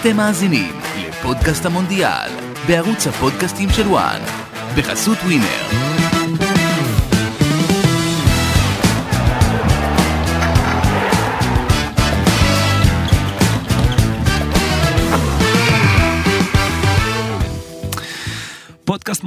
אתם 0.00 0.16
מאזינים 0.16 0.80
לפודקאסט 1.08 1.66
המונדיאל, 1.66 2.30
בערוץ 2.66 3.06
הפודקאסטים 3.06 3.70
של 3.70 3.86
וואן, 3.86 4.20
בחסות 4.76 5.18
ווינר. 5.18 6.17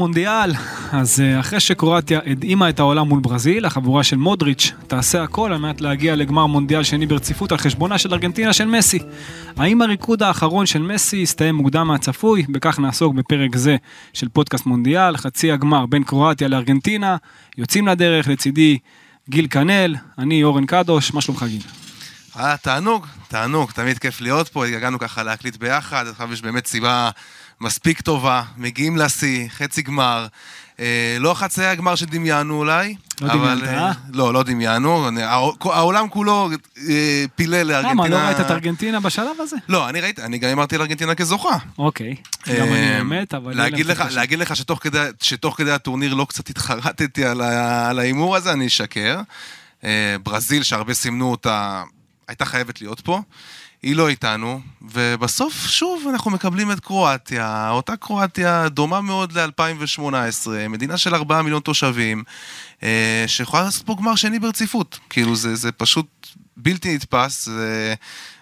מונדיאל, 0.02 0.52
אז 0.92 1.22
אה, 1.22 1.40
אחרי 1.40 1.60
שקרואטיה 1.60 2.20
הדהימה 2.26 2.70
את 2.70 2.80
העולם 2.80 3.08
מול 3.08 3.20
ברזיל, 3.20 3.66
החבורה 3.66 4.04
של 4.04 4.18
מודריץ' 4.18 4.72
תעשה 4.88 5.24
הכל 5.24 5.54
על 5.54 5.58
מנת 5.58 5.82
להגיע 5.82 6.16
לגמר 6.16 6.46
מונדיאל 6.46 6.84
שני 6.84 7.06
ברציפות 7.06 7.52
על 7.52 7.58
חשבונה 7.58 7.98
של 7.98 8.14
ארגנטינה 8.14 8.54
של 8.54 8.66
מסי. 8.66 9.00
האם 9.58 9.82
הריקוד 9.82 10.24
האחרון 10.24 10.66
של 10.66 10.82
מסי 10.82 11.18
יסתיים 11.18 11.56
מוקדם 11.56 11.88
מהצפוי? 11.88 12.46
בכך 12.50 12.80
נעסוק 12.80 13.14
בפרק 13.16 13.56
זה 13.56 13.76
של 14.14 14.30
פודקאסט 14.30 14.66
מונדיאל, 14.66 15.18
חצי 15.18 15.52
הגמר 15.52 15.86
בין 15.86 16.04
קרואטיה 16.04 16.48
לארגנטינה, 16.48 17.18
יוצאים 17.58 17.88
לדרך 17.88 18.28
לצידי 18.28 18.78
גיל 19.30 19.48
כנל, 19.48 19.96
אני 20.18 20.44
אורן 20.44 20.66
קדוש, 20.66 21.14
מה 21.14 21.22
שלומך 21.22 21.44
גיל? 21.44 21.62
אה, 22.40 22.56
תענוג, 22.62 23.08
תענוג, 23.28 23.72
תמיד 23.72 23.98
כיף 24.00 24.22
להיות 24.22 24.48
פה, 24.48 24.66
הגענו 24.66 25.00
ככה 25.00 25.24
להקליט 25.24 25.58
ביחד, 25.58 26.08
עכשיו 26.08 26.34
יש 26.34 26.42
באמת 26.42 26.68
סיבה 26.68 27.10
מספיק 27.62 28.02
טובה, 28.02 28.44
מגיעים 28.58 28.98
לשיא, 28.98 29.48
חצי 29.50 29.82
גמר. 29.82 30.28
אה, 30.80 31.18
לא 31.20 31.34
חצי 31.34 31.64
הגמר 31.64 31.96
שדמיינו 31.96 32.58
אולי. 32.58 32.96
לא 33.22 33.34
אבל, 33.34 33.60
דמיינת, 33.60 33.78
אה? 33.80 33.92
לא, 34.14 34.34
לא 34.34 34.44
דמיינו. 34.44 35.08
הע- 35.20 35.52
העולם 35.64 36.10
כולו 36.10 36.50
אה, 36.90 37.26
פילל 37.36 37.68
לארגנטינה. 37.68 37.94
למה, 37.94 38.08
לא 38.08 38.16
ראית 38.16 38.40
את 38.40 38.52
ארגנטינה 38.52 39.00
בשלב 39.00 39.36
הזה? 39.40 39.56
לא, 39.70 39.90
אני 39.90 40.02
ראיתי, 40.02 40.22
אני 40.22 40.38
גם 40.38 40.50
אמרתי 40.50 40.76
על 40.76 40.82
ארגנטינה 40.82 41.16
כזוכה. 41.16 41.58
אוקיי, 41.78 42.16
גם 42.48 42.68
אני 42.68 42.90
אה, 42.90 42.98
האמת, 42.98 43.34
אבל... 43.34 43.58
להגיד 43.58 43.86
לך, 43.86 44.02
קצת 44.02 44.12
להגיד 44.12 44.40
לך 44.40 44.56
שתוך 44.56 44.80
כדי, 44.82 45.06
שתוך 45.22 45.58
כדי 45.58 45.72
הטורניר 45.72 46.14
לא 46.14 46.26
קצת 46.30 46.50
התחרטתי 46.50 47.26
על 47.26 48.00
ההימור 48.00 48.36
הזה, 48.36 48.52
אני 48.52 48.68
אשקר. 48.68 49.22
אה, 49.84 50.16
ברזיל, 50.24 50.64
שהרבה 50.64 50.94
סימנו 50.94 51.32
אותה, 51.32 51.84
הייתה 52.28 52.46
חייבת 52.46 52.82
להיות 52.82 53.00
פה. 53.00 53.22
היא 53.84 53.96
לא 53.96 54.10
איתנו, 54.10 54.62
ובסוף, 54.82 55.54
שוב, 55.68 56.04
אנחנו 56.10 56.32
מקבלים 56.32 56.72
את 56.72 56.80
קרואטיה, 56.80 57.70
אותה 57.70 57.96
קרואטיה 57.96 58.70
דומה 58.70 59.02
מאוד 59.02 59.38
ל-2018, 59.38 60.48
מדינה 60.70 60.98
של 60.98 61.16
4 61.16 61.42
מיליון 61.42 61.62
תושבים, 61.62 62.24
אה, 62.84 63.24
שיכולה 63.28 63.64
לעשות 63.64 63.86
פה 63.86 63.96
גמר 64.00 64.16
שני 64.16 64.40
ברציפות. 64.40 65.00
כאילו, 65.10 65.36
זה, 65.36 65.56
זה 65.56 65.72
פשוט 65.72 66.28
בלתי 66.58 66.96
נתפס, 66.96 67.46
זה... 67.46 67.94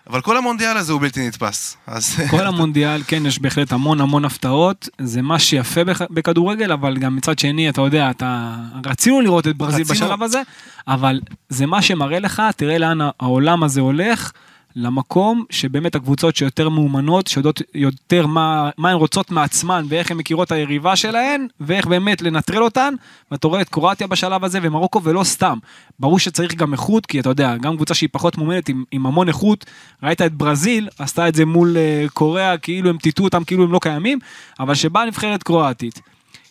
אבל 0.10 0.22
כל 0.22 0.38
המונדיאל 0.38 0.78
הזה 0.78 0.94
הוא 0.94 1.02
בלתי 1.02 1.28
נתפס. 1.28 1.78
אז... 1.88 2.16
כל 2.30 2.48
המונדיאל, 2.48 3.04
כן, 3.08 3.26
יש 3.26 3.40
בהחלט 3.40 3.72
המון 3.72 4.02
המון 4.02 4.26
הפתעות, 4.26 4.90
זה 5.02 5.22
מה 5.22 5.40
שיפה 5.40 5.84
בכ- 5.84 6.12
בכדורגל, 6.12 6.72
אבל 6.72 6.98
גם 6.98 7.16
מצד 7.16 7.40
שני, 7.40 7.70
אתה 7.70 7.82
יודע, 7.82 8.10
אתה... 8.10 8.56
רצינו 8.86 9.22
לראות 9.22 9.48
את 9.48 9.58
ברזיל 9.58 9.82
רצינו. 9.82 10.06
בשלב 10.08 10.24
הזה, 10.24 10.42
אבל 10.88 11.20
זה 11.50 11.66
מה 11.66 11.82
שמראה 11.82 12.20
לך, 12.20 12.42
תראה 12.56 12.78
לאן 12.78 12.98
העולם 13.20 13.64
הזה 13.64 13.82
הולך. 13.82 14.32
למקום 14.76 15.46
שבאמת 15.50 15.96
הקבוצות 15.96 16.36
שיותר 16.36 16.70
מאומנות, 16.70 17.28
שיודעות 17.28 17.62
יותר 17.76 18.28
מה, 18.28 18.70
מה 18.78 18.90
הן 18.90 18.96
רוצות 18.96 19.32
מעצמן 19.32 19.86
ואיך 19.90 20.12
הן 20.12 20.18
מכירות 20.18 20.52
היריבה 20.52 20.96
שלהן 20.96 21.48
ואיך 21.60 21.88
באמת 21.88 22.22
לנטרל 22.22 22.64
אותן 22.64 22.94
ואתה 23.32 23.48
רואה 23.48 23.62
את 23.62 23.70
קרואטיה 23.70 24.08
בשלב 24.08 24.44
הזה 24.44 24.60
ומרוקו 24.62 25.04
ולא 25.04 25.24
סתם. 25.24 25.58
ברור 26.00 26.20
שצריך 26.20 26.56
גם 26.56 26.74
איכות 26.74 27.06
כי 27.06 27.20
אתה 27.20 27.30
יודע 27.30 27.58
גם 27.58 27.76
קבוצה 27.76 27.94
שהיא 27.94 28.10
פחות 28.12 28.38
מאומנת 28.38 28.70
עם, 28.70 28.84
עם 28.92 29.06
המון 29.06 29.28
איכות 29.28 29.66
ראית 30.04 30.22
את 30.22 30.34
ברזיל 30.34 30.90
עשתה 31.00 31.28
את 31.28 31.36
זה 31.36 31.46
מול 31.46 31.76
uh, 31.76 32.10
קוריאה 32.10 32.58
כאילו 32.58 32.90
הם 32.90 32.98
טיטו 32.98 33.24
אותם 33.24 33.44
כאילו 33.44 33.64
הם 33.64 33.72
לא 33.72 33.80
קיימים 33.80 34.20
אבל 34.60 34.76
שבאה 34.76 35.06
נבחרת 35.06 35.44
קרואטית. 35.44 36.02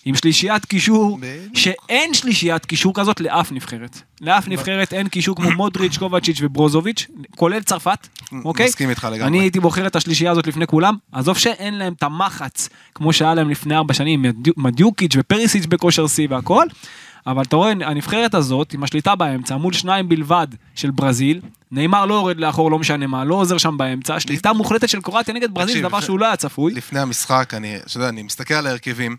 עם 0.09 0.15
שלישיית 0.15 0.65
קישור. 0.65 1.19
שאין 1.55 2.15
שלישיית 2.15 2.67
קישור 2.67 2.95
כזאת 2.95 3.21
לאף 3.21 3.53
נבחרת. 3.53 4.01
לאף 4.21 4.49
נבחרת 4.49 4.93
אין 4.93 5.09
קישור 5.09 5.37
כמו 5.37 5.51
מודריץ', 5.51 5.97
קובצ'יץ' 5.97 6.39
וברוזוביץ', 6.43 7.07
כולל 7.37 7.63
צרפת, 7.63 8.09
אוקיי? 8.45 8.67
מסכים 8.67 8.91
איתך 8.91 9.05
לגמרי. 9.05 9.29
אני 9.29 9.41
הייתי 9.41 9.61
בוחר 9.61 9.87
את 9.87 9.97
השלישייה 9.97 10.31
הזאת 10.31 10.47
לפני 10.47 10.67
כולם, 10.67 10.95
עזוב 11.13 11.39
שאין 11.39 11.75
להם 11.75 11.93
את 11.93 12.03
המחץ, 12.03 12.69
כמו 12.95 13.13
שהיה 13.13 13.35
להם 13.35 13.51
לפני 13.51 13.77
ארבע 13.77 13.95
שנים, 13.95 14.25
מדיוקיץ' 14.57 15.13
ופריסיץ' 15.19 15.67
בכושר 15.67 16.07
שיא 16.07 16.27
והכל, 16.31 16.67
אבל 17.27 17.43
אתה 17.43 17.57
רואה, 17.57 17.71
הנבחרת 17.71 18.35
הזאת, 18.35 18.73
עם 18.73 18.85
השליטה 18.85 19.15
באמצע, 19.15 19.57
מול 19.57 19.73
שניים 19.73 20.09
בלבד 20.09 20.47
של 20.75 20.91
ברזיל, 20.91 21.41
נאמר 21.73 22.07
לא 22.07 22.15
יורד 22.15 22.41
לאחור, 22.41 22.71
לא 22.71 22.79
משנה 22.79 23.07
מה, 23.07 23.25
לא 23.25 23.35
עוזר 23.35 23.59
שם 23.59 23.77
באמצע, 23.77 24.21
שליטה 24.21 24.53
מוחלטת 24.53 24.89
של 24.89 25.01
קרואטיה 25.01 25.35
נגד 25.35 25.55
ברזיל, 25.55 25.77
זה 25.77 25.83
דבר 25.83 26.01
שהוא 26.01 26.19
לא 26.19 26.27
היה 26.27 26.37
צפוי. 26.37 26.75
לפני 26.75 27.01
המשחק, 27.01 27.55
אני, 27.57 27.77
אתה 27.77 27.97
יודע, 27.97 28.09
אני 28.09 28.23
מסתכל 28.23 28.55
על 28.55 28.67
ההרכבים. 28.67 29.17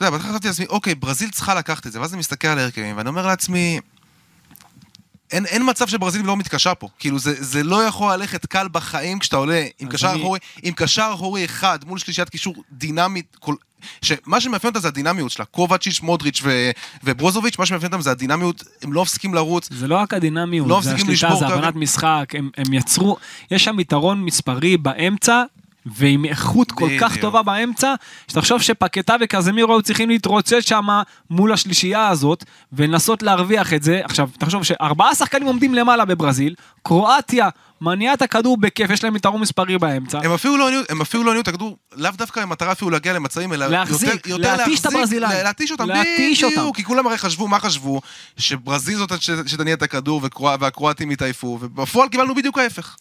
אתה 0.00 0.08
יודע, 0.08 0.16
בהתחלה 0.16 0.32
חשבתי 0.32 0.48
לעצמי, 0.48 0.66
אוקיי, 0.66 0.94
ברזיל 0.94 1.30
צריכה 1.30 1.54
לקחת 1.54 1.86
את 1.86 1.92
זה, 1.92 2.00
ואז 2.00 2.12
אני 2.12 2.18
מסתכל 2.18 2.48
על 2.48 2.58
ההרכבים, 2.58 2.96
ואני 2.96 3.08
אומר 3.08 3.26
לעצמי, 3.26 3.80
אין, 5.32 5.46
אין 5.46 5.62
מצב 5.70 5.88
שברזיל 5.88 6.22
לא 6.26 6.36
מתקשה 6.36 6.74
פה. 6.74 6.88
כאילו, 6.98 7.18
זה, 7.18 7.34
זה 7.44 7.62
לא 7.62 7.84
יכול 7.84 8.12
ללכת 8.12 8.46
קל 8.46 8.68
בחיים 8.72 9.18
כשאתה 9.18 9.36
עולה 9.36 9.66
עם 9.78 9.88
קשר 9.88 10.10
אני- 10.10 10.20
אחורי, 10.20 10.38
עם 10.62 10.74
קשר 10.74 11.10
אחורי 11.14 11.44
אחד 11.44 11.78
מול 11.86 11.98
שלישיית 11.98 12.28
קישור 12.28 12.54
דינמית, 12.72 13.36
כל... 13.40 13.54
שמה 14.02 14.40
שמאפיין 14.40 14.68
אותה 14.70 14.80
זה 14.80 14.88
הדינמיות 14.88 15.30
שלה, 15.30 15.44
קובצ'יץ', 15.44 16.00
מודריץ' 16.00 16.40
ו... 16.44 16.70
וברוזוביץ', 17.04 17.58
מה 17.58 17.66
שמאפיין 17.66 17.92
אותם 17.92 18.02
זה 18.02 18.10
הדינמיות, 18.10 18.64
הם 18.82 18.92
לא 18.92 19.02
מפסיקים 19.02 19.34
לרוץ, 19.34 19.68
זה 19.72 19.88
לא 19.88 19.96
רק 19.96 20.14
הדינמיות, 20.14 20.68
לא 20.68 20.80
זה 20.82 20.94
השליטה, 20.94 21.34
זה. 21.38 21.46
הבנת 21.46 21.74
משחק, 21.76 22.32
הם, 22.34 22.50
הם 22.56 22.72
יצרו, 22.72 23.16
יש 23.50 23.64
שם 23.64 23.80
יתרון 23.80 24.24
מספרי 24.24 24.76
באמצע, 24.76 25.42
ועם 25.86 26.24
איכות 26.24 26.72
כל 26.72 26.88
כך. 27.00 27.16
טובה 27.16 27.42
באמצע, 27.42 27.94
שתחשוב 28.28 28.62
שפקטה 28.62 29.16
וקזמירו 29.20 29.72
היו 29.72 29.82
צריכים 29.82 30.08
להתרוצץ 30.08 30.60
שם 30.60 30.86
מול 31.30 31.52
השלישייה 31.52 32.08
הזאת, 32.08 32.44
ולנסות 32.72 33.22
להרוויח 33.22 33.74
את 33.74 33.82
זה. 33.82 34.00
עכשיו, 34.04 34.28
תחשוב 34.38 34.62
שארבעה 34.62 35.14
שחקנים 35.14 35.46
עומדים 35.46 35.74
למעלה 35.74 36.04
בברזיל, 36.04 36.54
קרואטיה 36.82 37.48
מניעה 37.80 38.14
את 38.14 38.22
הכדור 38.22 38.56
בכיף, 38.56 38.90
יש 38.90 39.04
להם 39.04 39.16
יתרון 39.16 39.40
מספרי 39.40 39.78
באמצע. 39.78 40.18
הם 40.24 40.32
אפילו 40.32 40.56
לא 40.56 40.68
הניעו, 40.68 40.82
הם 40.88 41.00
אפילו 41.00 41.24
לא 41.24 41.30
הניעו 41.30 41.42
את 41.42 41.48
הכדור, 41.48 41.76
לאו 41.96 42.10
דווקא 42.16 42.42
במטרה 42.42 42.72
אפילו 42.72 42.90
להגיע 42.90 43.12
למצבים, 43.12 43.52
אלא 43.52 43.66
להחזיק, 43.66 44.14
יותר, 44.14 44.30
יותר 44.30 44.56
להתיש 44.56 44.80
את 44.80 44.86
הברזילאים. 44.86 45.44
להתיש 45.44 45.70
אותם. 45.70 45.88
בדיוק, 45.88 46.76
כי 46.76 46.84
כולם 46.84 47.06
הרי 47.06 47.18
חשבו, 47.18 47.48
מה 47.48 47.60
חשבו? 47.60 48.00
שברזיל 48.36 48.96
זאת 48.96 49.12
שתניע 49.46 49.74
את 49.74 49.82
הכדור 49.82 50.20
והקרואטים 50.60 51.10
יתעייפו, 51.10 51.58
ובפועל 51.60 52.08
קיבלנו 52.08 52.34
בדיוק 52.34 52.58
ההפך. 52.58 52.96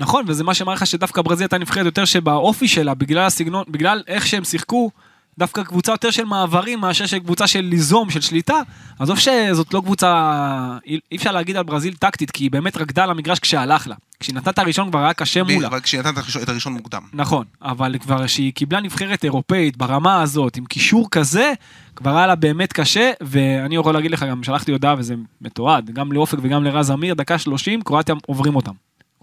נכון, 0.00 0.24
וזה 0.28 0.44
מה 0.44 0.54
שמראה 0.54 0.74
לך 0.74 0.86
שדווקא 0.86 1.22
ברזיל 1.22 1.44
הייתה 1.44 1.58
נבחרת 1.58 1.84
יותר 1.84 2.04
שבאופי 2.04 2.68
שלה, 2.68 2.94
בגלל 2.94 3.26
הסגנון, 3.26 3.64
בגלל 3.68 4.02
איך 4.06 4.26
שהם 4.26 4.44
שיחקו, 4.44 4.90
דווקא 5.38 5.62
קבוצה 5.62 5.92
יותר 5.92 6.10
של 6.10 6.24
מעברים 6.24 6.80
מאשר 6.80 7.06
של 7.06 7.18
קבוצה 7.18 7.46
של 7.46 7.60
ליזום, 7.60 8.10
של 8.10 8.20
שליטה. 8.20 8.54
עזוב 8.98 9.18
שזאת 9.18 9.74
לא 9.74 9.80
קבוצה, 9.80 10.78
אי 10.86 11.16
אפשר 11.16 11.32
להגיד 11.32 11.56
על 11.56 11.62
ברזיל 11.64 11.94
טקטית, 11.94 12.30
כי 12.30 12.44
היא 12.44 12.50
באמת 12.50 12.76
רקדה 12.76 13.04
על 13.04 13.10
המגרש 13.10 13.38
כשהלך 13.38 13.88
לה. 13.88 13.94
כשהיא 14.20 14.36
נתנה 14.36 14.50
את 14.52 14.58
הראשון 14.58 14.90
כבר 14.90 14.98
היה 14.98 15.12
קשה 15.12 15.42
מולה. 15.42 15.66
אבל 15.68 15.80
כשהיא 15.80 16.00
נתנה 16.00 16.12
את 16.42 16.48
הראשון- 16.48 16.72
מוקדם. 16.72 17.02
נכון, 17.12 17.44
אבל 17.62 17.96
כבר 18.00 18.26
כשהיא 18.26 18.52
קיבלה 18.52 18.80
נבחרת 18.80 19.24
אירופאית 19.24 19.76
ברמה 19.76 20.22
הזאת, 20.22 20.56
עם 20.56 20.64
קישור 20.64 21.08
כזה, 21.10 21.52
כבר 21.96 22.16
היה 22.16 22.26
לה 22.26 22.34
באמת 22.34 22.72
קשה, 22.72 23.10
ואני 23.20 23.76
יכול 23.76 23.94
להגיד 23.94 24.10
לך, 24.10 24.22
גם 24.22 24.42
שלחתי 24.42 24.72
הודעה 24.72 24.94
וזה 24.98 25.14
מתועד, 25.40 25.90
גם 25.90 26.12
לאופק 26.12 26.38
וגם 26.42 26.64
לרז 26.64 26.90
אמיר, 26.90 27.14
דקה 27.14 27.38
30, 27.38 27.82
קרואטיה 27.82 28.14
עוברים 28.26 28.56
אותם. 28.56 28.72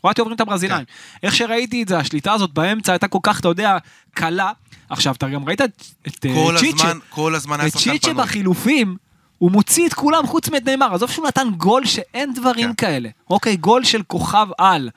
קרואטיה 0.02 0.22
עוברים 0.22 0.36
את 0.36 0.42
הברזילאים. 0.42 0.86
איך 1.24 1.36
שראיתי 1.36 1.84
את 1.84 1.88
זה, 1.88 1.98
השליטה 1.98 2.34
הזאת 2.34 2.54
באמצע 2.54 2.92
הייתה 2.92 3.08
כל 3.08 3.20
כך, 3.24 3.40
אתה 3.40 3.48
יודע, 3.48 3.78
קלה. 4.14 4.52
עכשיו, 4.91 5.16
אתה 5.16 5.29
גם 5.29 5.47
ראית 5.47 5.62
את 5.62 5.84
את, 6.07 6.25
אה, 6.25 6.34
כל 6.34 6.56
צ'יצ'ה, 6.59 6.88
הזמן, 6.88 7.00
כל 7.09 7.35
הזמן 7.35 7.59
היה 7.59 7.68
את 7.68 7.74
שחקן 7.74 7.91
צ'יצ'ה 7.91 8.12
פנוי. 8.12 8.24
בחילופים, 8.24 8.96
הוא 9.38 9.52
מוציא 9.52 9.88
את 9.88 9.94
כולם 9.94 10.28
חוץ 10.28 10.50
מאת 10.50 10.66
נאמר, 10.66 10.94
עזוב 10.94 11.12
שהוא 11.12 11.28
נתן 11.28 11.47
גול 11.57 11.85
שאין 11.85 12.34
דברים 12.34 12.68
כן. 12.68 12.74
כאלה. 12.88 13.09
אוקיי, 13.29 13.56
גול 13.56 13.84
של 13.84 14.02
כוכב 14.07 14.47
על. 14.57 14.90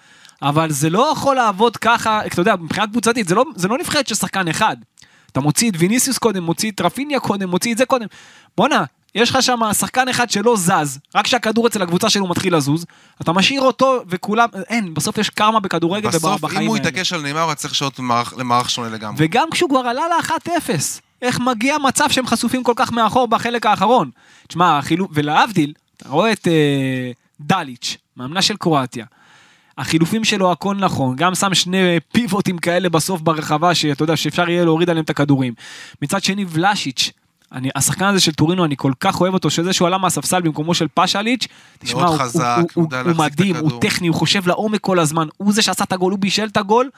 אבל 0.43 0.71
זה 0.71 0.91
לא 0.91 1.10
יכול 1.12 1.37
לעבוד 1.37 1.77
ככה, 1.77 2.26
אתה 2.26 2.41
יודע, 2.41 2.56
מבחינה 2.56 2.87
קבוצתית, 2.87 3.29
זה 3.29 3.35
לא, 3.35 3.44
זה 3.56 3.69
לא 3.69 3.79
נבחרת 3.79 4.06
של 4.06 4.14
שחקן 4.14 4.49
אחד. 4.49 4.76
אתה 5.32 5.41
מוציא 5.41 5.70
את 5.70 5.75
ויניסיוס 5.79 6.19
קודם, 6.19 6.43
מוציא 6.43 6.70
את 6.70 6.81
רפיניה 6.81 7.20
קודם, 7.20 7.49
מוציא 7.49 7.73
את 7.73 7.79
זה 7.79 7.87
קודם. 7.87 8.06
בואנה, 8.56 8.85
יש 9.14 9.31
לך 9.31 9.43
שם 9.43 9.61
שחקן 9.72 10.08
אחד 10.08 10.31
שלא 10.31 10.56
זז, 10.56 10.99
רק 11.14 11.25
כשהכדור 11.25 11.66
אצל 11.66 11.82
הקבוצה 11.82 12.11
שלו 12.11 12.26
מתחיל 12.28 12.56
לזוז, 12.56 12.87
אתה 13.20 13.32
משאיר 13.32 13.61
אותו 13.61 14.02
וכולם, 14.08 14.49
אין, 14.69 14.94
בסוף 14.94 15.19
יש 15.19 15.31
קרמה 15.31 15.61
בכדורגל 15.61 16.08
בסוף, 16.08 16.25
ובחיים 16.25 16.61
אם 16.62 16.66
הוא 16.66 16.76
האלה. 16.76 16.88
יתעקש 16.88 17.12
על 17.12 17.22
נאמר, 17.22 17.40
הוא 17.43 17.55
צריך 17.55 17.72
לשנות 17.75 17.99
למערך- 17.99 18.34
למערך 18.38 18.70
שונה 18.70 18.88
לגמרי. 18.88 19.16
וגם 19.19 19.49
כשהוא 19.50 19.70
כבר 19.70 19.78
עלה 19.78 20.02
ל-1-0, 20.08 20.70
איך 21.22 21.40
מגיע 21.40 21.78
מצב 21.78 22.05
שהם 22.11 22.26
חשופים 22.26 22.62
כל 22.62 22.72
כך 22.76 22.93
מאחור 22.93 23.28
בחלק 23.28 23.66
האחרון. 23.66 24.11
תשמע, 24.49 24.78
החילוף, 24.78 25.11
ולהבדיל, 25.14 25.72
אתה 25.96 26.08
רואה 26.08 26.32
את 26.32 26.49
אה, 26.49 27.11
דליץ', 27.40 27.96
מאמנה 28.16 28.43
של 28.43 28.56
קרואטיה. 28.56 29.05
החילופים 29.78 30.25
שלו 30.25 30.52
הכל 30.52 30.76
נכון, 30.76 31.16
גם 31.16 31.34
שם 31.34 31.55
שני 31.55 31.78
פיבוטים 32.12 32.58
כאלה 32.58 32.88
בסוף 32.88 33.20
ברחבה, 33.20 33.75
שאתה 33.75 34.02
יודע, 34.02 34.16
שאפשר 34.16 34.49
יהיה 34.49 34.64
להוריד 34.64 34.90
עליהם 34.90 35.05
את 35.05 35.11
הכדורים. 35.11 35.55
מצד 36.02 36.22
שני, 36.22 36.44
ולשיץ', 36.49 37.11
אני, 37.55 37.69
השחקן 37.75 38.05
הזה 38.05 38.21
של 38.21 38.33
טורינו, 38.33 38.65
אני 38.65 38.77
כל 38.77 38.93
כך 39.01 39.21
אוהב 39.21 39.35
אותו, 39.35 39.51
שזה 39.51 39.73
שהוא 39.73 39.87
עלה 39.87 39.99
מהספסל 39.99 40.41
במקומו 40.41 40.75
של 40.75 40.87
פשליץ', 40.95 41.47
תשמע, 41.79 42.06
הוא, 42.06 42.17
חזק, 42.19 42.56
הוא, 42.59 42.69
הוא, 42.75 42.99
הוא 43.05 43.12
את 43.12 43.17
מדהים, 43.17 43.56
הוא. 43.56 43.81
טכני, 43.81 44.09
הוא 44.09 44.17
חושב 44.17 44.47
לעומק 44.47 44.81
כל 44.81 44.99
הזמן, 44.99 45.29
הוא 45.37 45.53
זה 45.53 45.62
שעשה 45.62 45.85
את 45.85 45.93
הגול, 45.93 46.12
הוא 46.12 46.19
בישל 46.19 46.45
את 46.45 46.56
הגול, 46.56 46.91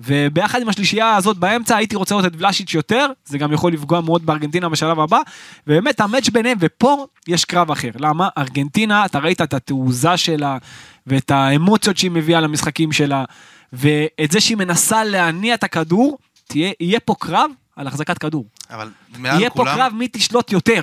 וביחד 0.00 0.62
עם 0.62 0.68
השלישייה 0.68 1.16
הזאת 1.16 1.36
באמצע 1.36 1.76
הייתי 1.76 1.96
רוצה 1.96 2.14
לראות 2.14 2.26
את 2.26 2.32
ולשיץ' 2.38 2.74
יותר, 2.74 3.06
זה 3.24 3.38
גם 3.38 3.52
יכול 3.52 3.72
לפגוע 3.72 4.00
מאוד 4.00 4.26
בארגנטינה 4.26 4.68
בשלב 4.68 5.00
הבא, 5.00 5.20
ובאמת 5.66 6.00
המאץ' 6.00 6.28
ביניהם, 6.28 6.58
ופה 6.60 7.06
יש 7.28 7.44
קרב 7.44 7.70
אחר. 7.70 7.90
למה? 7.98 8.28
ארגנטינה, 8.38 9.04
אתה 9.04 9.18
ראית 9.18 9.40
את 9.40 9.54
התעוזה 9.54 10.16
שלה, 10.16 10.58
ואת 11.06 11.30
האמוציות 11.30 11.96
שהיא 11.96 12.10
מביאה 12.10 12.40
למשחקים 12.40 12.92
שלה, 12.92 13.24
ואת 13.72 14.30
זה 14.30 14.40
שהיא 14.40 14.56
מנסה 14.56 15.04
להניע 15.04 15.54
את 15.54 15.64
הכדור, 15.64 16.18
תהיה, 16.46 16.72
יהיה 16.80 17.00
פה 17.00 17.14
קרב 17.18 17.50
על 17.76 17.86
החזקת 17.86 18.18
כדור. 18.18 18.44
אבל 18.70 18.90
מעל 19.18 19.40
יהיה 19.40 19.50
כולם... 19.50 19.74
פה 19.74 19.76
קרב 19.76 19.92
מי 19.94 20.08
תשלוט 20.12 20.52
יותר. 20.52 20.80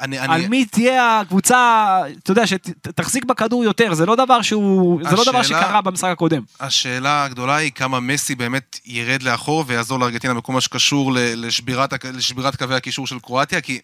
אני, 0.00 0.18
על 0.18 0.30
אני, 0.30 0.48
מי 0.48 0.64
תהיה 0.64 1.20
הקבוצה, 1.20 2.00
אתה 2.22 2.30
יודע, 2.32 2.46
שתחזיק 2.46 3.24
בכדור 3.24 3.64
יותר, 3.64 3.94
זה 3.94 4.06
לא 4.06 4.16
דבר 4.16 4.42
שהוא, 4.42 5.00
זה 5.10 5.16
לא 5.16 5.24
דבר 5.24 5.38
השאלה- 5.38 5.62
שקרה 5.62 5.80
במשחק 5.80 6.08
הקודם. 6.08 6.42
השאלה 6.60 7.24
הגדולה 7.24 7.56
היא 7.56 7.72
כמה 7.72 8.00
מסי 8.00 8.34
באמת 8.34 8.80
ירד 8.86 9.22
לאחור 9.22 9.64
ויעזור 9.66 9.98
לארגנטינה 10.00 10.34
בכל 10.34 10.52
מה 10.52 10.60
שקשור 10.60 11.12
לשבירת, 11.14 12.04
לשבירת 12.04 12.56
קווי 12.56 12.74
הקישור 12.76 13.06
של 13.06 13.18
קרואטיה, 13.18 13.60
כי 13.60 13.80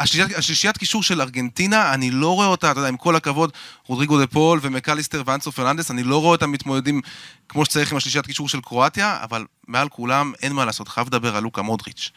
השלישיית, 0.00 0.38
השלישיית 0.38 0.78
קישור 0.78 1.02
של 1.02 1.20
ארגנטינה, 1.20 1.94
אני 1.94 2.10
לא 2.10 2.34
רואה 2.34 2.46
אותה, 2.46 2.70
אתה 2.70 2.78
יודע, 2.78 2.88
עם 2.88 2.96
כל 2.96 3.16
הכבוד, 3.16 3.52
רודריגו 3.86 4.18
דה 4.18 4.26
פול 4.26 4.58
ומקליסטר 4.62 5.22
ואנסו 5.26 5.52
פרננדס, 5.52 5.90
אני 5.90 6.02
לא 6.02 6.20
רואה 6.20 6.30
אותם 6.32 6.52
מתמודדים 6.52 7.00
כמו 7.48 7.64
שצריך 7.64 7.90
עם 7.90 7.96
השלישיית 7.96 8.26
קישור 8.26 8.48
של 8.48 8.60
קרואטיה, 8.60 9.18
אבל 9.22 9.44
מעל 9.68 9.88
כולם 9.88 10.32
אין 10.42 10.52
מה 10.52 10.64
לעשות, 10.64 10.88
חייב 10.88 11.06
לדבר 11.06 11.36
על 11.36 11.42
לוקה 11.42 11.62
מודריץ'. 11.62 12.10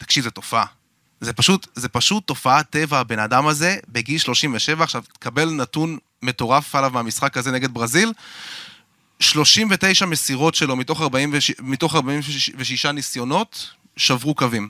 תקשיב, 0.00 0.24
זו 0.24 0.30
תופעה. 0.30 0.64
זה 1.20 1.32
פשוט, 1.32 1.66
זה 1.74 1.88
פשוט 1.88 2.26
תופעת 2.26 2.70
טבע, 2.70 2.98
הבן 2.98 3.18
אדם 3.18 3.46
הזה, 3.46 3.76
בגיל 3.88 4.18
37, 4.18 4.84
עכשיו 4.84 5.02
תקבל 5.12 5.50
נתון 5.50 5.98
מטורף 6.22 6.74
עליו 6.74 6.90
מהמשחק 6.90 7.36
הזה 7.36 7.50
נגד 7.50 7.74
ברזיל, 7.74 8.12
39 9.20 10.06
מסירות 10.06 10.54
שלו 10.54 10.76
מתוך, 10.76 11.00
46, 11.00 11.52
מתוך 11.60 11.94
46 11.94 12.86
ניסיונות 12.86 13.70
שברו 13.96 14.34
קווים. 14.34 14.68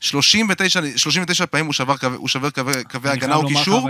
39, 0.00 0.80
39 0.96 1.46
פעמים 1.46 1.66
הוא 1.66 1.74
שבר 1.74 1.96
קווי, 1.96 2.16
הוא 2.16 2.28
שבר 2.28 2.50
קווי, 2.50 2.84
קווי 2.84 3.10
הגנה 3.10 3.34
או 3.34 3.46
קישור. 3.46 3.88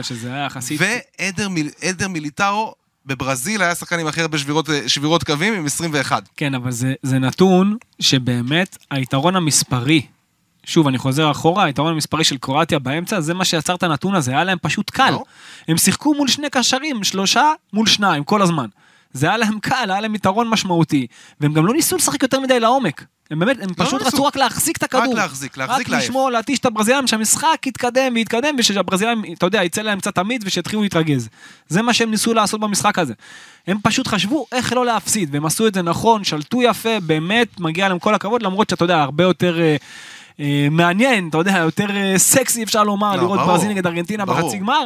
ועדר 0.78 1.48
מיל, 1.48 1.70
מיליטאו 2.08 2.74
בברזיל 3.06 3.62
היה 3.62 3.74
שחקן 3.74 3.98
עם 3.98 4.06
הכי 4.06 4.20
הרבה 4.20 4.38
שבירות, 4.38 4.68
שבירות 4.86 5.24
קווים 5.24 5.54
עם 5.54 5.66
21. 5.66 6.28
כן, 6.36 6.54
אבל 6.54 6.70
זה, 6.70 6.94
זה 7.02 7.18
נתון 7.18 7.76
שבאמת 8.00 8.78
היתרון 8.90 9.36
המספרי, 9.36 10.06
שוב, 10.68 10.88
אני 10.88 10.98
חוזר 10.98 11.30
אחורה, 11.30 11.64
היתרון 11.64 11.92
המספרי 11.92 12.24
של 12.24 12.36
קרואטיה 12.36 12.78
באמצע, 12.78 13.20
זה 13.20 13.34
מה 13.34 13.44
שיצר 13.44 13.74
את 13.74 13.82
הנתון 13.82 14.14
הזה, 14.14 14.30
היה 14.30 14.44
להם 14.44 14.58
פשוט 14.62 14.90
קל. 14.90 15.10
לא. 15.10 15.24
הם 15.68 15.76
שיחקו 15.76 16.14
מול 16.14 16.28
שני 16.28 16.50
קשרים, 16.50 17.04
שלושה 17.04 17.52
מול 17.72 17.86
שניים, 17.86 18.24
כל 18.24 18.42
הזמן. 18.42 18.66
זה 19.12 19.26
היה 19.26 19.36
להם 19.36 19.58
קל, 19.58 19.90
היה 19.90 20.00
להם 20.00 20.14
יתרון 20.14 20.48
משמעותי, 20.48 21.06
והם 21.40 21.52
גם 21.52 21.66
לא 21.66 21.72
ניסו 21.72 21.96
לשחק 21.96 22.22
יותר 22.22 22.40
מדי 22.40 22.60
לעומק. 22.60 23.04
הם 23.30 23.38
באמת, 23.38 23.56
הם 23.62 23.68
לא 23.78 23.84
פשוט. 23.84 24.02
רצו 24.02 24.24
רק 24.24 24.36
להחזיק 24.36 24.76
את 24.76 24.82
הכדור. 24.82 25.12
רק 25.12 25.18
להחזיק, 25.18 25.56
להחזיק 25.56 25.86
רק 25.86 25.88
לעייף. 25.88 26.04
לשמור, 26.04 26.30
להתיש 26.30 26.58
את 26.58 26.66
הברזילאים, 26.66 27.06
שהמשחק 27.06 27.66
יתקדם 27.66 28.12
ויתקדם, 28.14 28.54
ושהברזילאים, 28.58 29.22
אתה 29.32 29.46
יודע, 29.46 29.64
יצא 29.64 29.82
להם 29.82 30.00
קצת 30.00 30.14
תמיד 30.14 30.42
ושיתחילו 30.46 30.82
להתרגז. 30.82 31.28
זה 31.68 31.82
מה 31.82 31.94
שהם 31.94 32.10
ניסו 32.10 32.34
לעשות 32.34 32.60
במשחק 32.60 32.98
הזה. 32.98 33.14
הם 33.66 33.78
פשוט 33.82 34.06
חשבו 34.06 34.46
איך 34.52 34.72
לא 34.72 34.86
להפסיד, 34.86 35.28
והם 35.32 35.46
עשו 35.46 35.66
את 35.66 35.74
זה 35.74 35.82
נכון, 35.82 36.24
שלטו 36.24 36.62
יפה, 36.62 37.00
באמת, 37.00 37.60
מגיע 37.60 37.88
להם 37.88 37.98
כל 37.98 38.14
הכבוד, 38.14 38.42
למרות 38.42 38.70
שאתה 38.70 38.84
יודע, 38.84 39.02
הרבה 39.02 39.24
יותר... 39.24 39.60
אה, 39.60 39.76
מעניין, 40.70 41.28
אתה 41.28 41.38
יודע, 41.38 41.58
יותר 41.58 41.96
אה, 41.96 42.18
סקסי 42.18 42.62
אפשר 42.62 42.84
לומר, 42.84 43.16
לא, 43.16 43.22
לראות 43.22 43.38
ברור, 43.38 43.52
ברזיל 43.52 43.68
נגד 43.68 43.86
ארגנטינה 43.86 44.24
ברור. 44.24 44.40
בחצי 44.40 44.58
גמר, 44.58 44.84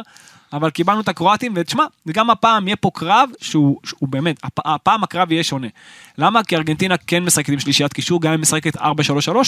אבל 0.53 0.69
קיבלנו 0.69 1.01
את 1.01 1.07
הקרואטים, 1.07 1.53
ותשמע, 1.55 1.83
וגם 2.05 2.29
הפעם 2.29 2.67
יהיה 2.67 2.75
פה 2.75 2.91
קרב 2.93 3.29
שהוא, 3.41 3.79
שהוא 3.83 4.09
באמת, 4.09 4.35
הפ, 4.43 4.59
הפעם 4.65 5.03
הקרב 5.03 5.31
יהיה 5.31 5.43
שונה. 5.43 5.67
למה? 6.17 6.43
כי 6.43 6.55
ארגנטינה 6.55 6.95
כן 6.97 7.23
משחקת 7.23 7.49
עם 7.49 7.59
שלישיית 7.59 7.93
קישור, 7.93 8.21
גם 8.21 8.33
אם 8.33 8.41
משחקת 8.41 8.77
4-3-3, 8.77 8.81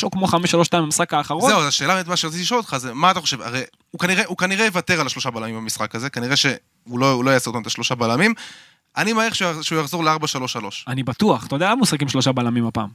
או 0.03 0.11
כמו 0.11 0.27
5-3-2 0.27 0.37
במשחק 0.73 1.13
האחרון. 1.13 1.49
זהו, 1.51 1.61
השאלה 1.61 2.01
מה 2.07 2.15
שרציתי 2.15 2.41
לשאול 2.41 2.59
אותך 2.59 2.77
זה, 2.77 2.93
מה 2.93 3.11
אתה 3.11 3.21
חושב? 3.21 3.41
הרי 3.41 3.61
הוא 3.91 3.99
כנראה, 3.99 4.23
הוא 4.27 4.37
כנראה 4.37 4.65
יוותר 4.65 5.01
על 5.01 5.07
השלושה 5.07 5.31
בלמים 5.31 5.55
במשחק 5.55 5.95
הזה, 5.95 6.09
כנראה 6.09 6.35
שהוא 6.35 6.99
לא, 6.99 7.23
לא 7.23 7.31
יעשה 7.31 7.49
אותם 7.49 7.61
את 7.61 7.67
השלושה 7.67 7.95
בלמים. 7.95 8.33
אני 8.97 9.13
מעריך 9.13 9.35
שהוא 9.35 9.79
יחזור 9.79 10.03
ל-4-3-3. 10.03 10.65
אני 10.87 11.03
בטוח, 11.03 11.45
אתה 11.47 11.55
יודע 11.55 11.65
למה 11.65 11.73
הוא 11.73 11.81
משחק 11.81 12.01
עם 12.01 12.07
שלושה 12.07 12.31
בלמים 12.31 12.67
הפעם? 12.67 12.89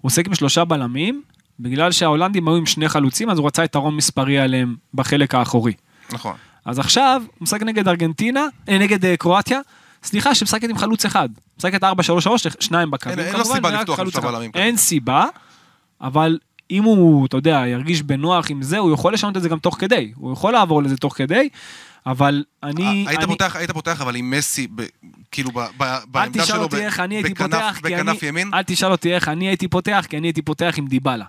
הוא 0.00 0.08
משחק 0.08 0.26
עם 0.26 0.34
שלושה 0.34 0.64
בלמים, 0.64 1.22
בגלל 1.60 1.92
שההולנדים 1.92 2.48
היו 2.48 2.56
עם 2.56 2.66
שני 2.66 2.88
חלוצים, 2.88 3.30
אז 3.30 3.38
הוא 3.38 3.46
רצה 3.46 3.64
יתרון 3.64 3.96
מספרי 3.96 4.38
עליהם 4.38 4.74
בחלק 4.94 5.34
האחורי. 5.34 5.72
נכון. 6.12 6.34
אז 6.64 6.78
עכשיו, 6.78 7.22
הוא 7.26 7.44
משחק 7.44 7.62
נגד 7.62 7.88
ארגנטינה, 7.88 8.46
אה, 8.68 8.78
נגד 8.78 9.04
אה, 9.04 9.16
קרואטיה, 9.16 9.60
סליחה, 10.04 10.34
שמשחקת 10.34 10.68
עם 10.70 10.78
חלוץ 10.78 11.04
אחד. 11.04 11.28
משחקת 11.58 11.84
4-3-3, 11.84 11.86
שניים 12.60 12.90
בקווים, 12.90 13.18
אין- 13.18 13.26
אין 13.28 13.36
לו 13.36 13.44
סיבה 13.44 13.70
לפתוח 13.70 14.00
עם 14.00 14.10
שלושה. 14.10 14.20
בלמים. 14.28 14.50
אין 14.54 14.76
סיבה, 14.76 15.26
אבל 16.00 16.38
אם 16.70 16.82
הוא, 16.84 17.26
אתה 17.26 17.36
יודע, 17.36 17.62
ירגיש 17.66 18.02
בנוח 18.02 18.50
עם 18.50 18.62
זה, 18.62 18.78
הוא 18.78 18.94
יכול 18.94 19.14
לשנות 19.14 19.36
את 19.36 19.42
זה 19.42 19.48
גם 19.48 19.58
תוך 19.58 19.76
כדי. 19.80 20.12
הוא 20.16 20.32
יכול 20.32 20.52
לעבור 20.52 20.82
לזה 20.82 20.96
תוך 20.96 21.14
כדי, 21.16 21.48
אבל 22.06 22.44
אני... 22.62 23.04
היית 23.08 23.18
אני- 23.18 23.26
פותח, 23.26 23.56
היית 23.56 23.70
פותח 23.70 24.00
אבל 24.00 24.16
עם 24.16 24.30
מסי, 24.30 24.66
ב- 24.74 24.82
כאילו 25.30 25.50
ב- 25.50 25.58
ב- 25.76 25.98
בעמדה 26.06 26.44
שלו, 26.44 26.68
בכנף-. 26.68 27.80
בכנף 27.82 28.22
ימין? 28.22 28.50
אל 28.54 28.62
תשאל 28.62 28.90
אותי 28.92 29.14
איך 29.14 29.28
אני 29.28 29.48
הייתי 29.48 29.68
פותח, 29.68 30.06
כי 30.10 30.18
אני 30.18 30.26
הייתי 30.26 30.42
פותח 30.42 30.74
עם 30.78 30.86
דיבלה. 30.86 31.24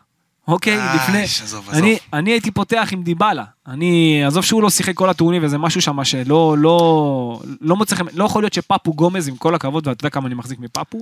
אוקיי, 0.48 0.80
אה, 0.80 0.95
לפני... 0.95 1.24
עזוב, 1.24 1.69
אני, 1.69 1.78
עזוב. 1.92 2.00
אני 2.13 2.31
הייתי 2.31 2.51
פותח 2.51 2.90
עם 2.92 3.04
דיבלה. 3.04 3.44
אני... 3.68 4.24
עזוב 4.25 4.44
שהוא 4.44 4.62
לא 4.63 4.69
שיחק 4.69 4.94
כל 4.95 5.10
הטורניר 5.10 5.42
וזה 5.45 5.57
משהו 5.57 5.81
שם 5.81 6.04
שלא... 6.04 6.56
לא... 6.60 7.40
לא 7.62 7.75
מוצא 7.75 7.95
חן... 7.95 8.06
לא 8.13 8.25
יכול 8.25 8.44
להיות 8.44 8.54
שפפו 8.54 8.94
גומז, 8.94 9.28
עם 9.28 9.36
כל 9.36 9.56
הכבוד, 9.56 9.88
ואתה 9.88 10.01
יודע 10.01 10.10
כמה 10.10 10.28
אני 10.28 10.36
מחזיק 10.36 10.60
מפפו, 10.60 11.00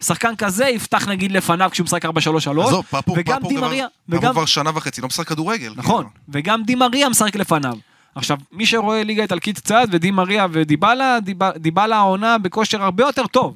שחקן 0.00 0.36
כזה 0.36 0.66
יפתח 0.68 1.08
נגיד 1.08 1.32
לפניו 1.32 1.68
כשהוא 1.72 1.84
משחק 1.84 2.04
4-3-3, 2.04 2.08
עזוב, 2.08 2.84
פפו, 2.90 3.14
וגם 3.16 3.38
פפו 3.40 3.48
די 3.48 3.56
כבר- 3.56 3.66
מריה, 3.66 3.86
פפו 4.08 4.16
וגם... 4.18 4.32
כבר 4.32 4.44
שנה 4.44 4.70
וחצי, 4.74 5.00
לא 5.00 5.06
משחק 5.06 5.28
כדורגל. 5.28 5.72
נכון, 5.76 6.04
כאילו. 6.04 6.10
וגם 6.28 6.62
די 6.62 6.74
מריה 6.74 7.08
משחק 7.08 7.36
לפניו. 7.36 7.74
עכשיו, 8.14 8.38
מי 8.52 8.66
שרואה 8.66 9.04
ליגה 9.04 9.22
איטלקית 9.22 9.58
קצת, 9.58 9.84
ודי 9.92 10.10
מריה 10.10 10.46
ודיבלה, 10.52 11.18
דיב- 11.20 11.50
דיבלה 11.56 11.96
העונה 11.96 12.38
בכושר 12.38 12.82
הרבה 12.82 13.04
יותר 13.04 13.26
טוב. 13.26 13.54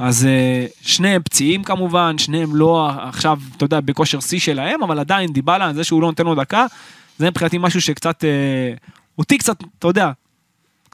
אז 0.00 0.26
אה, 0.26 0.66
שניהם 0.80 1.22
פציעים 1.22 1.64
כמובן, 1.64 2.18
שניהם 2.18 2.56
לא 2.56 2.90
עכשיו, 3.02 3.38
אתה 3.56 3.64
יודע, 3.64 3.80
בכושר 3.80 4.20
שיא 4.20 4.38
שלהם, 4.38 4.82
אבל 4.82 4.98
עדיין 4.98 5.32
דיבלה, 5.32 5.72
זה 5.74 5.84
שהוא 5.84 6.02
לא 6.02 6.08
נותן 6.08 6.24
לו 6.24 6.34
דקה, 6.34 6.66
זה 7.18 7.30
מבחינתי 7.30 7.58
משהו 7.58 7.80
שקצת, 7.80 8.24
אה, 8.24 8.72
אותי 9.18 9.38
קצת, 9.38 9.56
אתה 9.78 9.88
יודע, 9.88 10.10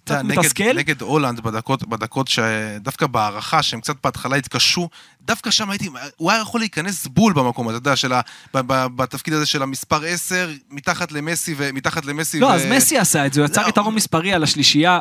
קצת 0.07 0.23
מתסכל. 0.25 0.73
נגד 0.77 1.03
הולנד 1.03 1.41
בדקות, 1.41 1.89
בדקות 1.89 2.29
שדווקא 2.29 3.07
בהערכה 3.07 3.63
שהם 3.63 3.81
קצת 3.81 3.97
בהתחלה 4.05 4.37
התקשו, 4.37 4.89
דווקא 5.23 5.51
שם 5.51 5.71
הייתי, 5.71 5.89
הוא 6.17 6.31
היה 6.31 6.41
יכול 6.41 6.61
להיכנס 6.61 7.07
בול 7.07 7.33
במקום, 7.33 7.69
הזה, 7.69 7.79
אתה 7.79 7.89
יודע, 7.89 7.97
של 7.97 8.13
ה, 8.13 8.21
ב, 8.55 8.59
ב, 8.59 8.87
בתפקיד 8.97 9.35
הזה 9.35 9.47
של 9.47 9.63
המספר 9.63 10.05
10, 10.05 10.51
מתחת 10.71 11.13
למסי 11.13 11.55
ומתחת 11.57 12.05
למסי. 12.05 12.41
לא, 12.41 12.47
ו... 12.47 12.51
אז 12.51 12.63
מסי 12.71 12.99
עשה 12.99 13.27
את 13.27 13.33
זה, 13.33 13.41
הוא 13.41 13.47
יצר 13.47 13.63
לא. 13.63 13.69
יתרון 13.69 13.95
מספרי 13.95 14.33
על 14.33 14.43
השלישייה, 14.43 14.99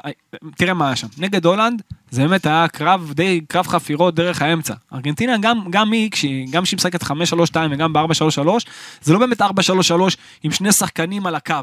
תראה 0.55 0.73
מה 0.73 0.87
היה 0.87 0.95
שם, 0.95 1.07
נגד 1.17 1.45
הולנד, 1.45 1.81
זה 2.15 2.27
באמת 2.27 2.45
היה 2.45 2.67
קרב, 2.67 3.11
די 3.15 3.41
קרב 3.47 3.67
חפירות 3.67 4.15
דרך 4.15 4.41
האמצע. 4.41 4.73
ארגנטינה, 4.93 5.37
גם, 5.37 5.59
גם 5.69 5.91
היא, 5.91 6.11
כשהיא- 6.11 6.47
גם 6.51 6.63
כשהיא 6.63 6.77
משחקת 6.77 7.03
5-3-2 7.03 7.11
וגם 7.71 7.93
ב-4-3-3, 7.93 8.65
זה 9.01 9.13
לא 9.13 9.19
באמת 9.19 9.41
4-3-3 9.41 9.45
עם 10.43 10.51
שני 10.51 10.71
שחקנים 10.71 11.25
על 11.25 11.35
הקו. 11.35 11.55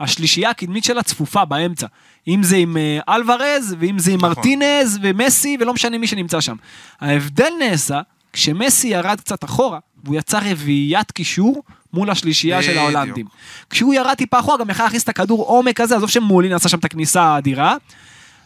השלישייה 0.00 0.50
הקדמית 0.50 0.84
שלה 0.84 1.02
צפופה 1.02 1.44
באמצע. 1.44 1.86
אם 2.28 2.42
זה 2.42 2.56
עם 2.56 2.76
אה, 2.76 3.14
אלוורז, 3.14 3.76
ואם 3.78 3.98
זה 3.98 4.10
עם 4.12 4.16
נכון. 4.16 4.28
מרטינז 4.28 4.98
ומסי, 5.02 5.56
ולא 5.60 5.74
משנה 5.74 5.98
מי 5.98 6.06
שנמצא 6.06 6.40
שם. 6.40 6.56
ההבדל 7.00 7.50
נעשה 7.58 8.00
כשמסי 8.32 8.88
ירד 8.88 9.20
קצת 9.20 9.44
אחורה, 9.44 9.78
והוא 10.04 10.16
יצר 10.16 10.38
רביעיית 10.50 11.10
קישור 11.12 11.62
מול 11.92 12.10
השלישייה 12.10 12.62
של. 12.62 12.78
ההולנדים. 12.78 13.26
כשהוא 13.70 13.94
ירד 13.94 14.14
טיפה 14.14 14.38
אחורה, 14.38 14.58
גם 14.58 14.70
יכל 14.70 14.82
להכניס 14.82 15.04
את 15.04 15.08
הכדור 15.08 15.44
עומק 15.44 15.80
הזה, 15.80 15.96
עזוב 15.96 16.10
שמולין 16.10 16.52
עשה 16.52 16.68
שם 16.68 16.78
את 16.78 16.84
הכניסה 16.84 17.22
האדירה. 17.22 17.76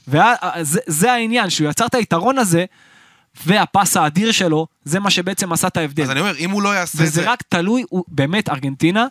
וזה 0.08 1.12
העניין, 1.12 1.50
שהוא 1.50 1.70
יצר 1.70 1.86
את 1.86 1.94
היתרון 1.94 2.38
הזה, 2.38 2.64
והפס 3.46 3.96
האדיר 3.96 4.32
שלו, 4.32 4.66
זה 4.84 5.00
מה 5.00 5.10
שבעצם 5.10 5.52
עשה 5.52 5.66
את 5.66 5.76
ההבדל. 5.76 6.02
אז 6.02 6.10
אני 6.10 6.20
אומר, 6.20 6.36
אם 6.36 6.50
הוא 6.50 6.62
לא 6.62 6.74
יעשה 6.74 7.04
את 7.04 7.12
זה... 7.12 7.20
וזה 7.20 7.30
רק 7.30 7.42
תלוי, 7.48 7.84
הוא, 7.90 8.04
באמת, 8.08 8.48
ארגנטינה, 8.48 9.06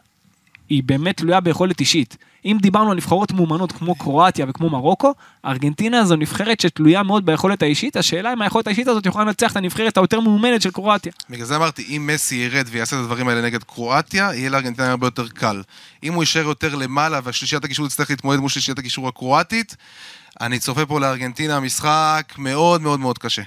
היא 0.69 0.84
באמת 0.86 1.17
תלויה 1.17 1.39
ביכולת 1.39 1.79
אישית. 1.79 2.17
אם 2.45 2.57
דיברנו 2.62 2.91
על 2.91 2.98
נבחרות 2.98 3.31
מאומנות 3.31 3.72
כמו 3.72 3.95
קרואטיה 3.95 4.45
וכמו 4.50 4.69
מרוקו, 4.69 5.13
ארגנטינה 5.45 6.05
זו 6.05 6.15
נבחרת 6.15 6.60
שתלויה 6.60 7.03
מאוד 7.03 7.25
ביכולת 7.25 7.62
האישית, 7.62 7.98
השאלה 7.98 8.34
אם 8.34 8.41
היכולת 8.41 8.67
האישית 8.67 8.88
הזאת 8.88 9.05
יכולה 9.05 9.25
לנצח 9.25 9.51
את 9.51 9.57
הנבחרת 9.57 9.98
היותר 9.98 10.19
מאומנת 10.19 10.62
של 10.62 10.72
קרואטיה. 10.72 11.12
בגלל 11.29 11.45
זה 11.45 11.55
אמרתי, 11.55 11.98
אם 11.98 12.10
מסי 12.13 12.36
ירד 12.36 12.65
ויעשה 12.72 12.95
את 12.95 13.01
הדברים 13.01 13.27
האלה 13.27 13.41
נגד 13.41 13.63
קרואטיה, 13.63 14.29
יהיה 14.34 14.50
לארגנטינה 14.50 14.91
הרבה 14.91 15.07
יותר 15.07 15.27
קל. 15.27 15.62
אם 16.03 16.13
הוא 16.13 16.24
יישאר 16.24 16.43
יותר 16.43 16.75
למעלה 16.75 17.19
והשלישיית 17.24 17.63
הקישור 17.63 17.88
תצטרך 17.88 18.10
להתמודד 18.10 18.39
מול 18.39 18.50
שלישיית 18.50 18.79
הקישור 18.79 19.07
הקרואטית, 19.07 19.75
אני 20.41 20.60
צופה 20.60 20.86
פה 20.86 21.00
לארגנטינה 21.00 21.60
משחק 21.60 22.34
מאוד 22.38 22.81
מאוד 22.81 23.00
מאוד 23.00 23.17
קשה. 23.17 23.41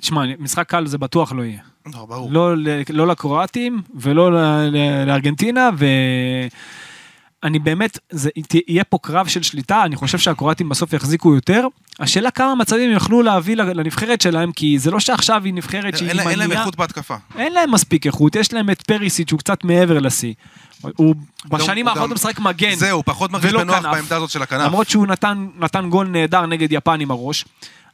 תשמע, 0.00 0.22
משחק 0.38 0.68
קל 0.68 0.86
זה 0.86 0.98
בטוח 0.98 1.32
לא 1.32 1.42
יהיה. 1.42 1.60
לא. 2.10 2.28
לא, 2.30 2.54
לא 2.90 3.06
לקרואטים 3.06 3.82
ולא 3.94 4.30
לארגנטינה, 5.06 5.70
אני 7.42 7.58
באמת, 7.58 7.98
זה 8.10 8.30
יהיה 8.68 8.84
פה 8.84 8.98
קרב 9.02 9.26
של 9.26 9.42
שליטה, 9.42 9.82
אני 9.84 9.96
חושב 9.96 10.18
שהקרואטים 10.18 10.68
בסוף 10.68 10.92
יחזיקו 10.92 11.34
יותר. 11.34 11.66
השאלה 12.00 12.30
כמה 12.30 12.54
מצבים 12.54 12.90
יוכלו 12.90 13.22
להביא 13.22 13.56
לנבחרת 13.56 14.20
שלהם, 14.20 14.52
כי 14.52 14.78
זה 14.78 14.90
לא 14.90 15.00
שעכשיו 15.00 15.42
היא 15.44 15.54
נבחרת 15.54 15.96
שהיא 15.98 16.12
לה- 16.12 16.22
אין 16.30 16.38
להם 16.38 16.48
מניעה- 16.48 16.60
איכות 16.60 16.76
בהתקפה. 16.76 17.14
אין 17.38 17.52
להם 17.52 17.70
מספיק 17.74 18.06
איכות, 18.06 18.36
יש 18.36 18.52
להם 18.52 18.70
את 18.70 18.82
פריסיץ' 18.82 19.28
שהוא 19.28 19.38
קצת 19.38 19.64
מעבר 19.64 19.98
לשיא. 19.98 20.34
הוא 20.96 21.14
בשנים 21.48 21.88
האחרונות 21.88 22.16
משחק 22.16 22.38
מגן. 22.40 22.74
זהו, 22.74 23.02
פחות 23.04 23.30
מרגיש 23.30 23.52
בנוח. 23.52 23.82
בעמדה 23.82 24.16
הזאת 24.16 24.30
של 24.30 24.42
הכנף. 24.42 24.60
למרות 24.66 24.88
שהוא 24.88 25.06
נתן 25.58 25.88
גול 25.90 26.08
נהדר 26.08 26.46
נגד 26.46 26.72
יפן 26.72 27.00
עם 27.00 27.10
הראש. 27.10 27.44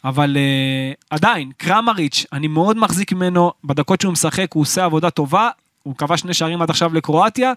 אבל 0.05 0.37
uh, 0.37 1.07
עדיין, 1.11 1.53
קרמריץ', 1.57 2.27
אני 2.33 2.49
מאוד 2.49 2.77
מחזיק 2.77 3.13
ממנו, 3.13 3.53
בדקות 3.65 4.01
שהוא 4.01 4.13
משחק 4.13 4.47
הוא 4.53 4.61
עושה 4.61 4.85
עבודה 4.85 5.11
טובה, 5.11 5.49
הוא 5.83 5.97
כבש 5.97 6.21
שני 6.21 6.35
שערים 6.35 6.63
עד 6.63 6.71
עכשיו 6.71 6.95
לקרואטיה, 6.95 7.53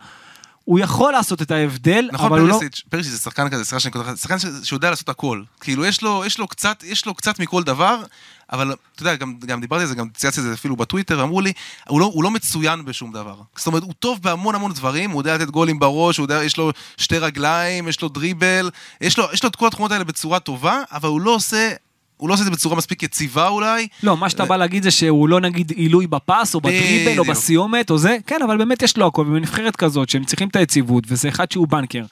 הוא 0.68 0.80
יכול 0.80 1.12
לעשות 1.12 1.42
את 1.42 1.52
ההבדל, 1.52 2.10
נכון, 2.12 2.28
אבל 2.28 2.40
הוא 2.40 2.48
לא... 2.48 2.54
פריסיץ', 2.54 2.82
פריסיץ' 2.90 3.12
זה 3.12 3.18
שחקן 3.18 3.50
כזה, 3.50 3.66
סליחה 3.66 3.80
שאני 3.80 3.94
לך, 3.96 4.18
שחקן 4.18 4.36
שיודע 4.64 4.90
לעשות 4.90 5.10
הכל. 5.10 5.44
כאילו, 5.60 5.86
יש 5.86 6.02
לו, 6.02 6.24
יש 6.26 6.40
לו 6.40 6.48
קצת, 6.48 6.84
יש 6.88 7.06
לו 7.06 7.14
קצת 7.14 7.40
מכל 7.40 7.64
דבר, 7.64 8.04
אבל 8.52 8.76
אתה 8.96 9.02
יודע, 9.02 9.16
גם, 9.16 9.38
גם 9.46 9.62
דיברתי 9.62 9.82
על 9.82 9.88
זה, 9.88 9.96
גם 9.96 10.10
צייצתי 10.10 10.42
את 10.42 10.46
זה 10.46 10.54
אפילו 10.54 10.76
בטוויטר, 10.76 11.24
אמרו 11.24 11.42
לי, 11.42 11.54
הוא 11.88 12.00
לא, 12.00 12.06
הוא 12.06 12.24
לא 12.24 12.32
מצוין 12.32 12.86
בשום 12.86 13.12
דבר. 13.12 13.36
זאת 13.56 13.68
אומרת, 13.68 13.84
הוא 13.84 13.94
טוב 14.00 14.22
בהמון 14.22 14.56
המון 14.56 14.74
דברים, 14.74 15.12
הוא 15.12 15.22
יודע 15.22 15.36
לתת 15.36 15.50
גולים 15.50 15.80
בראש, 15.80 16.18
הוא 16.18 16.24
יודע, 16.24 16.44
יש 16.44 16.58
לו 16.58 16.72
שתי 16.98 17.18
רגליים, 17.18 17.88
יש 17.88 18.02
לו 18.02 18.10
דריבל, 18.10 18.70
יש 19.02 19.18
לו, 19.18 19.26
יש 19.34 19.44
לו 19.44 19.50
את 19.50 19.56
כל 19.56 19.68
התכונות 19.68 19.92
האלה 19.92 20.04
בצורה 20.04 20.40
טובה, 20.40 20.82
אבל 20.92 21.10
הוא 21.10 21.22
לא 21.22 21.36
עושה... 21.36 21.74
הוא 22.18 22.30
לא 22.30 22.34
עושה 22.34 22.42
את 22.42 22.46
זה 22.46 22.52
בצורה 22.52 22.76
מספיק 22.76 23.04
יציבה 23.04 23.48
אולי. 23.48 23.88
לא, 24.04 24.18
מה 24.18 24.30
שאתה 24.30 24.46
בא 24.46 24.58
להגיד 24.58 24.84
זה 24.84 24.92
שהוא 24.92 25.30
לא 25.30 25.40
נגיד 25.40 25.72
עילוי 25.72 26.08
בפס, 26.08 26.56
או 26.56 26.62
בדריבל, 26.62 27.20
או. 27.20 27.24
בסיומת, 27.24 27.90
או 27.90 27.98
זה, 27.98 28.18
כן, 28.28 28.42
אבל 28.46 28.58
באמת 28.58 28.82
יש 28.82 28.98
לו 28.98 29.08
הכל, 29.08 29.22
ובנבחרת 29.22 29.76
כזאת, 29.76 30.10
שהם 30.10 30.24
צריכים 30.24 30.48
את 30.48 30.56
היציבות, 30.56 31.04
וזה 31.08 31.30
אחד 31.30 31.52
שהוא 31.52 31.68
בנקר. 31.68 32.06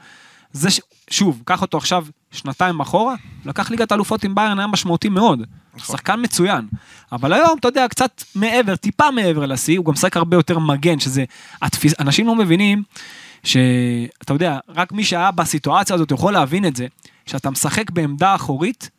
זה 0.54 0.72
ש... 0.72 0.82
שוב, 1.10 1.42
קח 1.46 1.62
אותו 1.62 1.78
עכשיו 1.78 2.06
שנתיים 2.32 2.80
אחורה, 2.80 3.16
לקח 3.46 3.72
ליגת 3.72 3.92
אלופות 3.92 4.24
עם 4.24 4.36
ביירן, 4.36 4.60
היה 4.60 4.68
משמעותי 4.68 5.10
מאוד. 5.10 5.42
נכון. 5.76 5.96
שחקן 5.96 6.20
מצוין. 6.24 6.68
אבל 7.12 7.34
היום, 7.34 7.58
אתה 7.60 7.68
יודע, 7.68 7.88
קצת 7.88 8.24
מעבר, 8.36 8.76
טיפה 8.76 9.12
מעבר 9.12 9.46
לשיא, 9.46 9.78
הוא 9.78 9.86
גם 9.86 9.94
משחק 9.94 10.18
הרבה 10.18 10.38
יותר 10.38 10.60
מגן, 10.60 11.00
שזה... 11.00 11.24
התפיס... 11.62 11.94
אנשים 12.00 12.28
לא 12.28 12.36
מבינים 12.36 12.84
שאתה 13.44 14.34
יודע, 14.34 14.60
רק 14.70 14.92
מי 14.92 15.04
שהיה 15.04 15.32
בסיטואציה 15.32 15.96
הזאת 15.96 16.12
יכול 16.12 16.34
להבין 16.34 16.66
את 16.66 16.76
זה, 16.76 16.88
שאתה 17.26 17.50
משחק 17.50 17.92
בעמדה 17.92 18.36
אחורית, 18.36 18.90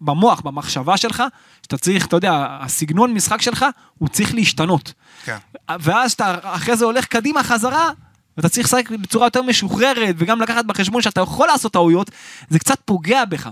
במוח, 0.00 0.40
במחשבה 0.40 0.96
שלך, 0.96 1.22
שאתה 1.62 1.78
צריך, 1.78 2.06
אתה 2.06 2.16
יודע, 2.16 2.58
הסגנון 2.60 3.14
משחק 3.14 3.42
שלך, 3.42 3.64
הוא 3.98 4.08
צריך 4.08 4.34
להשתנות. 4.34 4.92
כן. 5.24 5.36
ואז 5.80 6.12
אתה 6.12 6.36
אחרי 6.42 6.76
זה 6.76 6.84
הולך 6.84 7.04
קדימה 7.04 7.42
חזרה, 7.42 7.90
ואתה 8.36 8.48
צריך 8.48 8.66
לשחק 8.66 8.90
בצורה 8.90 9.26
יותר 9.26 9.42
משוחררת, 9.42 10.14
וגם 10.18 10.40
לקחת 10.40 10.64
בחשבון 10.64 11.02
שאתה 11.02 11.20
יכול 11.20 11.46
לעשות 11.48 11.72
טעויות, 11.72 12.10
זה 12.48 12.58
קצת 12.58 12.78
פוגע 12.84 13.24
בך. 13.24 13.48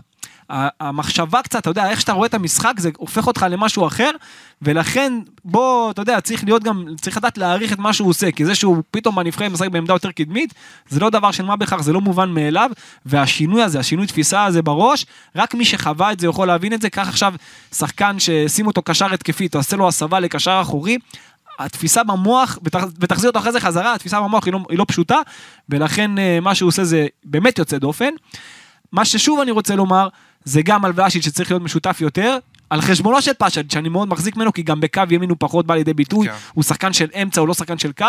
המחשבה 0.80 1.42
קצת, 1.42 1.58
אתה 1.58 1.70
יודע, 1.70 1.90
איך 1.90 2.00
שאתה 2.00 2.12
רואה 2.12 2.26
את 2.26 2.34
המשחק, 2.34 2.74
זה 2.78 2.90
הופך 2.96 3.26
אותך 3.26 3.46
למשהו 3.50 3.86
אחר, 3.86 4.10
ולכן, 4.62 5.12
בוא, 5.44 5.90
אתה 5.90 6.02
יודע, 6.02 6.20
צריך 6.20 6.44
להיות 6.44 6.62
גם, 6.62 6.84
צריך 7.00 7.16
לדעת 7.16 7.38
להעריך 7.38 7.72
את 7.72 7.78
מה 7.78 7.92
שהוא 7.92 8.08
עושה, 8.08 8.30
כי 8.30 8.44
זה 8.44 8.54
שהוא 8.54 8.82
פתאום 8.90 9.16
בנבחרת 9.16 9.52
משחק 9.52 9.68
בעמדה 9.68 9.92
יותר 9.92 10.10
קדמית, 10.10 10.54
זה 10.88 11.00
לא 11.00 11.10
דבר 11.10 11.30
של 11.30 11.44
מה 11.44 11.56
בכך, 11.56 11.80
זה 11.80 11.92
לא 11.92 12.00
מובן 12.00 12.30
מאליו, 12.30 12.70
והשינוי 13.06 13.62
הזה, 13.62 13.78
השינוי 13.78 14.06
תפיסה 14.06 14.44
הזה 14.44 14.62
בראש, 14.62 15.06
רק 15.36 15.54
מי 15.54 15.64
שחווה 15.64 16.12
את 16.12 16.20
זה 16.20 16.26
יכול 16.26 16.46
להבין 16.46 16.72
את 16.72 16.82
זה, 16.82 16.90
קח 16.90 17.08
עכשיו 17.08 17.34
שחקן 17.74 18.16
ששים 18.18 18.66
אותו 18.66 18.82
קשר 18.82 19.14
התקפי, 19.14 19.48
תעשה 19.48 19.76
לו 19.76 19.88
הסבה 19.88 20.20
לקשר 20.20 20.58
אחורי, 20.62 20.98
התפיסה 21.58 22.04
במוח, 22.04 22.58
ותח- 22.64 22.84
ותחזיר 23.00 23.30
אותו 23.30 23.38
אחרי 23.38 23.52
זה 23.52 23.60
חזרה, 23.60 23.94
התפיסה 23.94 24.20
במוח 24.20 24.44
היא 24.46 24.52
לא, 24.52 24.58
היא 24.70 24.78
לא 24.78 24.84
פשוטה, 24.88 25.18
ולכן 25.68 26.18
אה, 26.18 26.38
מה 26.40 26.54
שהוא 26.54 26.68
עושה 26.68 26.84
זה 26.84 27.06
באמת 27.24 27.58
יוצא 27.58 27.78
דופן. 27.78 28.10
מה 28.92 29.04
ששוב 29.04 29.40
אני 29.40 29.50
רוצה 29.50 29.76
לומר, 29.76 30.08
זה 30.44 30.62
גם 30.62 30.84
על 30.84 30.92
ולאשיץ' 30.94 31.24
שצריך 31.24 31.50
להיות 31.50 31.62
משותף 31.62 31.98
יותר, 32.00 32.38
על 32.72 32.80
חשבונו 32.80 33.22
של 33.22 33.32
פאשד, 33.32 33.70
שאני 33.70 33.88
מאוד 33.88 34.08
מחזיק 34.08 34.36
ממנו, 34.36 34.52
כי 34.52 34.62
גם 34.62 34.80
בקו 34.80 35.02
ימין 35.10 35.30
הוא 35.30 35.36
פחות 35.40 35.66
בא 35.66 35.74
לידי 35.74 35.94
ביטוי, 35.94 36.28
כן. 36.28 36.34
הוא 36.52 36.64
שחקן 36.64 36.92
של 36.92 37.06
אמצע, 37.22 37.40
הוא 37.40 37.48
לא 37.48 37.54
שחקן 37.54 37.78
של 37.78 37.92
קו, 37.92 38.06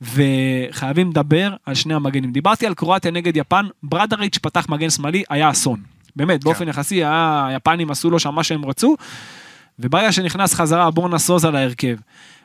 וחייבים 0.00 1.10
לדבר 1.10 1.54
על 1.66 1.74
שני 1.74 1.94
המגנים. 1.94 2.32
דיברתי 2.32 2.66
על 2.66 2.74
קרואטיה 2.74 3.10
נגד 3.10 3.36
יפן, 3.36 3.66
ברדריץ' 3.82 4.38
פתח 4.38 4.66
מגן 4.68 4.90
שמאלי, 4.90 5.24
היה 5.30 5.50
אסון. 5.50 5.80
באמת, 6.16 6.44
באופן 6.44 6.68
יחסי, 6.68 6.94
היה, 6.94 7.46
היפנים 7.48 7.90
עשו 7.90 8.10
לו 8.10 8.18
שם 8.18 8.34
מה 8.34 8.44
שהם 8.44 8.64
רצו, 8.64 8.96
וברגע 9.78 10.12
שנכנס 10.12 10.54
חזרה 10.54 10.90
בורנה 10.90 11.18
סוזה 11.18 11.50
להרכב, 11.50 11.96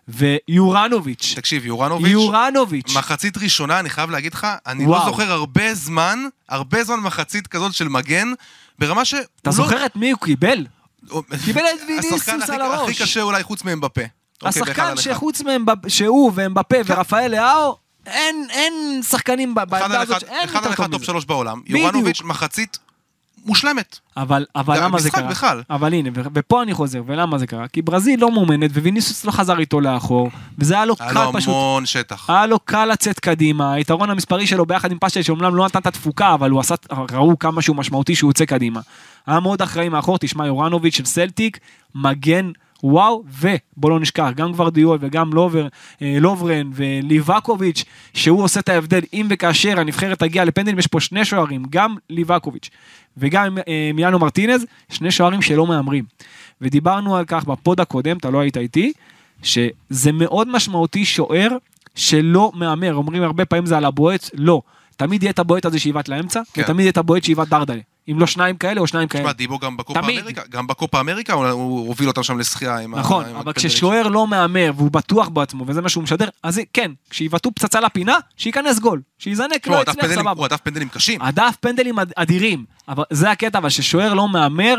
ויורנוביץ', 0.08 1.34
תקשיב, 1.36 1.66
יורנוביץ', 1.66 2.12
יורנוביץ', 2.12 2.96
מחצית 2.98 3.38
ראשונה, 3.38 3.80
אני 3.80 3.90
חייב 3.90 4.10
להגיד 4.10 4.34
לך, 4.34 4.48
אני 4.68 4.86
וואו. 4.86 5.00
לא 5.00 5.06
זוכר 5.06 5.32
הרבה 5.32 5.74
זמן, 5.74 6.20
הרבה 6.50 6.84
זמן 6.84 7.00
מחצית 7.00 7.48
כזאת 7.48 7.74
של 7.74 7.88
מגן, 7.88 8.28
ברמה 8.80 9.02
לא... 9.14 9.20
אתה 9.42 9.52
זוכר 9.52 9.86
את 9.86 9.96
מי 9.96 10.12
הוא 10.12 10.20
קיבל? 10.20 10.66
קיבל 11.46 11.62
את 11.62 11.80
ויניסיוס 11.88 12.30
השחקן 12.30 12.54
על 12.54 12.62
הראש. 12.62 12.90
הכי 12.90 13.04
קשה 13.04 13.22
אולי 13.22 13.44
חוץ 13.44 13.64
מאמבפה. 13.64 14.02
אוקיי, 14.44 14.62
באחד 14.62 14.84
השחקן. 14.84 14.98
שחוץ 14.98 15.42
מהם, 15.42 15.66
שהוא 15.88 16.32
ואמבפה 16.36 16.78
ורפאל 16.86 17.32
לאהו, 17.32 17.76
אין, 18.06 18.48
אין 18.50 19.04
שחקנים 19.04 19.56
בעמדה 19.56 20.02
הזאת, 20.02 20.18
אחד, 20.18 20.20
שאין 20.20 20.50
אחד 20.50 20.58
על 20.58 20.64
יותר 20.64 20.74
אחד 20.74 20.84
טוב 20.84 20.92
top 20.92 21.02
מזה. 21.02 21.06
שלוש 21.06 21.26
בעולם. 21.26 21.62
יורנוביץ' 21.68 22.22
מחצית 22.22 22.78
מושלמת. 23.46 24.00
אבל, 24.18 24.46
למה 24.56 25.00
זה 25.00 25.12
קרה? 25.12 25.30
בכלל. 25.30 25.62
אבל 25.70 25.94
הנה, 25.94 26.10
ופה 26.34 26.62
אני 26.62 26.74
חוזר, 26.74 27.02
ולמה 27.06 27.38
זה 27.38 27.48
קרה? 27.48 27.68
כי 27.68 27.82
ברזיל 27.82 28.22
לא 28.22 28.32
מאומנת, 28.32 28.72
וויניסיוס 28.74 29.26
לא 29.26 29.32
חזר 29.32 29.60
איתו 29.60 29.80
לאחור, 29.80 30.30
וזה 30.58 30.74
היה 30.74 30.86
לו 30.86 30.96
היה 31.00 31.14
קל 31.14 31.24
לו 31.24 31.34
פשוט. 31.34 31.50
המון 31.50 31.86
שטח. 31.86 32.30
היה 32.30 32.46
לו 32.46 32.60
קל 32.60 32.86
לצאת 32.86 33.20
קדימה, 33.20 33.74
היתרון 33.74 34.10
המספרי 34.10 34.48
שלו 34.48 34.66
ביחד 34.66 34.92
עם 34.92 34.98
פשאליץ', 35.00 35.22
שאומנם 35.22 35.56
לא 35.56 35.66
נתן 35.66 35.80
את 35.80 35.88
התפוקה, 35.88 36.34
אבל 36.34 36.50
הוא 36.50 36.60
עשה, 36.60 36.76
ראו 37.12 37.40
כמה 37.40 37.62
שהוא 37.62 37.76
משמעותי 37.76 38.16
שהוא 38.16 38.30
יוצא 38.30 38.46
קדימה. 38.46 38.80
היה 39.28 39.40
מאוד 39.40 39.62
אחראי 39.62 39.90
מאחור, 39.90 40.18
תשמע, 40.18 40.48
יורנוביץ' 40.48 40.96
של 40.96 41.06
סלטיק, 41.06 41.60
מגן 41.96 42.52
וואו, 42.84 43.24
ובוא 43.40 43.90
לא 43.90 44.00
נשכח, 44.00 44.30
גם 44.36 44.52
גוורדיאול 44.52 44.98
וגם 45.02 45.34
לובר, 45.34 45.68
אה, 46.02 46.18
לוברן 46.22 46.70
וליבקוביץ', 46.74 47.84
שהוא 48.14 48.44
עושה 48.44 48.60
את 48.60 48.70
ההבדל 48.70 49.02
אם 49.14 49.28
וכאשר 49.30 49.80
הנבחרת 49.80 50.20
תגיע 50.20 50.46
לפנדלים, 50.46 50.80
יש 50.80 50.88
פה 50.88 51.00
שני 51.00 51.26
שוערים, 51.26 51.64
גם 51.70 51.96
ליבקוביץ' 52.10 52.70
וגם 53.18 53.58
אה, 53.68 53.92
מיאנו 53.94 54.20
מרטינז, 54.20 54.66
שני 54.90 55.12
שוערים 55.12 55.42
שלא 55.42 55.68
מהמרים. 55.68 56.04
ודיברנו 56.62 57.16
על 57.16 57.26
כך 57.28 57.46
בפוד 57.46 57.80
הקודם, 57.80 58.18
אתה 58.18 58.30
לא 58.30 58.40
היית 58.40 58.58
איתי, 58.58 58.94
שזה 59.44 60.12
מאוד 60.12 60.48
משמעותי 60.52 61.06
שוער 61.06 61.50
שלא 61.96 62.52
מהמר, 62.56 62.94
אומרים 62.94 63.24
הרבה 63.24 63.46
פעמים 63.46 63.66
זה 63.66 63.78
על 63.78 63.86
הבועט, 63.86 64.30
לא. 64.34 64.62
תמיד 64.98 65.24
יהיה 65.24 65.32
את 65.32 65.40
הבועט 65.40 65.66
הזה 65.66 65.80
שיבעט 65.80 66.10
לאמצע, 66.10 66.42
כן. 66.54 66.62
ותמיד 66.62 66.80
יהיה 66.80 66.92
את 66.92 66.98
הבועט 66.98 67.24
שיבעט 67.24 67.48
דרדלה. 67.48 67.82
אם 68.12 68.20
לא 68.20 68.28
שניים 68.28 68.58
כאלה 68.58 68.82
או 68.82 68.88
שניים 68.88 69.08
כאלה. 69.08 69.24
תשמע, 69.24 69.32
דיבו 69.34 69.60
גם 69.60 69.78
בקופה 69.78 70.02
תמיד. 70.02 70.20
אמריקה, 70.20 70.42
גם 70.50 70.68
בקופה 70.68 71.00
אמריקה 71.00 71.34
הוא- 71.34 71.88
הוביל 71.88 72.08
אותם 72.08 72.24
שם 72.24 72.40
לשחייה 72.40 72.78
עם 72.80 72.96
נכון, 72.96 73.26
אבל 73.40 73.54
כששוער 73.54 74.08
לא 74.08 74.28
מהמר 74.28 74.72
והוא 74.76 74.92
בטוח 74.92 75.28
בעצמו 75.30 75.64
וזה 75.68 75.82
מה 75.82 75.90
שהוא 75.90 76.04
משדר, 76.04 76.28
אז 76.44 76.62
כן, 76.74 76.92
כשיבעטו 77.10 77.52
פצצה 77.52 77.80
לפינה, 77.80 78.18
שייכנס 78.38 78.80
גול. 78.80 79.02
שיזנק, 79.20 79.68
לא 79.68 79.82
יצליח, 79.82 80.06
סבבה. 80.16 80.32
הוא 80.32 80.46
הדף 80.46 80.60
פנדלים 80.64 80.90
קשים. 80.90 81.22
הדף 81.22 81.56
פנדלים 81.60 82.00
אד- 82.00 82.14
אדירים, 82.16 82.66
אבל 82.90 83.04
זה 83.10 83.32
הקטע, 83.32 83.58
אבל 83.58 83.70
ששוער 83.70 84.14
לא 84.14 84.30
מהמר, 84.30 84.76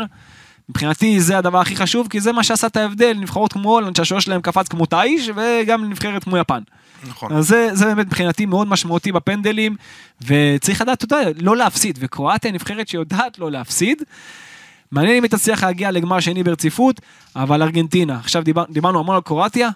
מבחינתי 0.69 1.21
זה 1.21 1.37
הדבר 1.37 1.59
הכי 1.59 1.75
חשוב, 1.75 2.07
כי 2.07 2.19
זה 2.19 2.31
מה 2.31 2.43
שעשה 2.43 2.67
את 2.67 2.77
ההבדל, 2.77 3.17
נבחרות 3.19 3.53
כמו 3.53 3.71
הולנד 3.71 3.95
שהשוער 3.95 4.19
שלהם 4.19 4.41
קפץ 4.41 4.67
כמו 4.67 4.85
תאיש, 4.85 5.29
וגם 5.35 5.89
נבחרת 5.89 6.23
כמו 6.23 6.37
יפן. 6.37 6.61
נכון. 7.07 7.31
אז 7.31 7.47
זה, 7.47 7.69
זה 7.73 7.85
באמת 7.85 8.05
מבחינתי 8.05 8.45
מאוד 8.45 8.67
משמעותי 8.67 9.11
בפנדלים, 9.11 9.75
וצריך 10.21 10.81
לדעת, 10.81 11.03
אתה 11.03 11.15
יודע, 11.15 11.29
לא 11.41 11.57
להפסיד, 11.57 11.97
וקרואטיה 12.01 12.51
נבחרת 12.51 12.87
שיודעת 12.87 13.39
לא 13.39 13.51
להפסיד. 13.51 14.03
מעניין 14.91 15.17
אם 15.17 15.23
היא 15.23 15.31
תצליח 15.31 15.63
להגיע 15.63 15.91
לגמר 15.91 16.19
שני 16.19 16.43
ברציפות, 16.43 17.01
אבל 17.35 17.61
ארגנטינה, 17.61 18.19
עכשיו 18.19 18.43
דיבר, 18.43 18.63
דיברנו 18.69 18.99
המון 18.99 19.15
על 19.15 19.21
קרואטיה, 19.21 19.69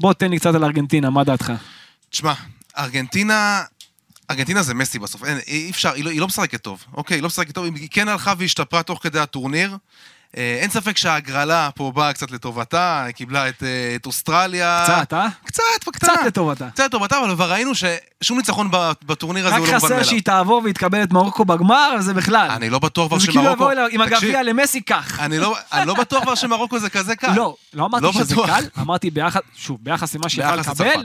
בוא 0.00 0.12
תן 0.12 0.30
לי 0.30 0.38
קצת 0.38 0.54
על 0.54 0.64
ארגנטינה, 0.64 1.10
מה 1.10 1.24
דעתך? 1.24 1.52
תשמע, 2.10 2.32
ארגנטינה... 2.78 3.62
ארגנטינה 4.30 4.62
זה 4.62 4.74
מסי 4.74 4.98
בסוף, 4.98 5.24
אין, 5.24 5.38
אי 5.46 5.70
אפשר, 5.70 5.92
היא 5.92 6.04
לא, 6.04 6.10
היא 6.10 6.20
לא 6.20 6.26
משחקת 6.26 6.62
טוב, 6.62 6.84
אוקיי? 6.94 7.16
היא 7.16 7.22
לא 7.22 7.26
משחקת 7.26 7.54
טוב, 7.54 7.64
היא 7.64 7.88
כן 7.90 8.08
הלכה 8.08 8.34
והשתפרה 8.38 8.82
תוך 8.82 9.02
כדי 9.02 9.18
הטורניר. 9.18 9.76
אה, 10.36 10.58
אין 10.60 10.70
ספק 10.70 10.96
שההגרלה 10.96 11.70
פה 11.74 11.92
באה 11.94 12.12
קצת 12.12 12.30
לטובתה, 12.30 13.02
היא 13.02 13.14
קיבלה 13.14 13.48
את, 13.48 13.62
אה, 13.62 13.92
את 13.96 14.06
אוסטרליה. 14.06 14.82
קצת, 14.84 15.12
אה? 15.12 15.26
קצת, 15.44 15.62
בקטנה. 15.86 16.10
קצת 16.10 16.26
לטובתה. 16.26 16.70
קצת 16.70 16.84
לטובתה, 16.84 17.18
אבל 17.18 17.34
כבר 17.34 17.52
ראינו 17.52 17.72
ששום 17.74 18.36
ניצחון 18.38 18.70
בטורניר 19.06 19.46
הזה 19.46 19.54
רק 19.54 19.60
הוא 19.60 19.66
לא 19.66 19.72
מובן 19.72 19.86
חסר 19.86 19.94
מאליו. 19.94 20.08
שהיא 20.08 20.22
תעבור 20.22 20.62
והתקבל 20.64 21.02
את 21.02 21.12
מרוקו 21.12 21.44
בגמר, 21.44 21.96
זה 22.00 22.14
בכלל. 22.14 22.50
אני 22.50 22.70
לא 22.70 22.78
בטוח 22.78 23.08
כבר 23.08 23.18
זה 23.18 23.26
כאילו 23.26 23.42
שמרוקו... 23.42 23.62
לבוא 23.62 23.72
אליו 23.72 23.86
עם 23.90 24.04
תקשיב, 24.04 24.18
הגביע 24.18 24.42
למסי. 24.42 24.80
אני 25.18 25.38
לא, 25.38 25.56
אני 25.72 25.86
לא 25.86 25.94
בטוח 25.94 26.22
כבר 26.22 26.34
שמרוקו 26.34 26.78
זה 26.78 26.90
כזה 26.90 27.16
קל. 27.16 27.32
לא, 27.34 27.54
לא 27.74 27.84
אמרתי 27.84 28.04
לא 28.04 28.12
שזה 28.12 28.34
בטוח. 28.34 28.46
קל, 28.46 28.64
אמרתי 28.78 29.10
ביחס, 29.10 29.40
שוב, 29.56 29.78
ביחס 29.82 30.14
למה 30.14 30.28
שהיא 30.28 30.46
ביחס 30.46 30.68
לקבל. 30.80 31.04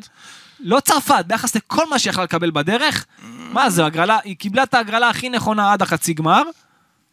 לא 0.59 0.79
צרפת, 0.79 1.25
ביחס 1.27 1.55
לכל 1.55 1.89
מה 1.89 1.99
שהיא 1.99 2.11
יכלה 2.11 2.23
לקבל 2.23 2.51
בדרך, 2.51 3.05
מה 3.53 3.69
זה, 3.69 3.85
הגרלה, 3.85 4.17
היא 4.23 4.35
קיבלה 4.37 4.63
את 4.63 4.73
ההגרלה 4.73 5.09
הכי 5.09 5.29
נכונה 5.29 5.73
עד 5.73 5.81
החצי 5.81 6.13
גמר, 6.13 6.43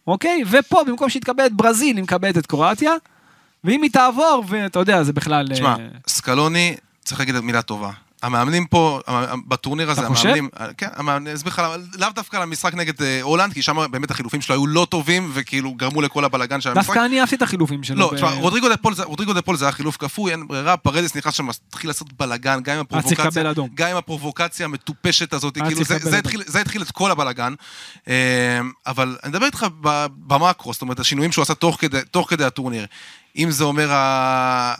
אוקיי? 0.06 0.42
ופה, 0.50 0.80
במקום 0.86 1.08
שהיא 1.08 1.22
תקבל 1.22 1.46
את 1.46 1.52
ברזיל, 1.52 1.96
היא 1.96 2.02
מקבלת 2.02 2.38
את 2.38 2.46
קרואטיה, 2.46 2.92
ואם 3.64 3.82
היא 3.82 3.90
תעבור, 3.90 4.44
ואתה 4.48 4.78
יודע, 4.78 5.02
זה 5.02 5.12
בכלל... 5.12 5.48
תשמע, 5.52 5.76
אה, 5.78 5.88
סקלוני, 6.08 6.76
צריך 7.04 7.20
להגיד 7.20 7.40
מילה 7.40 7.62
טובה. 7.62 7.90
המאמנים 8.22 8.66
פה, 8.66 9.00
בטורניר 9.48 9.90
הזה, 9.90 10.00
אתה 10.00 10.08
חושב? 10.08 10.28
המאמנים, 10.28 10.48
כן, 10.76 10.88
המאמנים, 10.96 11.26
אני 11.26 11.34
אסביר 11.34 11.52
לך, 11.52 11.62
לאו 11.98 12.08
דווקא 12.14 12.36
למשחק 12.36 12.74
נגד 12.74 13.02
אה, 13.02 13.22
הולנד, 13.22 13.52
כי 13.52 13.62
שם 13.62 13.86
באמת 13.90 14.10
החילופים 14.10 14.40
שלו 14.40 14.54
היו 14.54 14.66
לא 14.66 14.86
טובים, 14.90 15.30
וכאילו 15.34 15.74
גרמו 15.74 16.00
לכל 16.02 16.24
הבלאגן 16.24 16.60
של 16.60 16.70
המשחק. 16.70 16.86
דווקא 16.86 17.04
אני 17.06 17.20
אהבתי 17.20 17.34
את 17.34 17.42
החילופים 17.42 17.82
שלו. 17.84 17.96
לא, 17.98 18.10
ב- 18.12 18.16
תשמע, 18.16 18.30
זה- 18.30 18.36
רודריגו 19.04 19.32
דה 19.32 19.42
פול 19.42 19.56
זה 19.56 19.64
היה 19.64 19.72
חילוף 19.72 19.96
כפוי, 19.96 20.32
אין 20.32 20.46
ברירה, 20.48 20.76
פרדס 20.76 21.16
נכנס 21.16 21.34
שם, 21.34 21.48
התחיל 21.48 21.90
לעשות 21.90 22.12
בלאגן, 22.12 22.60
גם 22.62 22.74
עם 22.74 22.80
הפרובוקציה. 22.80 23.24
גם 23.74 23.88
עם 23.90 23.96
הפרובוקציה 23.96 24.64
המטופשת 24.66 25.32
הזאת, 25.32 25.54
כאילו 25.54 25.84
זה- 25.84 26.08
זה. 26.10 26.18
התחיל- 26.18 26.42
זה 26.46 26.60
התחיל 26.60 26.82
את 26.82 26.90
כל 26.90 27.10
הבלאגן. 27.10 27.54
אה, 28.08 28.14
אבל 28.86 29.16
אני 29.22 29.30
מדבר 29.30 29.46
איתך 29.46 29.66
ב- 29.80 30.06
במקרו, 30.26 30.72
זאת 30.72 30.82
אומרת, 30.82 31.00
השינויים 31.00 31.32
שהוא 31.32 31.42
עשה 31.42 31.54
תוך 31.54 31.76
כדי- 31.80 32.00
תוך 32.10 32.30
כדי 32.30 32.44
הטורניר. 32.44 32.86
אם 33.36 33.50
זה 33.50 33.64
אומר, 33.64 33.92
ה- 33.92 33.94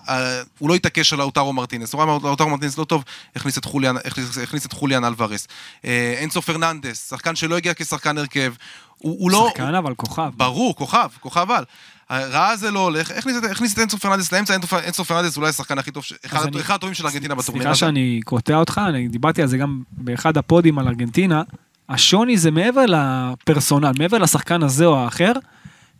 ה- 0.08 0.42
הוא 0.58 0.68
לא 0.68 0.74
התעקש 0.74 1.12
על 1.12 1.18
לאוטרו 1.18 1.52
מרטינס, 1.52 1.92
הוא 1.92 2.02
אמר 2.02 2.18
לאוטרו 2.22 2.48
מרטינס 2.50 2.78
לא 2.78 2.84
טוב, 2.84 3.04
הכניס 3.36 3.58
את 3.58 3.64
חוליאן, 3.64 3.96
הכניס- 3.96 4.38
הכניס 4.42 4.66
את 4.66 4.72
חוליאן 4.72 5.04
אלוורס. 5.04 5.48
אה, 5.84 6.20
אנסו 6.24 6.42
פרננדס, 6.42 7.08
שחקן 7.10 7.36
שלא 7.36 7.56
הגיע 7.56 7.72
כשחקן 7.76 8.18
הרכב, 8.18 8.52
הוא 8.98 9.16
הוא 9.20 9.30
לא... 9.30 9.48
שחקן 9.50 9.74
אבל 9.74 9.94
כוכב. 9.94 10.30
ברור, 10.36 10.76
כוכב, 10.76 11.08
כוכב 11.20 11.46
על. 11.50 11.64
ראה 12.10 12.56
זה 12.56 12.70
לא 12.70 12.80
הולך, 12.80 13.10
הכניס 13.10 13.36
את- 13.36 13.50
הכניס 13.50 13.74
את 13.74 13.78
אנסו 13.78 13.98
פרננדס 13.98 14.32
לאמצע, 14.32 14.54
אנסו 14.88 15.04
פרננדס 15.04 15.36
אולי 15.36 15.48
השחקן 15.48 15.78
הכי 15.78 15.90
טוב, 15.90 16.04
אחד 16.26 16.46
אני- 16.46 16.60
אחד 16.60 16.74
הטובים 16.74 16.94
של 16.94 17.06
ארגנטינה 17.06 17.34
בטורניר 17.34 17.62
סליחה. 17.62 17.74
שאני 17.74 18.20
קוטע 18.24 18.54
אותך, 18.56 18.80
אני 18.88 19.08
דיברתי 19.08 19.42
על 19.42 19.48
זה 19.48 19.56
גם 19.58 19.82
באחד 19.92 20.36
הפודים 20.36 20.78
על 20.78 20.88
ארגנטינה. 20.88 21.42
השוני 21.88 22.38
זה 22.38 22.50
מעבר 22.50 22.84
ל 22.88 22.98
personnel, 22.98 23.92
מעבר 23.98 24.18
לשחקן 24.18 24.62
הזה 24.62 24.84
או 24.86 24.96
האחר, 24.98 25.32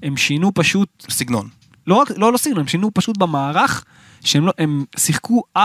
הם 0.03 0.17
שינו 0.17 0.51
פשוט, 0.55 0.89
סגנון. 1.11 1.49
לא 1.87 1.95
רק, 1.95 2.09
לא, 2.17 2.33
לא 2.33 2.39
סגנון, 2.39 2.59
הם 2.61 2.67
שינו 2.69 2.91
פשוט 2.95 3.17
במערך, 3.17 3.85
שהם 4.25 4.47
לא, 4.47 4.53
הם 4.59 4.85
שיחקו 4.97 5.43
4-4-2 5.59 5.61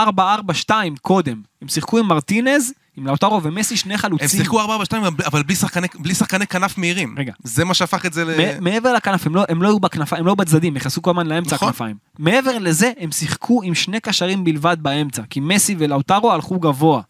קודם. 1.02 1.42
הם 1.62 1.68
שיחקו 1.68 1.98
עם 1.98 2.06
מרטינז, 2.06 2.72
עם 2.96 3.06
לאוטרו 3.06 3.42
ומסי 3.42 3.76
שני 3.76 3.98
חלוצים. 3.98 4.28
הם 4.38 4.44
שיחקו 4.44 4.60
4-4-2, 4.62 4.94
אבל 5.26 5.42
בלי 5.42 5.54
שחקני- 5.54 5.88
בלי 5.98 6.14
שחקני 6.14 6.46
כנף 6.46 6.78
מהירים. 6.78 7.14
רגע. 7.18 7.32
זה 7.44 7.64
מה 7.64 7.74
שהפך 7.74 8.06
את 8.06 8.12
זה 8.12 8.24
ל... 8.24 8.60
מעבר 8.60 8.92
לכנף, 8.92 9.26
הם 9.26 9.34
לא, 9.34 9.44
הם 9.48 9.62
לא 9.62 9.68
היו 9.68 9.80
בכנפיים, 9.80 10.20
הם 10.20 10.26
לא 10.26 10.34
בצדדים, 10.34 10.72
הם 10.72 10.76
נכנסו 10.76 11.02
כל 11.02 11.10
הזמן 11.10 11.26
לאמצע 11.26 11.54
נכון. 11.54 11.68
הכנפיים. 11.68 11.96
מעבר 12.18 12.58
לזה, 12.58 12.92
הם 13.00 13.12
שיחקו 13.12 13.62
עם 13.62 13.74
שני 13.74 14.00
קשרים 14.00 14.44
בלבד 14.44 14.76
באמצע, 14.80 15.22
כי 15.30 15.40
מסי 15.40 15.76
ולאוטרו 15.78 16.32
הלכו 16.32 16.58
גבוה. 16.60 17.00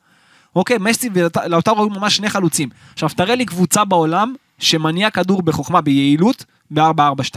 אוקיי, 0.57 0.79
מסי 0.81 1.11
ולאוטרו 1.13 1.79
היו 1.83 1.89
ממש 1.91 2.17
שני 2.17 2.31
חלוצים. 2.31 2.69
עכשיו, 2.93 3.09
תראה 3.09 3.35
לי 3.35 3.45
קבוצה 3.45 3.85
בעולם 3.85 4.35
שמניע 4.59 5.11
כדור 5.11 5.43
בחוכמה, 5.43 5.81
ביעילות, 5.81 6.45
ב-4-4-2. 6.71 7.37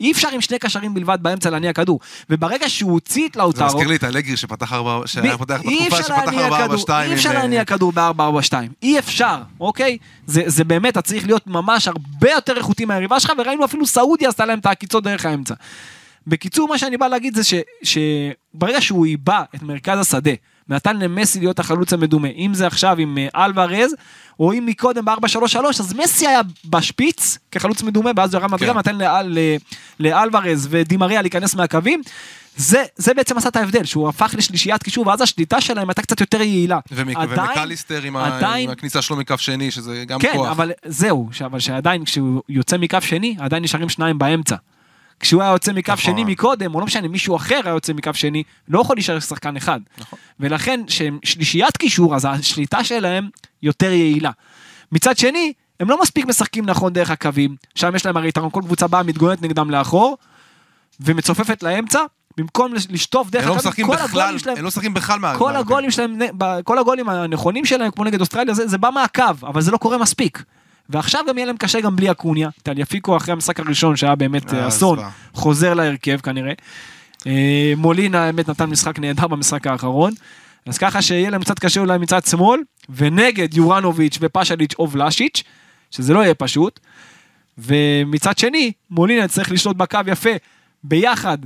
אי 0.00 0.12
אפשר 0.12 0.28
עם 0.28 0.40
שני 0.40 0.58
קשרים 0.58 0.94
בלבד 0.94 1.18
באמצע 1.22 1.50
להניע 1.50 1.72
כדור. 1.72 2.00
וברגע 2.30 2.68
שהוא 2.68 2.92
הוציא 2.92 3.28
את 3.28 3.34
זה 3.34 3.40
לאוטרו, 3.40 3.66
מזכיר 3.66 3.88
לי 3.88 3.96
את 3.96 4.04
אלגרי 4.04 4.36
שפתח 4.36 4.72
4... 4.72 5.06
שהיה 5.06 5.38
פותח 5.38 5.60
בתקופה 5.60 6.02
שפתח 6.02 6.18
להניע 6.18 6.48
4-4-2. 6.48 6.52
כדור, 6.62 7.02
אי 7.02 7.14
אפשר 7.14 7.28
אה, 7.28 7.34
להניע 7.34 7.64
כדור 7.64 7.92
ב-4-4-2, 7.92 8.54
אי 8.82 8.98
אפשר, 8.98 9.36
אוקיי? 9.60 9.98
זה, 10.26 10.42
זה 10.46 10.64
באמת, 10.64 10.92
אתה 10.92 11.02
צריך 11.02 11.26
להיות 11.26 11.46
ממש 11.46 11.88
הרבה 11.88 12.30
יותר 12.30 12.56
איכותי 12.56 12.84
מהיריבה 12.84 13.20
שלך, 13.20 13.32
וראינו 13.38 13.64
אפילו 13.64 13.86
סעודיה 13.86 14.28
עשתה 14.28 14.46
להם 14.46 14.58
את 14.58 14.66
העקיצות 14.66 15.04
דרך 15.04 15.26
האמצע. 15.26 15.54
בקיצור, 16.26 16.68
מה 16.68 16.78
שאני 16.78 16.96
בא 16.96 17.08
להגיד 17.08 17.34
זה 17.34 17.44
ש, 17.44 17.54
שברגע 17.82 18.80
שהוא 18.80 19.06
עיבה 19.06 19.42
את 19.54 19.62
מרכז 19.62 19.98
השדה, 19.98 20.30
ונתן 20.68 20.96
למסי 20.96 21.38
להיות 21.38 21.58
החלוץ 21.58 21.92
המדומה, 21.92 22.28
אם 22.28 22.54
זה 22.54 22.66
עכשיו 22.66 22.96
עם 22.98 23.18
אה, 23.18 23.44
אלוורז, 23.44 23.94
או 24.40 24.52
אם 24.52 24.66
מקודם 24.66 25.04
ב-4-3-3, 25.04 25.56
אז 25.68 25.94
מסי 25.94 26.26
היה 26.26 26.40
בשפיץ 26.64 27.38
כחלוץ 27.50 27.82
מדומה, 27.82 28.10
ואז 28.16 28.34
הוא 28.34 28.40
ירד 28.40 28.50
מדרגה 28.50 28.82
כן. 28.82 28.96
ל- 29.26 29.56
לאלוורז 30.00 30.66
ודימריה 30.70 31.22
להיכנס 31.22 31.54
מהקווים. 31.54 32.00
זה, 32.56 32.82
זה 32.96 33.14
בעצם 33.14 33.36
עשה 33.38 33.48
את 33.48 33.56
ההבדל, 33.56 33.84
שהוא 33.84 34.08
הפך 34.08 34.34
לשלישיית 34.38 34.82
קישור, 34.82 35.06
ואז 35.06 35.20
השליטה 35.20 35.60
שלהם 35.60 35.88
הייתה 35.88 36.02
קצת 36.02 36.20
יותר 36.20 36.42
יעילה. 36.42 36.78
ומק- 36.92 37.16
עדיין- 37.16 37.48
ומקליסטר 37.50 38.02
עם 38.02 38.16
ה- 38.16 38.36
עדיין- 38.36 38.64
עם 38.68 38.72
הכניסה 38.72 39.02
שלו 39.02 39.16
מקו 39.16 39.34
שני, 39.38 39.70
שזה 39.70 40.04
גם 40.06 40.18
כן, 40.20 40.32
כוח. 40.34 40.48
אבל 40.50 40.72
זהו, 40.84 41.28
אבל 41.44 41.58
שעדיין 41.60 42.04
כשהוא 42.04 42.42
יוצא 42.48 42.78
מקו 42.78 42.98
שני, 43.00 43.36
עדיין 43.40 43.62
נשארים 43.62 43.88
שניים 43.88 44.18
באמצע. 44.18 44.56
כשהוא 45.20 45.42
היה 45.42 45.52
יוצא 45.52 45.72
מקו 45.72 45.92
נכון. 45.92 46.04
שני 46.04 46.24
מקודם, 46.24 46.74
או 46.74 46.80
לא 46.80 46.86
משנה, 46.86 47.08
מישהו 47.08 47.36
אחר 47.36 47.60
היה 47.64 47.72
יוצא 47.72 47.92
מקו 47.92 48.10
שני, 48.14 48.42
לא 48.68 48.80
יכול 48.80 48.96
להישאר 48.96 49.20
שחקן 49.20 49.56
אחד. 49.56 49.80
נכון. 49.98 50.18
ולכן, 50.40 50.80
שהם 50.88 51.18
שלישיית 51.24 51.76
קישור, 51.76 52.14
אז 52.16 52.26
השליטה 52.30 52.84
שלהם 52.84 53.28
יותר 53.62 53.92
יעילה. 53.92 54.30
מצד 54.92 55.18
שני, 55.18 55.52
הם 55.80 55.90
לא 55.90 56.02
מספיק 56.02 56.26
משחקים 56.26 56.66
נכון 56.66 56.92
דרך 56.92 57.10
הקווים, 57.10 57.56
שם 57.74 57.92
יש 57.96 58.06
להם 58.06 58.16
הרי 58.16 58.28
יתרון, 58.28 58.50
כל 58.50 58.60
קבוצה 58.64 58.86
באה, 58.86 59.02
מתגוננת 59.02 59.42
נגדם 59.42 59.70
לאחור, 59.70 60.16
ומצופפת 61.00 61.62
לאמצע, 61.62 62.00
במקום 62.36 62.74
לש- 62.74 62.86
לשטוף 62.90 63.30
דרך 63.30 63.46
לא 63.46 63.56
הקווים, 63.56 63.86
כל 63.86 63.94
בכלל, 63.96 64.20
הגולים 64.20 64.38
שלהם, 64.38 64.56
הם 64.56 64.62
לא 64.62 64.68
משחקים 64.68 64.94
בכלל 64.94 65.18
מה... 65.18 65.38
כל 65.38 65.52
מה- 65.52 65.58
הגולים 65.58 65.90
שלהם, 65.90 66.18
כל 66.64 66.78
הגולים 66.78 67.08
הנכונים 67.08 67.64
שלהם, 67.64 67.90
כמו 67.90 68.04
נגד 68.04 68.20
אוסטרליה, 68.20 68.54
זה, 68.54 68.66
זה 68.68 68.78
בא 68.78 68.90
מהקו, 68.90 69.22
אבל 69.42 69.60
זה 69.60 69.70
לא 69.70 69.76
קורה 69.76 69.98
מספיק. 69.98 70.42
ועכשיו 70.90 71.24
גם 71.28 71.38
יהיה 71.38 71.46
להם 71.46 71.56
קשה 71.56 71.80
גם 71.80 71.96
בלי 71.96 72.10
אקוניה. 72.10 72.48
טליאפיקו 72.62 73.16
אחרי 73.16 73.32
המשחק 73.32 73.60
הראשון 73.60 73.96
שהיה 73.96 74.14
באמת 74.14 74.54
אה, 74.54 74.58
אה, 74.62 74.68
אסון. 74.68 74.98
חוזר 75.32 75.74
להרכב 75.74 76.20
כנראה. 76.20 76.52
אה, 77.26 77.72
מולינה 77.76 78.24
האמת 78.24 78.48
נתן 78.48 78.64
משחק 78.64 78.98
נהדר 78.98 79.26
במשחק 79.26 79.66
האחרון. 79.66 80.12
אז 80.66 80.78
ככה 80.78 81.02
שיהיה 81.02 81.30
להם 81.30 81.42
קצת 81.42 81.58
קשה 81.58 81.80
אולי 81.80 81.98
מצד 81.98 82.24
שמאל, 82.24 82.60
ונגד 82.90 83.54
יורנוביץ' 83.54 84.18
ופשליץ' 84.20 84.74
או 84.78 84.90
ולשיץ', 84.90 85.42
שזה 85.90 86.14
לא 86.14 86.20
יהיה 86.20 86.34
פשוט. 86.34 86.80
ומצד 87.58 88.38
שני, 88.38 88.72
מולינה 88.90 89.28
צריך 89.28 89.52
לשלוט 89.52 89.76
בקו 89.76 89.98
יפה, 90.06 90.30
ביחד, 90.84 91.38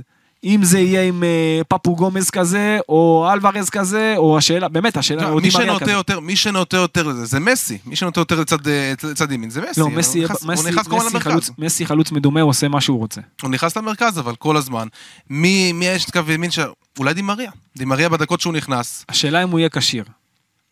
אם 0.43 0.59
זה 0.63 0.79
יהיה 0.79 1.03
עם 1.03 1.23
אה, 1.23 1.61
פפו 1.67 1.95
גומז 1.95 2.29
כזה, 2.29 2.79
או 2.89 3.29
אלוורז 3.33 3.69
כזה, 3.69 4.13
או 4.17 4.37
השאלה, 4.37 4.67
באמת, 4.67 4.97
השאלה, 4.97 5.29
לא, 5.29 5.35
מי 5.41 5.51
שנוטה 5.51 5.79
כזה. 5.79 5.91
יותר, 5.91 6.19
מי 6.19 6.35
שנוטה 6.35 6.77
יותר 6.77 7.03
לזה, 7.03 7.25
זה 7.25 7.39
מסי. 7.39 7.77
מי 7.85 7.95
שנוטה 7.95 8.21
יותר 8.21 8.39
לצד, 8.39 8.67
אה, 8.67 9.33
ימין, 9.33 9.49
זה 9.49 9.61
מסי. 9.69 9.79
לא, 9.79 9.89
מסי, 9.89 10.23
מסי. 11.57 11.85
חלוץ, 11.85 12.11
מדומה, 12.11 12.41
הוא 12.41 12.49
עושה 12.49 12.67
מה 12.67 12.81
שהוא 12.81 12.99
רוצה. 12.99 13.21
הוא 13.41 13.49
נכנס 13.49 13.77
למרכז, 13.77 14.19
אבל 14.19 14.35
כל 14.35 14.57
הזמן. 14.57 14.87
מי 15.29 15.73
יש 15.81 16.05
את 16.05 16.11
קו 16.11 16.31
ימין. 16.31 16.49
אולי 16.99 17.13
דימריה. 17.13 17.51
דימריה 17.77 18.09
בדקות 18.09 18.41
שהוא 18.41 18.53
נכנס. 18.53 19.05
השאלה 19.09 19.43
אם 19.43 19.49
הוא 19.49 19.59
יהיה 19.59 19.69
כשיר. 19.69 20.03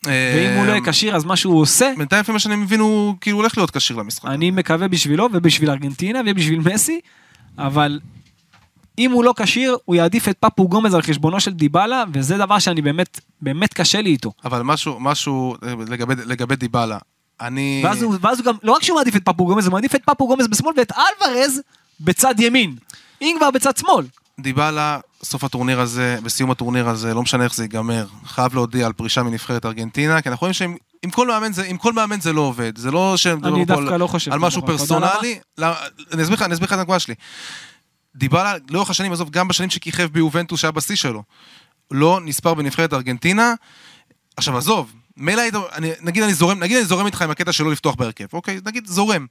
אה, 0.08 0.34
ואם 0.36 0.58
הוא 0.58 0.66
לא 0.66 0.72
יהיה 0.72 0.82
כשיר, 0.86 1.16
אז 1.16 1.26
מה 1.26 1.36
שהוא 1.36 1.62
עושה, 1.62 1.92
בינתיים 1.98 2.22
לפי 2.22 2.32
מה 2.32 2.40
שאני 2.40 2.56
מבין 2.56 2.80
הוא 2.80 3.16
כאילו 3.22 3.38
הולך 3.38 3.58
להיות 3.58 3.72
כשיר 3.72 3.98
למשחק. 3.98 4.26
אני 4.26 4.52
מקווה 4.52 4.88
בשבילו 4.88 5.30
ובשביל 5.34 5.70
ארגנטינה 5.70 6.22
ובשביל 6.26 6.60
מסי, 6.60 7.00
אבל 7.58 8.00
אם 9.00 9.12
הוא 9.12 9.24
לא 9.24 9.34
כשיר, 9.38 9.78
הוא 9.86 9.96
יעדיף 9.96 10.28
את 10.30 10.38
פפו 10.40 10.68
גומז 10.68 10.94
על 10.94 11.02
חשבונו 11.02 11.40
של 11.40 11.52
דיבלה, 11.54 12.04
וזה 12.14 12.38
דבר 12.38 12.60
שאני 12.60 12.82
באמת, 12.82 13.20
באמת 13.42 13.74
קשה 13.74 14.02
לי 14.02 14.10
איתו. 14.10 14.32
אבל 14.46 14.62
משהו, 14.62 14.98
משהו 15.00 15.56
אה, 15.64 15.74
לגבי, 15.90 16.14
לגבי 16.26 16.56
דיבלה. 16.56 16.98
אני... 17.42 17.82
ואז 17.86 18.02
הוא, 18.02 18.16
ואז 18.22 18.40
הוא 18.40 18.46
גם, 18.46 18.54
לא 18.64 18.72
רק 18.72 18.84
שהוא 18.84 18.98
מעדיף 18.98 19.16
את 19.16 19.26
פפו 19.26 19.46
גומז, 19.46 19.66
הוא 19.66 19.74
מעדיף 19.74 19.96
את 19.96 20.02
פפו 20.06 20.28
גומז 20.28 20.48
בשמאל 20.48 20.74
ואת 20.78 20.92
אלוורז 20.92 21.62
בצד 22.00 22.36
ימין. 22.40 22.76
אם 23.22 23.36
כבר 23.40 23.52
בצד 23.52 23.78
שמאל. 23.78 24.06
דיבלה, 24.40 25.00
סוף 25.24 25.44
הטורניר 25.44 25.80
הזה, 25.80 26.18
בסיום 26.24 26.52
הטורניר 26.52 26.90
הזה, 26.90 27.14
לא 27.14 27.22
משנה 27.22 27.44
איך 27.44 27.56
זה 27.56 27.64
ייגמר, 27.64 28.06
חייב 28.26 28.54
להודיע 28.54 28.86
על 28.86 28.94
פרישה 28.94 29.24
מנבחרת 29.24 29.66
ארגנטינה, 29.66 30.22
כי 30.22 30.30
אנחנו 30.30 30.42
רואים 30.42 30.54
שעם 30.54 30.76
עם 31.04 31.12
כל 31.12 31.28
מאמן 31.28 31.54
זה, 31.54 31.64
עם 31.64 31.78
כל 31.78 31.94
מאמן 31.94 32.22
זה 32.22 32.34
לא 32.34 32.42
עובד, 32.42 32.78
זה 32.78 32.92
לא 32.92 33.18
שהם 33.18 33.46
אני 33.46 33.66
דווקא 33.66 33.94
לא 33.94 34.08
חושב 34.08 34.34
על 34.34 34.40
משהו 34.40 34.66
פרסונלי, 34.66 35.40
למה- 35.58 35.76
אני 36.14 36.22
אסביר 36.24 36.36
לך, 36.36 36.42
אני 36.42 36.54
אסביר 36.54 36.66
לך 36.68 36.74
את 36.74 36.78
הנקודה 36.80 37.00
שלי. 37.00 37.14
דיבלה, 38.16 38.54
לאורך 38.70 38.90
השנים, 38.90 39.12
עזוב, 39.12 39.30
גם 39.30 39.48
בשנים 39.48 39.70
שכיכב 39.70 40.04
ביובנטוס 40.12 40.60
שהיה 40.60 40.72
בשיא 40.72 40.96
שלו, 40.96 41.24
לא 41.92 42.20
נספר 42.26 42.54
בנבחרת 42.54 42.94
ארגנטינה, 42.94 43.54
עכשיו 44.38 44.58
עזוב, 44.58 44.94
מילא 45.18 45.42
היית, 45.42 45.54
נגיד 46.02 46.24
אני 46.24 46.34
זורם, 46.34 46.60
נגיד 46.60 46.78
אני 46.78 46.86
זורם 46.86 47.06
איתך 47.06 47.22
עם 47.22 47.32
הקטע 47.32 47.52
שלא 47.52 47.72
לפתוח 47.72 47.96
בהרכב, 47.96 48.26
אוקיי, 48.34 48.60
נגיד 48.66 48.88
זורם. 48.88 49.26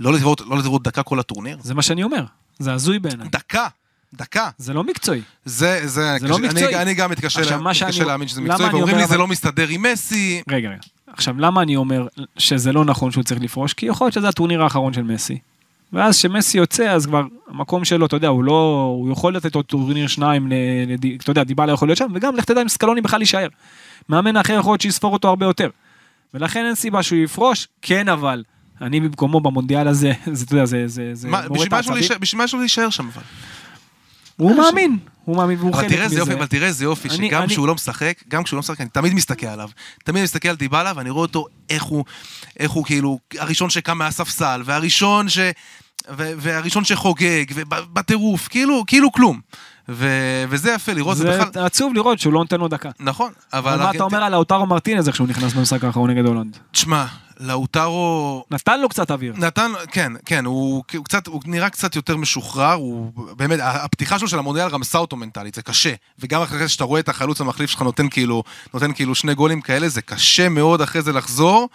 לא 0.00 0.12
לראות, 0.12 0.40
לא 0.40 0.58
לראות 0.58 0.82
דקה 0.82 1.02
כל 1.02 1.20
הטורניר? 1.20 1.58
זה 1.62 1.74
מה 1.74 1.82
שאני 1.82 2.02
אומר. 2.02 2.24
זה 2.58 2.72
הזוי 2.72 2.98
בעיניי. 2.98 3.28
דקה, 3.28 3.66
דקה. 4.14 4.50
זה 4.58 4.72
לא 4.74 4.84
מקצועי. 4.84 5.20
זה, 5.44 5.80
זה, 5.84 6.16
זה 6.20 6.28
לא 6.28 6.36
קשה- 6.38 6.46
מקצועי. 6.48 6.66
אני, 6.74 6.82
אני 6.82 6.94
גם 6.94 7.10
מתקשה, 7.10 7.40
עכשיו, 7.40 7.58
לה, 7.58 7.64
מתקשה 7.64 7.92
שאני- 7.92 8.06
להאמין 8.08 8.28
שזה 8.28 8.40
מקצועי, 8.40 8.68
ואומרים 8.68 8.86
לי 8.86 8.92
אומר, 8.92 9.06
זה 9.06 9.14
אבל- 9.14 9.18
לא 9.20 9.26
מסתדר 9.26 9.68
עם 9.68 9.82
מסי. 9.92 10.42
רגע, 10.50 10.68
רגע. 10.68 10.78
עכשיו, 11.06 11.34
למה 11.38 11.62
אני 11.62 11.76
אומר 11.76 12.06
שזה 12.38 12.72
לא 12.72 12.84
נכון 12.84 13.10
שהוא 13.10 13.24
צריך 13.24 13.40
לפרוש? 13.40 13.72
כי 13.72 13.86
יכול 13.86 14.04
להיות 14.04 14.14
שזה 14.14 14.28
הטורניר 14.28 14.62
האחרון 14.62 14.92
של 14.92 15.02
מסי. 15.02 15.38
ואז 15.92 16.18
כשמסי 16.18 16.58
יוצא, 16.58 16.90
אז 16.90 17.06
כבר 17.06 17.22
המקום 17.48 17.84
שלו, 17.84 18.06
אתה 18.06 18.16
יודע, 18.16 18.28
הוא 18.28 18.44
לא... 18.44 18.52
הוא 18.98 19.12
יכול 19.12 19.36
לתת 19.36 19.54
עוד 19.54 19.64
טורניר 19.64 20.06
שניים, 20.06 20.48
ל- 20.48 20.54
לד... 20.92 21.04
אתה 21.22 21.30
יודע, 21.30 21.44
דיבלה 21.44 21.72
יכול 21.72 21.88
להיות 21.88 21.98
שם, 21.98 22.06
וגם 22.14 22.36
לך 22.36 22.44
תדע 22.44 22.62
אם 22.62 22.68
סקלוני 22.68 23.00
בכלל 23.00 23.20
יישאר. 23.20 23.48
מאמן 24.08 24.36
אחר 24.36 24.52
יכול 24.58 24.72
להיות 24.72 24.80
שיספור 24.80 25.12
אותו 25.12 25.28
הרבה 25.28 25.46
יותר. 25.46 25.70
ולכן 26.34 26.64
אין 26.66 26.74
סיבה 26.74 27.02
שהוא 27.02 27.18
יפרוש, 27.18 27.68
כן 27.82 28.08
אבל, 28.08 28.42
אני 28.80 29.00
במקומו 29.00 29.40
במונדיאל 29.40 29.88
הזה, 29.88 30.12
זה, 30.32 30.44
אתה 30.44 30.54
יודע, 30.54 30.64
זה... 30.64 30.88
זה, 30.88 31.10
זה 31.14 31.28
מה, 31.28 31.40
העצבים. 31.92 31.94
להישאר- 31.96 32.18
בשביל 32.18 32.38
לו 32.54 32.60
להישאר 32.60 32.90
שם 32.90 33.08
אבל? 33.14 33.22
הוא 34.36 34.56
מאמין, 34.56 34.98
הוא 35.24 35.36
מאמין 35.36 35.58
והוא 35.58 35.70
אבל 35.70 35.80
חלק 35.80 35.90
תראה 35.90 36.04
איזה 36.04 36.18
יופי, 36.18 36.30
מזה. 36.30 36.38
אבל 36.38 36.46
תראה 36.46 36.66
איזה 36.68 36.84
יופי, 36.84 37.10
שגם 37.10 37.42
אני- 37.42 37.48
כשהוא 37.48 37.66
לא 37.68 37.74
משחק, 37.74 38.22
גם 38.28 38.42
כשהוא 38.44 38.56
לא 38.56 38.60
משחק, 38.60 38.80
אני 38.80 38.88
תמיד 38.88 39.14
מסתכל 39.14 39.46
עליו. 39.46 39.68
תמיד 40.04 40.22
מסתכל 40.22 40.48
על 40.48 40.56
דיבלה, 40.56 40.92
ואני 40.96 41.10
רואה 41.10 41.22
אותו, 41.22 41.46
איך 41.70 41.82
הוא, 41.82 42.04
איך 42.58 42.70
הוא 42.70 42.84
כאילו, 42.84 43.18
הראשון 43.38 43.70
שקם 43.70 43.98
מהספסל, 43.98 44.62
והראשון 44.64 45.28
ש... 45.28 45.38
והראשון 46.18 46.84
שחוגג, 46.84 47.44
ובטירוף, 47.54 48.48
כאילו, 48.48 48.84
כאילו 48.86 49.12
כלום. 49.12 49.40
ו- 49.88 50.44
וזה 50.48 50.72
יפה 50.72 50.92
לראות, 50.92 51.16
זה 51.16 51.38
בכלל... 51.40 51.64
עצוב 51.64 51.94
לראות 51.94 52.18
שהוא 52.18 52.32
לא 52.32 52.38
נותן 52.38 52.60
לו 52.60 52.68
דקה. 52.68 52.90
נכון, 53.00 53.32
אבל... 53.52 53.72
אבל 53.72 53.82
מה 53.82 53.90
אתה 53.90 54.02
אומר 54.02 54.24
על 54.24 54.32
לאוטרו 54.32 54.66
מרטינז 54.66 55.06
איך 55.06 55.16
שהוא 55.16 55.28
נכנס 55.28 55.52
במשחק 55.52 55.84
האחרון 55.84 56.10
נגד 56.10 56.26
הולנד? 56.26 56.58
תשמע, 56.72 57.04
לאוטרו... 57.40 58.44
נתן 58.50 58.80
לו 58.80 58.88
קצת 58.88 59.10
אוויר. 59.10 59.34
נתן, 59.36 59.72
כן, 59.90 60.12
כן, 60.24 60.44
הוא, 60.44 60.84
הוא 60.94 61.04
קצת, 61.04 61.26
הוא 61.26 61.42
נראה 61.46 61.70
קצת 61.70 61.96
יותר 61.96 62.16
משוחרר, 62.16 62.72
הוא 62.72 63.12
באמת, 63.36 63.58
הפתיחה 63.62 64.18
שלו 64.18 64.28
של 64.28 64.38
המונדיאל 64.38 64.68
רמסה 64.68 64.98
אותו 64.98 65.16
מנטלית, 65.16 65.54
זה 65.54 65.62
קשה. 65.62 65.94
וגם 66.18 66.42
אחרי 66.42 66.58
זה 66.58 66.68
שאתה 66.68 66.84
רואה 66.84 67.00
את 67.00 67.08
החלוץ 67.08 67.40
המחליף 67.40 67.70
שלך 67.70 67.82
נותן 67.82 68.08
כאילו, 68.08 68.42
נותן 68.74 68.92
כאילו 68.92 69.14
שני 69.14 69.34
גולים 69.34 69.60
כאלה, 69.60 69.88
זה 69.88 70.02
קשה 70.02 70.48
מאוד 70.48 70.80
אחרי 70.80 71.02
זה 71.02 71.12
לחזור, 71.12 71.68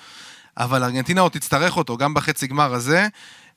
אבל 0.57 0.83
ארגנטינה 0.83 1.21
עוד 1.21 1.31
תצטרך 1.31 1.77
אותו, 1.77 1.97
גם 1.97 2.13
בחצי 2.13 2.47
גמר 2.47 2.73
הזה. 2.73 3.07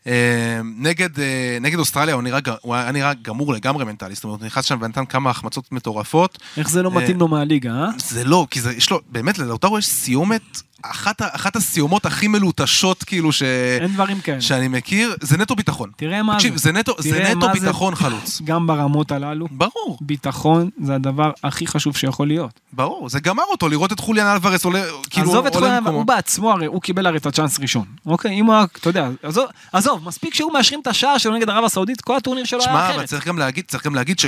אה, 0.06 0.60
נגד, 0.78 1.20
אה, 1.20 1.58
נגד 1.60 1.78
אוסטרליה 1.78 2.14
הוא 2.14 2.22
נראה, 2.22 2.40
הוא 2.60 2.74
היה 2.74 2.92
נראה 2.92 3.12
גמור 3.22 3.52
לגמרי 3.52 3.84
מנטלי, 3.84 4.14
זאת 4.14 4.24
אומרת, 4.24 4.40
הוא 4.40 4.46
נכנס 4.46 4.64
שם 4.64 4.78
ונתן 4.80 5.04
כמה 5.04 5.30
החמצות 5.30 5.72
מטורפות. 5.72 6.38
איך 6.56 6.70
זה 6.70 6.82
לא 6.82 6.90
מתאים 6.90 7.20
לו 7.20 7.28
מהליגה, 7.28 7.70
אה? 7.70 7.88
זה 7.98 8.24
לא, 8.24 8.46
כי 8.50 8.60
זה, 8.60 8.72
יש 8.72 8.90
לו, 8.90 9.00
באמת, 9.08 9.38
ללאוטרו 9.38 9.78
יש 9.78 9.86
סיומת, 9.86 10.62
אחת, 10.82 11.22
אחת 11.22 11.56
הסיומות 11.56 12.06
הכי 12.06 12.28
מלוטשות, 12.28 13.02
כאילו, 13.04 13.32
ש... 13.32 13.42
אין 13.80 13.92
דברים 13.94 14.20
כאלה. 14.20 14.40
שאני 14.40 14.68
מכיר, 14.68 15.14
זה 15.20 15.36
נטו 15.38 15.54
ביטחון. 15.56 15.90
תראה 15.96 16.22
מה 16.22 16.34
תקשיב, 16.34 16.56
זה. 16.56 16.62
זה 16.62 16.72
נטו, 16.72 16.94
זה 16.98 17.22
נטו 17.30 17.38
מה 17.46 17.54
זה- 17.54 17.60
ביטחון 17.60 17.94
חלוץ. 18.02 18.40
גם 18.44 18.66
ברמות 18.66 19.12
הללו, 19.12 19.46
ברור, 19.50 19.98
ביטחון 20.00 20.70
זה 20.84 20.94
הדבר 20.94 21.30
הכי 21.44 21.66
חשוב 21.66 21.96
שיכול 21.96 22.26
להיות. 22.28 22.60
ברור, 22.72 23.08
זה 23.08 23.20
גמר 23.20 23.42
אותו 23.50 23.68
לראות 23.68 23.92
את 23.92 24.00
חוליאן 24.00 24.26
אלוורס 24.26 24.64
עולה, 24.64 24.82
כאילו, 25.10 25.30
עזוב 25.30 25.46
את 25.46 25.56
ה... 25.56 25.60
במקומו. 25.60 25.96
הוא 25.98 26.06
בעצמו, 26.06 26.50
הרי 26.52 26.66
הוא 26.66 26.82
קיבל 26.82 27.06
הרי 27.06 27.18
את 27.18 27.26
הצ'אנס 27.26 27.60
ראשון. 27.60 27.84
אוקיי, 28.06 28.30
אם 28.30 28.46
הוא 28.46 28.54
היה, 28.54 28.64
אתה 28.80 28.88
יודע, 28.88 29.08
עזוב, 29.22 29.44
עזוב, 29.72 30.04
מספיק 30.08 30.34
שהוא 30.34 30.52
מאשרים 30.52 30.80
את 30.80 30.86
השער 30.86 31.18
שלו 31.18 31.34
נגד 31.36 31.50
ערב 31.50 31.64
הסעודית, 31.64 32.00
כל 32.00 32.16
הטורניר 32.16 32.44
שלו 32.44 32.58
היה 32.60 32.68
שמע, 32.68 32.86
אבל 32.86 32.94
אחרת. 32.94 33.04
צריך 33.08 33.26
גם 33.28 33.38
להגיד, 33.38 33.64
צריך 33.68 33.86
גם 33.86 33.94
להגיד 33.94 34.18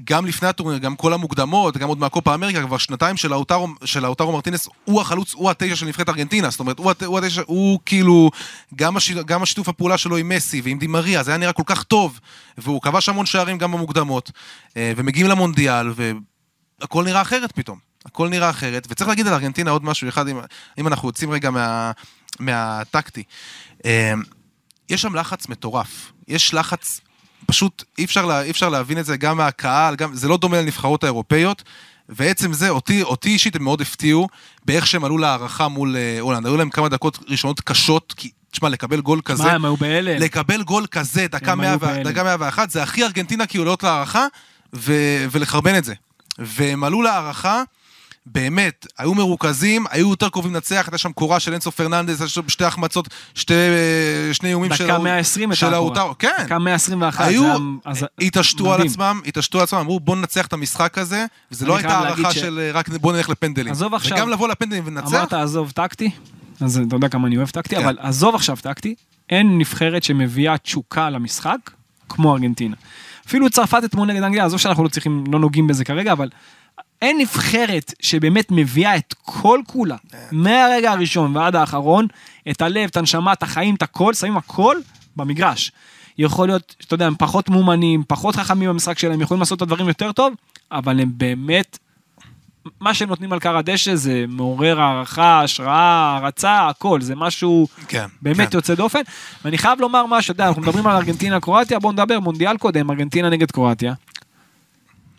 שגם 0.00 0.26
לפני 0.26 0.48
הטורניר, 0.48 0.78
גם 0.78 0.96
כל 0.96 1.12
המוקדמות, 1.12 1.76
גם 1.76 1.88
עוד 1.88 1.98
מהקופה 1.98 2.34
אמריקה, 2.34 2.62
כבר 2.62 2.78
שנתיים 2.78 3.16
של 3.16 3.28
לאוטרו- 3.30 3.68
של 3.84 4.02
לאוטרו 4.02 4.32
מרטינס, 4.32 4.68
הוא 4.84 5.00
החלוץ, 5.00 5.34
הוא 5.34 5.50
התשע 5.50 5.76
של 5.76 5.86
נבחרת 5.86 6.08
ארגנטינה, 6.08 6.50
זאת 6.50 6.60
אומרת, 6.60 6.78
הוא 6.78 6.92
הוא 7.06 7.18
התשע, 7.18 7.42
הוא 7.46 7.80
כאילו, 7.86 8.30
גם 8.74 8.96
הש- 8.96 9.10
גם 9.10 9.42
השיתוף 9.42 9.68
הפעולה 9.68 9.98
שלו 9.98 10.16
עם 10.16 10.28
מסי 10.28 10.60
ועם 10.60 10.78
דימריה, 10.78 11.22
זה 11.22 11.30
היה 11.30 11.38
נראה 11.38 11.52
כל 11.52 11.62
כך 11.66 11.82
טוב, 11.82 12.20
והוא 12.58 12.82
כבש 12.82 13.08
המון 13.08 13.26
שערים 13.26 13.58
גם 13.58 13.72
במוקדמות, 13.72 14.30
אה, 14.76 14.92
ומגיעים 14.96 15.28
למונדיאל, 15.28 15.86
והכל 16.80 17.04
נראה 17.04 17.22
אחרת 17.22 17.52
פתאום. 17.52 17.78
הכל 18.06 18.28
נראה 18.28 18.50
אחרת, 18.50 18.86
וצריך 18.90 19.08
להגיד 19.08 19.26
על 19.26 19.34
ארגנטינה 19.34 19.70
עוד 19.70 19.84
משהו 19.84 20.08
אחד, 20.08 20.28
אם, 20.28 20.40
אם 20.78 20.86
אנחנו 20.86 21.08
יוצאים 21.08 21.30
רגע 21.30 21.50
מה, 21.50 21.90
מהטקטי. 22.38 23.22
אה, 23.84 24.12
יש 24.90 25.02
שם 25.02 25.14
לחץ 25.14 25.48
מטורף. 25.48 26.12
יש 26.28 26.54
לחץ, 26.54 27.00
פשוט 27.46 27.84
אי 27.98 28.04
אפשר, 28.04 28.26
לה, 28.26 28.42
אי 28.42 28.50
אפשר 28.50 28.68
להבין 28.68 28.98
את 28.98 29.06
זה 29.06 29.16
גם 29.16 29.36
מהקהל, 29.36 29.96
גם, 29.96 30.14
זה 30.14 30.28
לא 30.28 30.36
דומה 30.36 30.60
לנבחרות 30.60 31.04
האירופאיות. 31.04 31.62
ועצם 32.08 32.52
זה, 32.52 32.68
אותי, 32.68 33.02
אותי 33.02 33.28
אישית 33.28 33.56
הם 33.56 33.64
מאוד 33.64 33.80
הפתיעו 33.80 34.28
באיך 34.64 34.86
שהם 34.86 35.04
עלו 35.04 35.18
להערכה 35.18 35.68
מול 35.68 35.96
אה, 35.96 36.20
הולנד. 36.20 36.46
היו 36.46 36.56
להם 36.56 36.70
כמה 36.70 36.88
דקות 36.88 37.18
ראשונות 37.28 37.60
קשות, 37.60 38.14
כי, 38.16 38.30
תשמע, 38.50 38.68
לקבל 38.68 39.00
גול 39.00 39.20
כזה, 39.24 39.44
מה, 39.44 39.52
הם 39.52 39.64
היו 39.64 39.76
בהלם? 39.76 40.20
לקבל 40.20 40.62
גול 40.62 40.86
כזה, 40.86 41.26
דקה, 41.30 41.52
הם 41.52 41.58
100, 41.58 41.70
היו 41.70 41.80
ו- 41.80 41.86
בהלם. 41.86 42.02
דקה 42.02 42.22
101, 42.22 42.70
זה 42.70 42.82
הכי 42.82 43.04
ארגנטינה 43.04 43.46
כאילו 43.46 43.64
לעלות 43.64 43.82
להערכה 43.82 44.26
ו- 44.74 45.26
ולחרבן 45.30 45.78
את 45.78 45.84
זה. 45.84 45.94
והם 46.38 46.84
עלו 46.84 47.02
להערכה, 47.02 47.62
באמת, 48.32 48.86
היו 48.98 49.14
מרוכזים, 49.14 49.84
היו 49.90 50.10
יותר 50.10 50.28
קרובים 50.28 50.54
לנצח, 50.54 50.82
הייתה 50.86 50.98
שם 50.98 51.12
קורה 51.12 51.40
של 51.40 51.52
אינסו 51.52 51.72
פרננדס, 51.72 52.20
היה 52.20 52.28
שם 52.28 52.48
שתי 52.48 52.64
החמצות, 52.64 53.08
שתי, 53.34 53.54
שני 54.32 54.48
איומים 54.48 54.74
של... 54.74 54.84
דקה 54.84 54.98
120 54.98 55.54
של 55.54 55.66
הייתה 55.66 55.76
האוטרו. 55.76 56.14
כן. 56.18 56.28
דקה 56.44 56.58
121. 56.58 57.24
היו, 57.26 57.42
זה 57.42 57.46
היה- 57.48 57.56
אז- 57.84 58.04
התעשתו 58.20 58.74
על. 58.74 58.82
עצמם, 58.86 59.20
התעשתו 59.26 59.58
על 59.58 59.64
עצמם, 59.64 59.78
אמרו 59.78 60.00
בוא 60.00 60.16
ננצח 60.16 60.46
את 60.46 60.52
המשחק 60.52 60.98
הזה, 60.98 61.26
וזה 61.52 61.66
לא 61.66 61.76
הייתה 61.76 61.98
הערכה 61.98 62.32
ש- 62.32 62.38
של 62.38 62.58
אה, 62.62 62.70
רק 62.72 62.88
בוא 62.88 63.12
נלך 63.12 63.28
לפנדלים. 63.28 63.72
עזוב 63.72 63.94
עכשיו. 63.94 64.16
וגם 64.18 64.28
לבוא 64.28 64.48
לפנדלים 64.48 64.82
ולנצח, 64.86 65.14
אמרת 65.14 65.32
עזוב 65.32 65.70
טקטי, 65.70 66.10
אז 66.60 66.80
אתה 66.86 66.96
יודע 66.96 67.08
כמה 67.08 67.26
אני 67.28 67.36
אוהב 67.36 67.48
טקטי, 67.50 67.76
כן. 67.76 67.82
אבל 67.82 67.96
עזוב 68.00 68.34
עכשיו 68.34 68.56
טקטי, 68.62 68.94
אין 69.30 69.58
נבחרת 69.58 70.02
שמביאה 70.02 70.58
תשוקה 70.58 71.10
למשחק 71.10 71.56
כמו 72.08 72.32
ארגנטינה. 72.34 72.76
אפילו 73.26 73.50
צרפת 73.50 73.80
אתמול 73.84 74.08
נגד 74.12 74.22
אנגליה, 74.22 74.44
עזוב 74.44 74.60
שאנחנו 74.60 74.84
לא 74.84 74.88
צריכים, 74.88 75.24
לא 75.32 75.38
נוגעים 75.38 75.66
בזה 75.66 75.84
כרגע, 75.84 76.12
אבל 76.12 76.28
אין 77.02 77.18
נבחרת 77.18 77.94
שבאמת 78.00 78.50
מביאה 78.50 78.96
את 78.96 79.14
כל 79.22 79.60
כולה, 79.66 79.96
מהרגע 80.32 80.92
הראשון 80.92 81.36
ועד 81.36 81.56
האחרון, 81.56 82.06
את 82.50 82.62
הלב, 82.62 82.88
את 82.90 82.96
הנשמה, 82.96 83.32
את 83.32 83.42
החיים, 83.42 83.74
את 83.74 83.82
הכל, 83.82 84.14
שמים 84.14 84.36
הכל 84.36 84.76
במגרש. 85.16 85.72
יכול 86.18 86.48
להיות, 86.48 86.76
אתה 86.86 86.94
יודע, 86.94 87.06
הם 87.06 87.14
פחות 87.18 87.48
מאומנים, 87.48 88.02
פחות 88.08 88.36
חכמים 88.36 88.68
במשחק 88.68 88.98
שלהם, 88.98 89.20
יכולים 89.20 89.40
לעשות 89.40 89.56
את 89.56 89.62
הדברים 89.62 89.88
יותר 89.88 90.12
טוב, 90.12 90.34
אבל 90.72 91.00
הם 91.00 91.10
באמת 91.16 91.78
מה 92.80 92.94
שהם 92.94 93.08
נותנים 93.08 93.32
על 93.32 93.40
כר 93.40 93.56
הדשא 93.56 93.94
זה 93.94 94.24
מעורר 94.28 94.80
הערכה, 94.80 95.40
השראה, 95.40 95.72
הערצה, 96.14 96.68
הכל, 96.68 97.00
זה 97.00 97.16
משהו 97.16 97.66
כן, 97.88 98.06
באמת 98.22 98.50
כן. 98.50 98.56
יוצא 98.56 98.74
דופן. 98.74 99.00
ואני 99.44 99.58
חייב 99.58 99.80
לומר 99.80 100.06
משהו, 100.06 100.32
אתה 100.32 100.42
יודע, 100.42 100.48
אנחנו 100.48 100.62
מדברים 100.62 100.86
על 100.86 100.96
ארגנטינה 100.96 101.40
קרואטיה, 101.40 101.78
בואו 101.78 101.92
נדבר, 101.92 102.20
מונדיאל 102.20 102.56
קודם, 102.56 102.90
ארגנטינה 102.90 103.30
נגד 103.30 103.50
קרואטיה. 103.50 103.94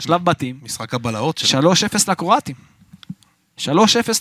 שלב 0.02 0.26
בתים, 0.26 0.60
משחק 0.64 0.94
הבלהות 0.94 1.38
שלו. 1.38 1.74
3-0 1.74 1.76
לקרואטים. 2.08 2.56
3-0 3.60 3.66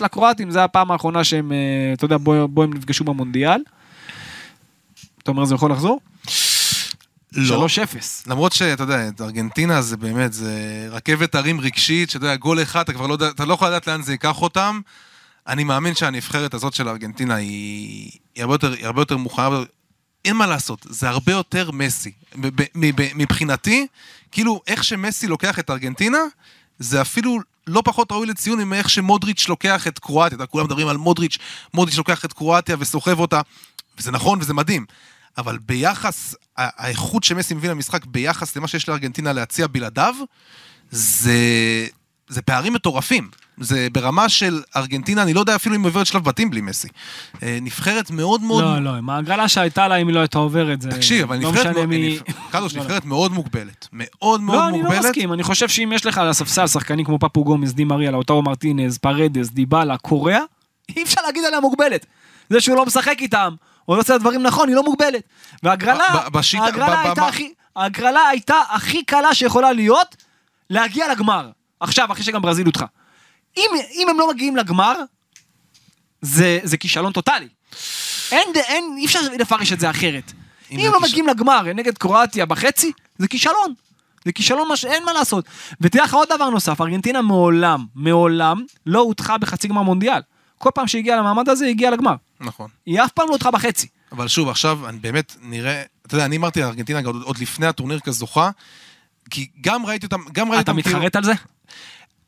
לקרואטים, 0.01 0.51
זה 0.51 0.65
הפעם 0.65 0.91
האחרונה 0.91 1.25
שהם, 1.25 1.53
אה, 1.53 1.93
אתה 1.93 2.05
יודע, 2.05 2.17
בו, 2.17 2.49
בו 2.49 2.63
הם 2.63 2.75
נפגשו 2.75 3.05
במונדיאל. 3.05 3.61
אתה 5.23 5.31
אומר 5.31 5.45
זה 5.45 5.55
יכול 5.55 5.73
לחזור? 5.73 6.01
לא. 7.33 7.67
3-0. 7.67 7.71
למרות 8.27 8.53
שאתה 8.53 8.83
יודע, 8.83 9.09
את 9.09 9.21
ארגנטינה 9.21 9.83
זה 9.83 9.97
באמת, 9.97 10.33
זה 10.33 10.89
רכבת 10.91 11.35
הרים 11.35 11.61
רגשית, 11.61 12.11
שאתה 12.11 12.25
יודע, 12.25 12.37
גול 12.37 12.63
אחד, 12.63 12.81
אתה 12.81 12.93
כבר 12.93 13.07
לא 13.07 13.13
יודע, 13.13 13.29
אתה 13.29 13.45
לא 13.45 13.55
יכול 13.55 13.69
לדעת 13.69 13.87
לאן 13.87 14.03
זה 14.03 14.13
ייקח 14.13 14.43
אותם. 14.43 14.81
אני 15.47 15.65
מאמין 15.65 15.95
שהנבחרת 15.95 16.55
הזאת 16.55 16.75
של 16.75 16.89
ארגנטינה 16.89 17.35
היא, 17.35 18.11
היא 18.35 18.43
הרבה 18.43 18.55
יותר, 18.55 18.73
היא 18.73 18.87
הרבה 18.87 19.01
יותר 19.01 19.17
מוכנה, 19.17 19.49
אין 20.29 20.37
מה 20.37 20.47
לעשות, 20.47 20.87
זה 20.91 21.09
הרבה 21.09 21.33
יותר 21.33 21.71
מסי. 21.71 22.13
מבחינתי, 23.15 23.87
כאילו, 24.33 24.61
איך 24.67 24.85
שמסי 24.85 25.27
לוקח 25.27 25.59
את 25.59 25.71
ארגנטינה, 25.71 26.19
זה 26.79 27.01
אפילו 27.01 27.39
לא 27.67 27.83
פחות 27.85 28.13
ראוי 28.13 28.27
לציון 28.27 28.63
מאיך 28.63 28.91
שמודריץ' 28.91 29.49
לוקח 29.49 29.87
את 29.87 29.99
קרואטיה. 29.99 30.47
כולם 30.47 30.65
מדברים 30.65 30.89
על 30.89 30.97
מודריץ', 30.97 31.39
מודריץ' 31.75 31.99
לוקח 31.99 32.25
את 32.25 32.33
קרואטיה 32.33 32.77
וסוחב 32.79 33.21
אותה, 33.21 33.41
וזה 33.99 34.11
נכון 34.11 34.39
וזה 34.41 34.55
מדהים. 34.55 34.87
אבל 35.39 35.59
ביחס, 35.59 36.35
האיכות 36.57 37.25
שמסי 37.25 37.55
מביא 37.55 37.71
למשחק 37.71 38.05
ביחס 38.05 38.57
למה 38.57 38.69
שיש 38.69 38.89
לארגנטינה 38.89 39.33
להציע 39.33 39.67
בלעדיו, 39.67 40.15
זה, 40.91 41.39
זה 42.29 42.43
פערים 42.43 42.73
מטורפים. 42.73 43.31
זה 43.61 43.89
ברמה 43.93 44.29
של 44.29 44.63
ארגנטינה, 44.77 45.23
אני 45.23 45.35
לא 45.35 45.41
יודע 45.41 45.57
אפילו 45.57 45.77
אם 45.77 45.85
עוברת 45.85 46.07
שלב 46.07 46.25
בתים 46.25 46.51
בלי 46.51 46.61
מסי. 46.61 46.89
אה, 47.43 47.59
נבחרת 47.63 48.11
מאוד 48.11 48.43
מאוד... 48.43 48.65
לא, 48.65 48.79
לא, 48.83 48.91
עם 48.91 49.11
ההגרלה 49.11 49.49
שהייתה 49.49 49.89
לה, 49.89 49.97
אם 49.97 50.09
היא 50.09 50.15
לא 50.15 50.21
הייתה 50.21 50.39
עוברת, 50.39 50.83
זה... 50.83 50.91
תקשיב, 50.91 51.23
אבל 51.23 51.43
לא 51.43 51.51
נבחרת 51.51 51.77
מאוד, 51.77 51.87
מי... 51.87 52.19
קדוש, 52.51 52.75
לא, 52.75 52.79
לא. 52.79 52.85
נבחרת 52.85 53.05
מאוד 53.05 53.33
מוגבלת. 53.33 53.89
מאוד 53.93 54.41
מאוד 54.41 54.59
לא, 54.59 54.69
אני 54.69 54.79
מוגבלת. 54.79 55.03
לא 55.03 55.09
מסכים, 55.09 55.33
אני 55.33 55.43
חושב 55.43 55.69
שאם 55.69 55.93
יש 55.95 56.07
לך 56.07 56.19
על 56.19 56.29
הספסל 56.29 56.67
שחקנים 56.67 57.05
כמו 57.05 57.19
פפו 57.19 57.45
גומז, 57.45 57.75
די 57.75 57.85
מריה, 57.85 58.11
לאוטרו 58.11 58.43
מרטינז, 58.43 58.99
פרדס, 58.99 59.49
דיבלה, 59.49 59.97
קוריאה, 59.97 60.41
אי 60.97 61.03
אפשר 61.03 61.21
להגיד 61.27 61.45
עליה 61.45 61.61
מוגבלת. 61.61 62.07
זה 62.51 62.61
שהוא 62.61 62.77
לא 62.77 62.87
משחק 62.87 63.17
איתם, 63.21 63.55
או 63.89 63.95
לא 63.95 64.01
עושה 64.01 64.15
את 64.15 64.21
הדברים 64.21 64.43
נכון, 64.43 64.69
היא 64.69 64.77
לא 64.77 64.85
מוגבלת. 64.85 65.23
והגרלה, 65.63 66.29
הייתה 67.05 67.27
הכי, 67.27 67.53
ההגרלה 67.77 68.29
הייתה 68.29 68.57
הכי 68.71 69.05
קלה 69.05 69.35
שיכולה 69.35 69.73
להיות, 69.73 70.17
להגיע 70.71 71.13
לגמר. 71.13 71.51
עכשיו, 71.81 72.13
אחרי 72.13 72.25
שגם 72.25 72.43
ברזיל 72.43 72.67
הודחה. 72.67 72.87
אם, 73.59 73.71
אם 73.93 74.07
הם 74.11 74.19
לא 74.19 74.29
מגיעים 74.31 74.57
לגמר, 74.57 74.95
זה, 76.23 76.59
זה 76.63 76.77
כישלון 76.77 77.13
טוטאלי. 77.13 77.49
אין, 78.33 78.49
אין, 78.57 78.95
אי 78.99 79.07
אפשר 79.07 79.21
לפרש 79.39 79.73
את 79.73 79.81
זה 79.81 79.91
אחרת. 79.91 80.33
אם 80.71 80.79
אם, 80.79 80.91
לא 80.93 80.99
כיש- 81.03 81.11
מגיעים 81.11 81.27
לגמר 81.27 81.63
נגד 81.75 81.99
קרואטיה 81.99 82.47
בחצי, 82.47 82.93
זה 83.19 83.29
כישלון. 83.29 83.75
זה 84.25 84.33
כישלון 84.33 84.69
מה 84.69 84.77
שאין 84.77 85.05
מה 85.05 85.13
לעשות. 85.13 85.45
ותראה 85.81 86.05
לך 86.05 86.15
עוד 86.15 86.29
דבר 86.35 86.51
נוסף, 86.51 86.81
ארגנטינה 86.81 87.23
מעולם, 87.23 87.87
מעולם 87.95 88.65
לא 88.87 89.01
הודחה 89.01 89.39
בחצי 89.39 89.69
גמר 89.69 89.83
מונדיאל. 89.83 90.21
כל 90.59 90.71
פעם 90.75 90.89
שהיא 90.89 90.99
הגיעה 91.01 91.17
למעמד 91.19 91.49
הזה, 91.49 91.65
היא 91.65 91.71
הגיעה 91.73 91.91
לגמר. 91.93 92.15
נכון. 92.41 92.69
היא 92.87 93.01
אף 93.03 93.13
פעם 93.13 93.27
לא 93.29 93.33
הודחה 93.33 93.51
בחצי. 93.51 93.87
אבל 94.13 94.29
שוב, 94.29 94.49
עכשיו, 94.49 94.89
אני 94.89 94.99
באמת 94.99 95.37
נראה, 95.41 95.83
אתה 96.07 96.15
יודע, 96.15 96.25
אני 96.25 96.37
אמרתי 96.37 96.63
על 96.63 96.69
ארגנטינה 96.69 97.01
עוד, 97.07 97.23
עוד 97.23 97.39
לפני 97.39 97.67
הטורניר 97.67 98.01
כזוכה, 98.01 98.51
כי 99.31 99.49
גם 99.61 99.87
ראיתי 99.87 100.07
אותם, 100.07 100.21
גם 100.33 100.51
ראיתי 100.51 100.63
אתה 100.63 100.73
אותם 100.73 100.83
כאילו- 100.83 100.97
מתחרט 100.99 101.17
על 101.17 101.25
זה? 101.25 101.33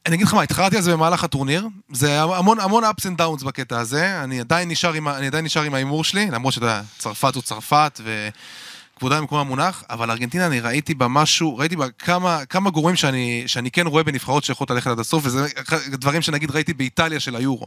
אני 0.07 0.15
אגיד 0.15 0.27
לך 0.27 0.35
מה, 0.35 0.43
התחרתי 0.43 0.77
על 0.77 0.83
זה 0.83 0.93
במהלך 0.93 1.25
הטורניר, 1.25 1.69
זה 1.93 2.23
המון 2.23 2.61
המון 2.61 2.85
ups 2.85 3.03
and 3.03 3.21
downs 3.21 3.45
בקטע 3.45 3.79
הזה, 3.79 4.23
אני 4.25 4.41
עדיין 4.41 4.69
נשאר 4.69 4.93
עם, 4.93 5.09
אני 5.09 5.27
עדיין 5.27 5.45
נשאר 5.45 5.63
עם 5.63 5.75
ההימור 5.75 6.05
שלי, 6.05 6.31
למרות 6.31 6.55
שאתה 6.55 6.67
יודע, 6.67 6.83
צרפת 6.99 7.35
הוא 7.35 7.43
צרפת, 7.43 8.01
וכבודה 8.05 9.21
במקום 9.21 9.39
המונח, 9.39 9.85
אבל 9.91 10.11
ארגנטינה 10.11 10.47
אני 10.47 10.61
ראיתי 10.61 10.95
בה 10.95 11.09
משהו, 11.09 11.59
ראיתי 11.59 11.77
בה 11.77 11.87
כמה, 11.91 12.45
כמה 12.45 12.71
גורמים 12.71 12.97
שאני, 12.97 13.43
שאני 13.47 13.71
כן 13.71 13.87
רואה 13.87 14.03
בנבחרות 14.03 14.45
שיכולות 14.45 14.71
ללכת 14.71 14.87
עד 14.87 14.99
הסוף, 14.99 15.27
וזה 15.27 15.47
דברים 15.93 16.23
שנגיד 16.23 16.51
ראיתי 16.51 16.75
באיטליה 16.75 17.21
של 17.21 17.37
היורו. 17.37 17.67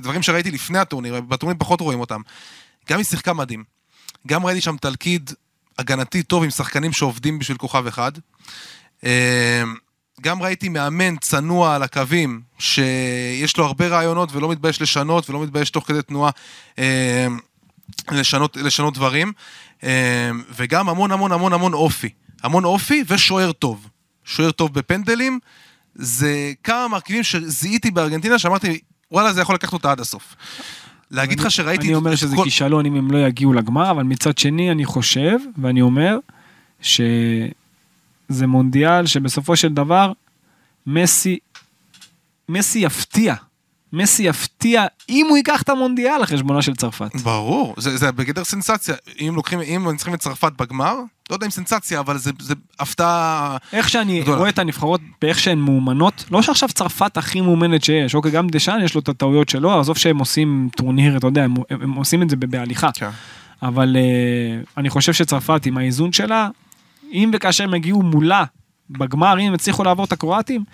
דברים 0.00 0.22
שראיתי 0.22 0.50
לפני 0.50 0.78
הטורניר, 0.78 1.20
בטורניר 1.20 1.56
פחות 1.58 1.80
רואים 1.80 2.00
אותם. 2.00 2.20
גם 2.90 2.98
היא 2.98 3.04
שיחקה 3.04 3.32
מדהים. 3.32 3.64
גם 4.26 4.46
ראיתי 4.46 4.60
שם 4.60 4.76
תלכיד 4.76 5.30
הגנתי 5.78 6.22
טוב 6.22 6.44
עם 6.44 6.50
שחקנים 6.50 6.92
שעובדים 6.92 7.38
בשביל 7.38 7.56
כוכב 7.56 7.86
אחד. 7.86 8.12
גם 10.20 10.42
ראיתי 10.42 10.68
מאמן 10.68 11.16
צנוע 11.16 11.74
על 11.74 11.82
הקווים, 11.82 12.40
שיש 12.58 13.56
לו 13.56 13.64
הרבה 13.64 13.88
רעיונות 13.88 14.28
ולא 14.32 14.48
מתבייש 14.48 14.82
לשנות 14.82 15.30
ולא 15.30 15.42
מתבייש 15.42 15.70
תוך 15.70 15.86
כדי 15.88 16.02
תנועה 16.02 16.30
אה, 16.78 17.26
לשנות, 18.10 18.56
לשנות 18.56 18.94
דברים. 18.94 19.32
אה, 19.84 20.30
וגם 20.56 20.88
המון 20.88 21.12
המון 21.12 21.32
המון 21.32 21.52
המון 21.52 21.72
אופי. 21.72 22.08
המון 22.42 22.64
אופי 22.64 23.04
ושוער 23.08 23.52
טוב. 23.52 23.88
שוער 24.24 24.50
טוב 24.50 24.74
בפנדלים. 24.74 25.38
זה 25.94 26.52
כמה 26.64 26.88
מרכיבים 26.88 27.22
שזיהיתי 27.22 27.90
בארגנטינה 27.90 28.38
שאמרתי, 28.38 28.80
וואלה, 29.12 29.32
זה 29.32 29.40
יכול 29.40 29.54
לקחת 29.54 29.72
אותה 29.72 29.90
עד 29.92 30.00
הסוף. 30.00 30.36
להגיד 31.10 31.40
לך 31.40 31.50
שראיתי... 31.50 31.86
אני 31.86 31.94
אומר 31.94 32.16
שזה 32.16 32.36
כל- 32.36 32.44
כישלון 32.44 32.86
אם 32.86 32.94
הם 32.94 33.10
לא 33.10 33.18
יגיעו 33.18 33.52
לגמר, 33.52 33.90
אבל 33.90 34.02
מצד 34.02 34.38
שני 34.38 34.70
אני 34.70 34.84
חושב, 34.84 35.36
ואני 35.58 35.82
אומר, 35.82 36.18
שזה 38.32 38.46
מונדיאל 38.46 39.06
שבסופו 39.06 39.56
של 39.56 39.74
דבר, 39.74 40.12
מסי, 40.86 41.38
מסי 42.48 42.78
יפתיע. 42.78 43.34
מסי 43.92 44.22
יפתיע 44.22 44.84
אם 45.08 45.26
הוא 45.28 45.36
ייקח 45.36 45.62
את 45.62 45.68
המונדיאל 45.68 46.14
על 46.14 46.26
חשבונה 46.26 46.62
של 46.62 46.74
צרפת. 46.74 47.16
ברור, 47.22 47.74
זה, 47.78 47.96
זה 47.96 48.12
בגדר 48.12 48.44
סנסציה. 48.44 48.94
אם 49.20 49.32
לוקחים, 49.36 49.60
אם 49.60 49.96
צריכים 49.96 50.14
את 50.14 50.20
צרפת 50.20 50.52
בגמר, 50.58 50.94
לא 51.30 51.34
יודע 51.34 51.46
אם 51.46 51.50
סנסציה, 51.50 52.00
אבל 52.00 52.18
זה, 52.18 52.30
זה 52.38 52.54
הפתעה... 52.80 53.56
איך 53.72 53.88
שאני 53.88 54.20
גדולה. 54.20 54.38
רואה 54.38 54.48
את 54.48 54.58
הנבחרות 54.58 55.00
באיך 55.22 55.38
שהן 55.38 55.58
מאומנות, 55.58 56.24
לא 56.30 56.42
שעכשיו 56.42 56.68
צרפת 56.68 57.16
הכי 57.16 57.40
מאומנת 57.40 57.84
שיש, 57.84 58.14
אוקיי, 58.14 58.30
גם 58.30 58.48
דשאן 58.48 58.80
יש 58.84 58.94
לו 58.94 59.00
את 59.00 59.08
הטעויות 59.08 59.48
שלו, 59.48 59.80
עזוב 59.80 59.96
שהם 59.96 60.18
עושים 60.18 60.68
טורניר, 60.76 61.16
אתה 61.16 61.26
יודע, 61.26 61.44
הם, 61.44 61.54
הם, 61.70 61.82
הם 61.82 61.92
עושים 61.92 62.22
את 62.22 62.30
זה 62.30 62.36
בהליכה. 62.36 62.90
כן. 62.94 63.10
אבל 63.62 63.96
uh, 63.96 64.70
אני 64.76 64.90
חושב 64.90 65.12
שצרפת 65.12 65.66
עם 65.66 65.78
האיזון 65.78 66.12
שלה, 66.12 66.48
אם 67.14 67.30
וכאשר 67.34 67.64
הם 67.64 67.74
יגיעו 67.74 68.02
מולה 68.02 68.44
בגמר, 68.90 69.40
אם 69.40 69.46
הם 69.46 69.54
יצליחו 69.54 69.84
לעבור 69.84 70.04
את 70.04 70.12
הקרואטים, 70.12 70.64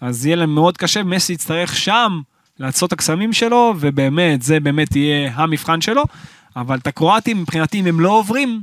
אז 0.00 0.26
יהיה 0.26 0.36
להם 0.36 0.54
מאוד 0.54 0.76
קשה, 0.76 1.02
מסי 1.02 1.32
יצטרך 1.32 1.76
שם 1.76 2.20
לעשות 2.58 2.88
את 2.88 2.92
הקסמים 2.92 3.32
שלו, 3.32 3.74
ובאמת, 3.80 4.42
זה 4.42 4.60
באמת 4.60 4.96
יהיה 4.96 5.32
המבחן 5.34 5.80
שלו, 5.80 6.04
אבל 6.56 6.78
את 6.78 6.86
הקרואטים, 6.86 7.40
מבחינתי, 7.40 7.80
אם 7.80 7.86
הם 7.86 8.00
לא 8.00 8.10
עוברים, 8.10 8.62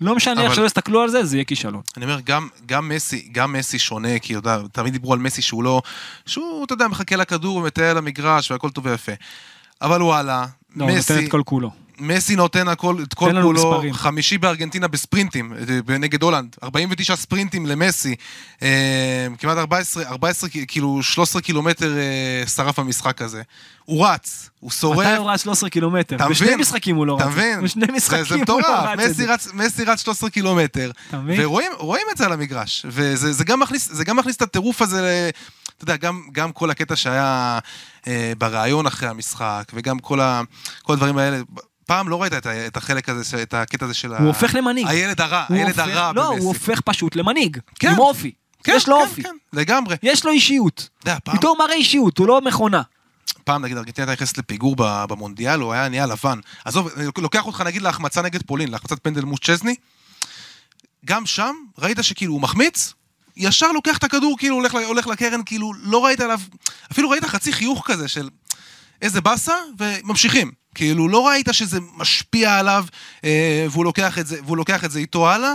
לא 0.00 0.14
משנה 0.14 0.42
איך 0.42 0.54
שלא 0.54 0.66
יסתכלו 0.66 1.00
על 1.00 1.08
זה, 1.08 1.24
זה 1.24 1.36
יהיה 1.36 1.44
כישלון. 1.44 1.82
אני 1.96 2.04
אומר, 2.04 2.20
גם, 2.24 2.48
גם 2.66 2.88
מסי, 2.88 3.28
גם 3.32 3.52
מסי 3.52 3.78
שונה, 3.78 4.18
כי 4.18 4.32
יודע, 4.32 4.58
תמיד 4.72 4.92
דיברו 4.92 5.12
על 5.12 5.18
מסי 5.18 5.42
שהוא 5.42 5.64
לא, 5.64 5.82
שהוא, 6.26 6.64
אתה 6.64 6.72
יודע, 6.72 6.88
מחכה 6.88 7.16
לכדור 7.16 7.56
ומטייל 7.56 7.96
למגרש 7.96 8.50
והכל 8.50 8.70
טוב 8.70 8.86
ויפה. 8.86 9.12
אבל 9.82 10.02
וואלה, 10.02 10.46
לא, 10.76 10.84
הוא 10.84 10.92
מסי, 10.92 11.12
נותן 11.12 11.24
את 11.24 11.30
כל 11.30 11.42
כולו. 11.44 11.70
מסי 11.98 12.36
נותן 12.36 12.68
הכל, 12.68 12.96
את 13.02 13.14
כל 13.14 13.30
כולו. 13.42 13.82
חמישי 13.92 14.38
בארגנטינה 14.38 14.88
בספרינטים, 14.88 15.52
אה, 15.90 15.98
נגד 15.98 16.22
הולנד, 16.22 16.56
49 16.62 17.16
ספרינטים 17.16 17.66
למסי, 17.66 18.14
אה, 18.62 18.68
כמעט 19.38 19.56
14, 19.58 20.02
14, 20.04 20.50
כאילו 20.68 21.02
13 21.02 21.42
קילומטר 21.42 21.96
אה, 21.98 22.46
שרף 22.46 22.78
המשחק 22.78 23.22
הזה. 23.22 23.42
הוא 23.84 24.06
רץ, 24.06 24.50
הוא 24.60 24.70
שורף. 24.70 24.98
מתי 25.06 25.16
הוא 25.16 25.30
רץ 25.30 25.42
13 25.42 25.70
קילומטר? 25.70 26.16
אתה 26.16 26.28
בשני? 26.28 26.56
משחקים 26.56 26.96
הוא 26.96 27.06
לא 27.06 27.16
אתה 27.16 27.24
רץ. 27.24 27.30
מבין? 27.32 27.60
בשני 27.62 27.86
משחקים 27.96 28.24
זה 28.24 28.36
מטורף, 28.36 28.64
לא 28.66 28.96
מסי 28.96 29.12
זה. 29.14 29.34
רץ- 29.34 29.48
מסי 29.54 29.84
רץ 29.84 30.02
13 30.02 30.30
קילומטר, 30.30 30.90
אתה 31.08 31.18
מבין? 31.18 31.40
ורואים 31.40 31.72
רואים 31.78 32.06
את 32.12 32.16
זה 32.16 32.26
על 32.26 32.32
המגרש, 32.32 32.86
וזה 32.88 33.32
זה 33.32 33.44
גם 33.44 33.60
מכניס 33.60 33.88
זה 33.92 34.04
גם 34.04 34.16
מכניס 34.16 34.36
את 34.36 34.42
הטירוף 34.42 34.82
הזה, 34.82 35.02
ל- 35.02 35.28
אתה 35.76 35.84
יודע, 35.84 35.96
גם, 35.96 36.22
גם 36.32 36.52
כל 36.52 36.70
הקטע 36.70 36.96
שהיה 36.96 37.58
אה, 38.06 38.32
בריאיון 38.38 38.86
אחרי 38.86 39.08
המשחק, 39.08 39.64
וגם 39.74 39.98
כל, 39.98 40.20
ה, 40.20 40.42
כל 40.82 40.92
הדברים 40.92 41.18
האלה. 41.18 41.38
פעם 41.86 42.08
לא 42.08 42.22
ראית 42.22 42.32
את, 42.32 42.46
ה- 42.46 42.66
את 42.66 42.76
החלק 42.76 43.08
הזה, 43.08 43.42
את 43.42 43.54
הקטע 43.54 43.84
הזה 43.84 43.94
של 43.94 44.14
ה... 44.14 44.18
הוא 44.18 44.26
הופך 44.26 44.54
למנהיג. 44.54 44.86
הילד 44.88 45.20
הרע, 45.20 45.44
הילד 45.48 45.68
הופך- 45.68 45.78
הרע 45.78 46.12
לא, 46.12 46.30
במסי. 46.30 46.40
הוא 46.40 46.48
הופך 46.48 46.80
פשוט 46.80 47.16
למנהיג. 47.16 47.56
כן. 47.78 47.88
עם 47.90 47.98
אופי. 47.98 48.32
כן, 48.64 48.72
יש 48.76 48.88
לו 48.88 48.96
כן, 48.96 49.02
אופי. 49.02 49.22
כן, 49.22 49.34
לגמרי. 49.52 49.96
יש 50.02 50.24
לו 50.24 50.30
אישיות. 50.32 50.88
אתה 50.98 51.10
יודע, 51.10 51.18
פעם, 51.24 51.36
פתאום 51.36 51.58
מראה 51.58 51.74
אישיות, 51.74 52.18
הוא 52.18 52.28
לא 52.28 52.40
מכונה. 52.40 52.82
פעם 53.44 53.62
נגיד 53.64 53.76
ארגנטינה 53.76 54.04
הייתה 54.10 54.22
נכנסת 54.22 54.38
לפיגור 54.38 54.76
במונדיאל, 54.78 55.60
הוא 55.60 55.72
היה 55.72 55.88
נהיה 55.88 56.06
לבן. 56.06 56.38
עזוב, 56.64 56.88
אני 56.96 57.06
לוקח 57.18 57.46
אותך 57.46 57.60
נגיד 57.60 57.82
להחמצה 57.82 58.22
נגד 58.22 58.42
פולין, 58.42 58.68
להחמצת 58.70 58.98
פנדל 59.02 59.24
מול 59.24 59.38
צ'זני, 59.38 59.74
גם 61.04 61.26
שם 61.26 61.54
ראית 61.78 61.98
שכאילו 62.02 62.32
הוא 62.32 62.40
מחמיץ, 62.40 62.92
ישר 63.36 63.72
לוקח 63.72 63.96
את 63.98 64.04
הכדור, 64.04 64.38
כאילו 64.38 64.54
הולך, 64.56 64.74
הולך 64.86 65.06
לקרן, 65.06 65.40
כאילו 65.46 65.72
לא 65.74 66.04
ראית 66.04 66.20
עליו, 66.20 66.40
אפילו 66.92 67.10
ראית 67.10 67.24
חצי 67.24 67.52
חיוך 67.52 67.82
כזה 67.86 68.08
של 68.08 68.28
איזה 69.02 69.20
באסה, 69.20 69.54
וממשיכים. 69.78 70.52
כאילו 70.74 71.08
לא 71.08 71.28
ראית 71.28 71.48
שזה 71.52 71.78
משפיע 71.96 72.58
עליו, 72.58 72.84
אה, 73.24 73.66
והוא 73.70 73.84
לוקח 73.84 74.18
את 74.18 74.26
זה, 74.26 74.36
והוא 74.44 74.56
לוקח 74.56 74.84
את 74.84 74.90
זה 74.90 74.98
איתו 74.98 75.30
הלאה, 75.30 75.54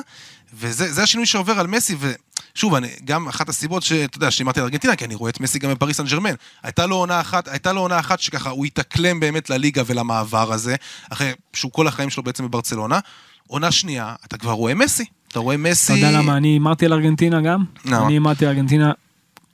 וזה 0.54 0.94
זה 0.94 1.04
השינוי 1.04 1.26
שעובר 1.26 1.60
על 1.60 1.68
מסי, 1.68 1.96
ושוב, 2.00 2.76
אני, 2.76 2.88
גם 3.06 3.28
אחת 3.28 3.50
הסיבות 3.50 3.84
שאתה 3.84 4.18
יודע, 4.18 4.32
שהימרתי 4.32 4.60
על 4.60 4.66
ארגנטינה, 4.66 4.96
כי 4.96 5.06
אני 5.06 5.16
רואה 5.16 5.30
את 5.30 5.40
מסי 5.40 5.60
גם 5.60 5.72
בפריס 5.72 5.98
סן 5.98 6.06
ג'רמן. 6.06 6.34
הייתה 6.64 6.86
לו 6.86 6.96
עונה 6.96 7.22
אחת, 7.22 7.48
הייתה 7.48 7.74
לו 7.74 7.82
עונה 7.82 8.00
אחת 8.00 8.20
שככה 8.20 8.50
הוא 8.50 8.66
התאקלם 8.66 9.20
באמת 9.20 9.50
לליגה 9.50 9.84
ולמעבר 9.86 10.54
הזה, 10.54 10.76
אחרי 11.10 11.32
שהוא 11.54 11.72
כל 11.72 11.88
החיים 11.88 12.10
שלו 12.10 12.24
בעצם 12.24 12.44
בברצלונה. 12.44 13.00
עונה 13.48 13.72
שנייה, 13.72 14.16
אתה 14.26 14.38
כבר 14.38 14.52
רואה 14.52 14.74
מסי. 14.74 15.06
אתה 15.28 15.40
רואה 15.40 15.58
מסי... 15.58 15.94
אתה 15.94 16.00
יודע 16.00 16.20
למה 16.20 16.38
אני 16.38 16.48
הימרתי 16.48 16.86
על 16.86 16.94
ארגנטינה 16.94 17.42
גם? 17.42 17.64
למה? 17.86 18.06
אני 18.06 18.14
הימרתי 18.14 18.46
על 18.46 18.52
ארגנטינה, 18.52 18.92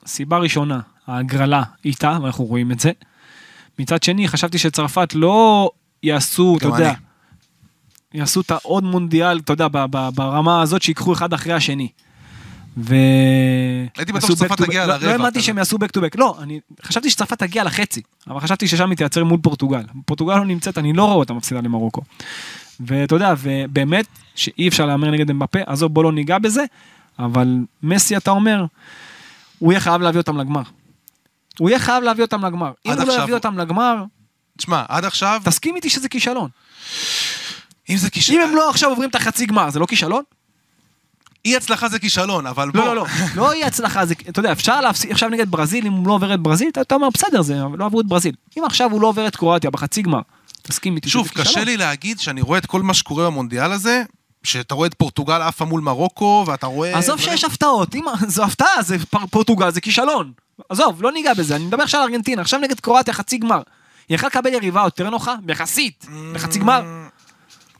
סיבה 0.06 0.38
ראשונה, 0.38 0.80
ההגרלה 1.06 1.62
איתה, 1.84 2.18
ואנחנו 2.22 2.44
רואים 2.44 2.72
את 2.72 2.80
זה. 2.80 2.90
מצד 3.78 4.02
שני, 4.02 4.28
חשבתי 4.28 4.58
שצרפת 4.58 5.14
לא 5.14 5.70
יעשו, 6.02 6.56
אתה 6.58 6.66
יודע, 6.66 6.88
אני. 6.88 6.96
יעשו 8.14 8.40
את 8.40 8.50
העוד 8.50 8.84
מונדיאל, 8.84 9.38
אתה 9.38 9.52
יודע, 9.52 9.66
ברמה 10.14 10.62
הזאת 10.62 10.82
שיקחו 10.82 11.12
אחד 11.12 11.32
אחרי 11.32 11.52
השני. 11.52 11.88
ו... 12.76 12.94
הייתי 13.96 14.12
בטוח 14.12 14.30
שצרפת. 14.30 14.62
תגיע 14.62 14.86
לא- 14.86 14.92
לרבע 14.92 15.06
לא 15.06 15.12
האמנתי. 15.12 15.42
שהם 15.42 15.58
יעשו 15.58 15.76
back 15.76 15.98
to 15.98 16.00
back. 16.00 16.18
לא, 16.18 16.36
אני 16.42 16.60
חשבתי 16.82 17.10
שצרפת 17.10 17.38
תגיע 17.38 17.64
לחצי, 17.64 18.02
אבל 18.26 18.40
חשבתי 18.40 18.68
ששם 18.68 18.90
היא 18.90 18.96
תייצר 18.96 19.24
מול 19.24 19.38
פורטוגל. 19.42 19.82
פורטוגל 20.06 20.36
לא 20.38 20.44
נמצאת, 20.44 20.78
אני 20.78 20.92
לא 20.92 21.04
רואה 21.04 21.16
אותה 21.16 21.32
מפסידה 21.32 21.60
למרוקו. 21.60 22.02
ואתה 22.80 23.14
יודע, 23.14 23.34
ובאמת, 23.38 24.06
שאי 24.34 24.68
אפשר 24.68 24.86
להמר 24.86 25.10
נגד 25.10 25.30
אמבפה, 25.30 25.58
עזוב, 25.66 25.94
בוא 25.94 26.04
לא 26.04 26.12
ניגע 26.12 26.38
בזה, 26.38 26.64
אבל 27.18 27.56
מסי, 27.82 28.16
אתה 28.16 28.30
אומר, 28.30 28.64
הוא 29.58 29.72
יהיה 29.72 29.80
חייב 29.80 30.02
להביא 30.02 30.20
אותם 30.20 30.36
לגמר. 30.36 30.62
הוא 31.58 31.70
יהיה 31.70 31.78
חייב 31.78 32.04
להביא 32.04 32.24
אותם 32.24 32.44
לגמר. 32.44 32.72
אם 32.86 32.90
עד 32.90 32.98
הוא 32.98 33.06
לא 33.06 33.12
עכשיו- 33.12 33.24
יביא 33.24 33.34
אותם 33.34 33.58
לגמר, 33.58 33.96
תשמע, 34.58 34.82
עד 34.88 35.04
עכשיו, 35.04 35.40
תסכים 35.44 35.76
איתי 35.76 35.90
שזה 35.90 36.08
כישלון. 36.08 36.48
אם 37.90 37.96
זה 37.96 38.10
כישלון, 38.10 38.40
אם 38.40 38.48
הם 38.48 38.56
לא 38.56 38.70
עכשיו 38.70 38.90
עוברים 38.90 39.10
את 39.10 39.14
החצי 39.14 39.46
גמר, 39.46 39.70
זה 39.70 39.78
לא 39.78 39.86
כישלון? 39.86 40.22
אי 41.44 41.56
הצלחה 41.56 41.88
זה 41.88 41.98
כישלון, 41.98 42.46
אבל 42.46 42.70
בוא... 42.70 42.80
לא, 42.80 42.86
לא, 42.86 42.94
לא, 42.94 43.06
לא 43.36 43.54
יהיה 43.54 43.66
הצלחה, 43.66 44.06
זה, 44.06 44.14
אתה 44.28 44.38
יודע, 44.38 44.52
אפשר 44.52 44.80
להפסיד 44.80 45.10
עכשיו 45.10 45.28
נגד 45.28 45.50
ברזיל, 45.50 45.86
אם 45.86 45.92
הוא 45.92 46.06
לא 46.08 46.12
עובר 46.12 46.34
את 46.34 46.40
ברזיל, 46.40 46.68
אתה, 46.68 46.94
אומר, 46.94 47.08
בסדר, 47.14 47.42
זה, 47.42 47.54
לא 47.78 47.84
עברו 47.84 48.00
את 48.00 48.06
ברזיל. 48.06 48.34
אם 48.58 48.64
עכשיו 48.64 48.90
הוא 48.92 49.00
לא 49.00 49.06
עובר 49.06 49.26
את 49.26 49.36
קרואטיה 49.36 49.70
בחצי 49.70 50.02
גמר, 50.02 50.20
תסכים 50.62 50.96
איתי 50.96 51.08
שוב. 51.08 51.28
קשה 51.28 51.64
לי 51.64 51.76
להגיד 51.76 52.20
שאני 52.20 52.40
רואה 52.40 52.58
את 52.58 52.66
כל 52.66 52.82
מה 52.82 52.94
שקורה 52.94 53.26
במונדיאל 53.26 53.72
הזה, 53.72 54.02
שאתה 54.42 54.74
רואה 54.74 54.86
את 54.86 54.94
פורטוגל 54.94 55.42
עפה 55.42 55.64
מול 55.64 55.80
מרוקו, 55.80 56.44
ואתה 56.46 56.66
רואה... 56.66 56.98
עזוב 56.98 57.20
שיש 57.20 57.44
הפתעות, 57.44 57.94
זו 58.26 58.44
הפתעה, 58.44 58.68
פורטוגל, 59.30 59.70
זה 59.70 59.80
כישלון. 59.80 60.32
עזוב, 60.68 61.02
לא 61.02 61.12
ניגע 61.12 61.34
בזה, 61.34 61.56
אני 61.56 61.64
מדבר 61.64 61.82
עכשיו 61.82 62.00
על 62.00 62.08
ארגנטינה, 62.08 62.42
עכשיו 62.42 62.60
נגד 62.60 62.80
קרואטיה 62.80 63.14
חצי 63.14 63.38
גמר. 63.38 63.62
היא 64.08 64.14
יכלה 64.14 64.28
לקבל 64.28 64.52
יריבה 64.52 64.82
יותר 64.84 65.10
נוחה, 65.10 65.34
יחסית, 65.48 66.06
בחצי 66.34 66.58
גמר. 66.58 66.82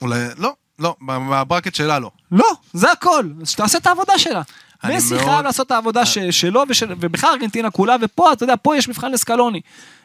אולי... 0.02 0.24
לא, 0.38 0.52
לא, 0.78 0.96
בברקט 1.06 1.74
שלה 1.74 1.98
לא. 1.98 2.10
לא, 2.32 2.46
זה 2.72 2.92
הכל, 2.92 3.24
אז 3.42 3.48
שתעשה 3.50 3.78
את 3.78 3.86
העבודה 3.86 4.18
שלה. 4.18 4.42
מסי 4.84 5.14
מאוד- 5.14 5.24
חייב 5.26 5.40
לעשות 5.44 5.66
את 5.66 5.72
העבודה 5.72 6.06
ש- 6.06 6.18
שלו 6.18 6.62
ובכלל 7.00 7.30
ארגנטינה 7.30 7.70
כולה, 7.70 7.96
ופה, 8.02 8.32
אתה 8.32 8.44
יודע, 8.44 8.54
פה 8.62 8.76
יש 8.76 8.88
מבחן 8.88 9.12
לסקלוני. 9.12 9.60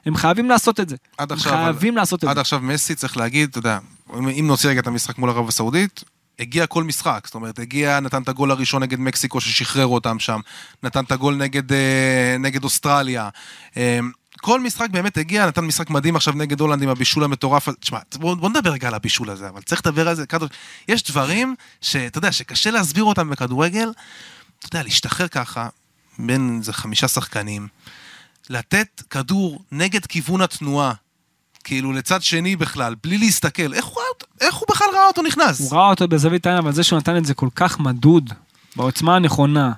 הם 0.05 0.15
חייבים 0.15 0.49
לעשות 0.49 0.79
את 0.79 0.89
זה. 0.89 0.95
עד 1.17 1.31
הם 1.31 1.37
עכשיו... 1.37 1.51
חייבים 1.53 1.97
לעשות 1.97 2.23
את 2.23 2.29
עד 2.29 2.35
זה. 2.35 2.41
עכשיו 2.41 2.59
מסי, 2.59 2.95
צריך 2.95 3.17
להגיד, 3.17 3.49
אתה 3.49 3.59
יודע, 3.59 3.77
אם 4.15 4.47
נוציא 4.47 4.69
רגע 4.69 4.79
את 4.79 4.87
המשחק 4.87 5.17
מול 5.17 5.29
ערב 5.29 5.47
הסעודית, 5.47 6.03
הגיע 6.41 6.67
כל 6.67 6.83
משחק, 6.83 7.21
זאת 7.25 7.35
אומרת, 7.35 7.59
הגיע, 7.59 7.99
נתן 7.99 8.21
את 8.21 8.29
הגול 8.29 8.51
הראשון 8.51 8.83
נגד 8.83 8.99
מקסיקו 8.99 9.41
ששחרר 9.41 9.87
אותם 9.87 10.19
שם, 10.19 10.39
נתן 10.83 11.03
את 11.03 11.11
הגול 11.11 11.35
נגד, 11.35 11.73
אה, 11.73 12.35
נגד 12.39 12.63
אוסטרליה. 12.63 13.29
אה, 13.77 13.99
כל 14.41 14.59
משחק 14.59 14.89
באמת 14.89 15.17
הגיע, 15.17 15.47
נתן 15.47 15.65
משחק 15.65 15.89
מדהים 15.89 16.15
עכשיו 16.15 16.33
נגד 16.33 16.59
הולנד 16.59 16.83
עם 16.83 16.89
הבישול 16.89 17.23
המטורף. 17.23 17.69
תשמע, 17.79 17.99
בוא, 18.15 18.35
בוא 18.35 18.49
נדבר 18.49 18.71
רגע 18.71 18.87
על 18.87 18.93
הבישול 18.93 19.29
הזה, 19.29 19.49
אבל 19.49 19.61
צריך 19.61 19.81
לדבר 19.85 20.07
על 20.07 20.15
זה. 20.15 20.23
יש 20.87 21.03
דברים 21.03 21.55
שאתה 21.81 22.17
יודע, 22.17 22.31
שקשה 22.31 22.71
להסביר 22.71 23.03
אותם 23.03 23.29
בכדורגל. 23.29 23.91
אתה 24.59 24.67
יודע, 24.67 24.83
להשתחרר 24.83 25.27
ככה, 25.27 25.67
בין 26.19 26.57
איזה 26.59 26.73
חמישה 26.73 27.07
שחקנים, 27.07 27.67
לתת 28.49 29.01
כדור 29.09 29.61
נגד 29.71 30.05
כיוון 30.05 30.41
התנועה, 30.41 30.93
כאילו 31.63 31.91
לצד 31.93 32.21
שני 32.21 32.55
בכלל, 32.55 32.95
בלי 33.03 33.17
להסתכל, 33.17 33.73
איך 33.73 33.85
הוא, 33.85 34.00
איך 34.41 34.55
הוא 34.55 34.65
בכלל 34.69 34.87
ראה 34.93 35.07
אותו 35.07 35.21
נכנס? 35.21 35.71
הוא 35.71 35.79
ראה 35.79 35.89
אותו 35.89 36.07
בזווית 36.07 36.45
העין, 36.45 36.57
אבל 36.57 36.71
זה 36.71 36.83
שהוא 36.83 36.99
נתן 36.99 37.17
את 37.17 37.25
זה 37.25 37.33
כל 37.33 37.49
כך 37.55 37.79
מדוד, 37.79 38.33
בעוצמה 38.75 39.15
הנכונה, 39.15 39.71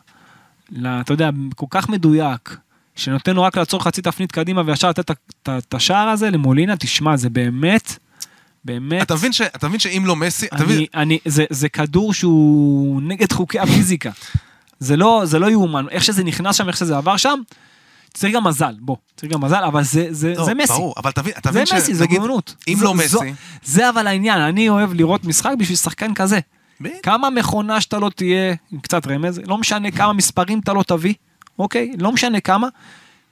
אתה 0.82 1.14
יודע, 1.14 1.30
כל 1.56 1.66
כך 1.70 1.90
מדויק, 1.90 2.58
שנותן 2.96 3.36
לו 3.36 3.44
רק 3.44 3.58
לעצור 3.58 3.84
חצי 3.84 4.02
תפנית 4.02 4.32
קדימה 4.32 4.62
וישר 4.66 4.90
לתת 4.90 5.12
את 5.48 5.74
השער 5.74 6.08
הזה 6.08 6.30
למולינה, 6.30 6.78
תשמע, 6.78 7.18
זה 7.18 7.30
באמת 7.30 7.98
באמת, 8.66 9.02
אתה 9.02 9.14
מבין 9.16 9.34
ש- 9.34 9.42
אתה 9.42 9.68
מבין 9.68 9.80
שאם 9.80 10.04
לא 10.06 10.16
מסי, 10.16 10.46
אתה 10.46 10.64
מבין, 10.64 10.78
אני, 10.78 10.88
אני, 10.96 11.20
זה, 11.26 11.46
זה 11.50 11.70
כדור 11.70 12.14
שהוא 12.14 13.02
נגד 13.02 13.32
חוקי 13.32 13.60
הפיזיקה. 13.60 14.12
זה 14.80 14.96
לא, 14.98 15.22
זה 15.26 15.40
לא 15.40 15.52
יאומן, 15.52 15.86
איך 15.92 16.04
שזה 16.04 16.24
נכנס 16.24 16.56
שם, 16.56 16.68
איך 16.68 16.78
שזה 16.78 16.98
עבר 16.98 17.18
שם, 17.18 17.40
צריך 18.14 18.36
גם 18.36 18.44
מזל, 18.48 18.76
בוא, 18.80 18.96
צריך 19.18 19.32
גם 19.34 19.44
מזל, 19.44 19.64
אבל 19.64 19.84
זה, 19.84 20.08
זה, 20.12 20.34
לא, 20.38 20.46
זה 20.46 20.54
מסי. 20.54 20.74
ברור, 20.74 20.94
אבל 20.98 21.12
תבין, 21.12 21.34
אתה 21.38 21.52
זה 21.52 21.62
מבין 21.62 21.78
מסי, 21.78 21.94
זה 21.94 22.08
גאונות. 22.08 22.56
אם 22.68 22.76
זו- 22.78 22.86
לא 22.86 23.08
זו- 23.08 23.20
מסי, 23.22 23.34
זה 23.64 23.90
אבל 23.90 24.08
העניין, 24.08 24.40
אני 24.42 24.70
אוהב 24.70 24.94
לראות 24.94 25.26
משחק 25.26 25.52
בשביל 25.58 25.78
שחקן 25.78 26.14
כזה. 26.14 26.40
בדיוק. 26.82 27.00
כמה 27.04 27.30
מכונה 27.30 27.82
שאתה 27.82 28.00
לא 28.00 28.10
תהיה, 28.16 28.54
עם 28.72 28.80
קצת 28.80 29.08
רמז, 29.08 29.42
לא 29.46 29.58
משנה 29.58 29.92
כמה 29.92 30.14
מספרים 30.14 30.60
אתה 30.60 30.74
לא 30.74 30.84
תביא, 30.88 31.14
אוקיי? 31.60 31.92
לא 32.00 32.12
משנה 32.12 32.40
כמה. 32.40 32.68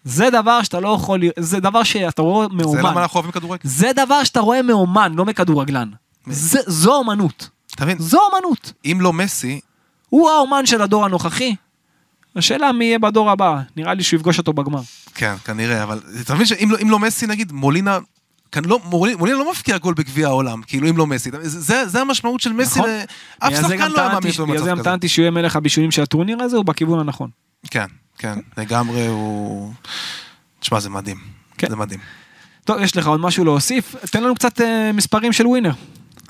זה 0.03 0.29
דבר 0.29 0.63
שאתה 0.63 0.79
לא 0.79 0.95
יכול, 0.95 1.19
זה 1.39 1.59
דבר 1.59 1.83
שאתה 1.83 2.21
רואה 2.21 2.47
זה 2.47 2.53
למה 2.53 2.63
מאומן. 2.63 3.01
אנחנו 3.01 3.15
אוהבים 3.17 3.31
כדורגל. 3.31 3.61
זה 3.63 3.91
דבר 3.95 4.23
שאתה 4.23 4.39
רואה 4.39 4.61
מאומן, 4.61 5.13
לא 5.15 5.25
מכדורגלן. 5.25 5.89
זה- 6.27 6.59
זו 6.67 6.95
אומנות. 6.95 7.49
אתה 7.75 7.85
מבין, 7.85 7.97
זו 7.99 8.17
אומנות. 8.31 8.73
אם 8.85 8.97
לא 9.01 9.13
מסי, 9.13 9.59
הוא 10.09 10.29
האומן 10.29 10.65
של 10.65 10.81
הדור 10.81 11.05
הנוכחי. 11.05 11.55
השאלה 12.35 12.71
מי 12.71 12.85
יהיה 12.85 12.99
בדור 12.99 13.31
הבא, 13.31 13.61
נראה 13.77 13.93
לי 13.93 14.03
שהוא 14.03 14.17
יפגוש 14.17 14.37
אותו 14.37 14.53
בגמר. 14.53 14.81
כן, 15.15 15.35
כנראה, 15.45 15.83
אבל 15.83 15.99
אתה 16.21 16.33
מבין 16.35 16.45
שאם 16.45 16.71
לא, 16.71 16.77
לא 16.89 16.99
מסי, 16.99 17.27
נגיד, 17.27 17.51
מולינה, 17.51 17.99
כאן 18.51 18.65
לא, 18.65 18.79
מולינה, 18.83 19.17
מולינה 19.17 19.37
לא 19.37 19.51
מפקיע 19.51 19.77
גול 19.77 19.93
בגביע 19.93 20.27
העולם, 20.27 20.61
כאילו 20.61 20.89
אם 20.89 20.97
לא 20.97 21.07
מסי, 21.07 21.29
זה, 21.43 21.87
זה, 21.87 22.01
המשמעות 22.01 22.41
של 22.41 22.53
מסי, 22.53 22.79
נכון. 22.79 22.89
זה 23.49 23.61
שחקן 23.61 23.91
לא 23.91 23.99
היה 23.99 24.13
מאמין 24.13 24.31
שהוא 24.31 24.47
בגלל 24.47 24.57
זה 24.57 24.63
במצב 24.63 24.71
גם 24.71 24.77
כזה. 24.77 24.83
טענתי 24.83 25.07
שהוא 25.07 25.23
יהיה 25.23 25.31
מלך 25.31 25.55
הבישולים 25.55 25.91
של 25.91 26.01
הטורניר 26.01 26.43
הזה, 26.43 26.57
הוא 26.57 26.65
בכיוון 26.65 26.99
הנכון. 26.99 27.29
כן, 27.71 27.85
כן, 28.17 28.39
לגמרי 28.57 29.07
הוא... 29.07 29.73
תשמע, 30.59 30.79
זה 30.79 30.89
מדהים, 30.89 31.17
כן. 31.57 31.69
זה 31.69 31.75
מדהים. 31.75 31.99
טוב, 32.63 32.81
יש 32.81 32.97
לך 32.97 33.07
עוד 33.07 33.19
משהו 33.19 33.45
להוסיף? 33.45 33.95
תן 34.11 34.23
לנו 34.23 34.35
קצת 34.35 34.61
אה, 34.61 34.91
מספרים 34.93 35.33
של 35.33 35.47
ווינר. 35.47 35.71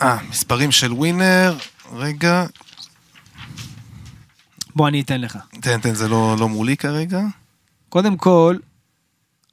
אה, 0.02 0.18
מספרים 0.30 0.72
של 0.72 0.94
ווינר, 0.94 1.58
רגע, 1.94 2.46
בוא, 4.76 4.88
אני 4.88 5.02
אתן 5.02 5.22
לך. 5.22 5.38
תן, 5.62 5.82
תן, 5.82 5.94
זה 5.94 6.10
לא, 6.10 6.36
לא 6.40 6.50
מולי 6.50 6.78
כרגע. 6.78 7.22
קודם 7.90 8.18
כל, 8.18 8.56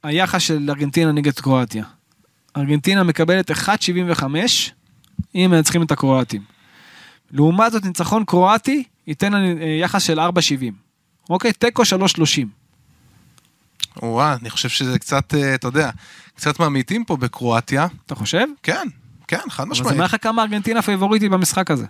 היחס 0.03 0.41
של 0.41 0.69
ארגנטינה 0.69 1.11
נגד 1.11 1.39
קרואטיה. 1.39 1.83
ארגנטינה 2.57 3.03
מקבלת 3.03 3.51
1.75 3.51 4.23
אם 5.35 5.47
מנצחים 5.51 5.83
את 5.83 5.91
הקרואטים. 5.91 6.41
לעומת 7.31 7.71
זאת, 7.71 7.85
ניצחון 7.85 8.25
קרואטי 8.25 8.83
ייתן 9.07 9.35
אה, 9.35 9.77
יחס 9.81 10.03
של 10.03 10.19
4.70. 10.19 10.23
אוקיי? 11.29 11.53
תיקו 11.53 11.83
3.30. 11.83 12.25
וואה, 14.03 14.35
אני 14.41 14.49
חושב 14.49 14.69
שזה 14.69 14.99
קצת, 14.99 15.33
אה, 15.33 15.55
אתה 15.55 15.67
יודע, 15.67 15.89
קצת 16.35 16.59
ממעיטים 16.59 17.05
פה 17.05 17.17
בקרואטיה. 17.17 17.87
אתה 18.05 18.15
חושב? 18.15 18.45
כן, 18.63 18.87
כן, 19.27 19.49
חד 19.49 19.63
אבל 19.63 19.75
זה 19.75 19.81
משמעית. 19.81 19.93
אומר 19.93 20.05
לך 20.05 20.15
כמה 20.21 20.41
ארגנטינה 20.41 20.81
פייבוריטית 20.81 21.31
במשחק 21.31 21.71
הזה. 21.71 21.85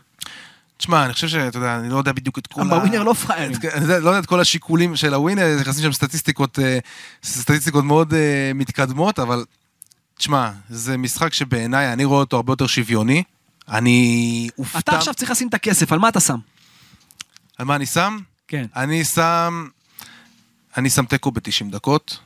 תשמע, 0.79 1.05
אני 1.05 1.13
חושב 1.13 1.27
שאתה 1.27 1.57
יודע, 1.57 1.75
אני 1.79 1.89
לא 1.89 1.97
יודע 1.97 2.11
בדיוק 2.11 2.37
את 2.37 2.47
כל 2.47 2.61
בווינר 2.69 3.03
לא 3.03 3.13
יודע- 3.83 3.99
לא 3.99 4.09
יודע 4.09 4.19
את 4.19 4.25
כל 4.25 4.39
השיקולים 4.39 4.95
של 4.95 5.13
הווינר, 5.13 5.57
נכנסים 5.59 5.83
שם 5.83 5.91
סטטיסטיקות, 5.91 6.59
אה, 6.59 6.79
סטטיסטיקות 7.23 7.83
מאוד 7.83 8.13
אה, 8.13 8.51
מתקדמות, 8.55 9.19
אבל 9.19 9.45
תשמע, 10.17 10.51
זה 10.69 10.97
משחק 10.97 11.33
שבעיניי, 11.33 11.93
אני 11.93 12.05
רואה 12.05 12.19
אותו 12.19 12.35
הרבה 12.35 12.53
יותר 12.53 12.67
שוויוני. 12.67 13.23
אני 13.69 14.49
אופתע... 14.57 14.79
אתה 14.79 14.97
עכשיו 14.97 15.13
צריך 15.13 15.31
לשים 15.31 15.47
את 15.47 15.53
הכסף, 15.53 15.91
על 15.91 15.99
מה 15.99 16.09
אתה 16.09 16.19
שם? 16.19 16.37
על 17.57 17.65
מה 17.65 17.75
אני 17.75 17.85
שם? 17.85 18.17
כן. 18.47 18.65
אני 18.75 19.05
שם... 19.05 19.67
אני 20.77 20.89
שם 20.89 21.05
תיקו 21.05 21.31
ב-90 21.31 21.71
דקות. 21.71 22.19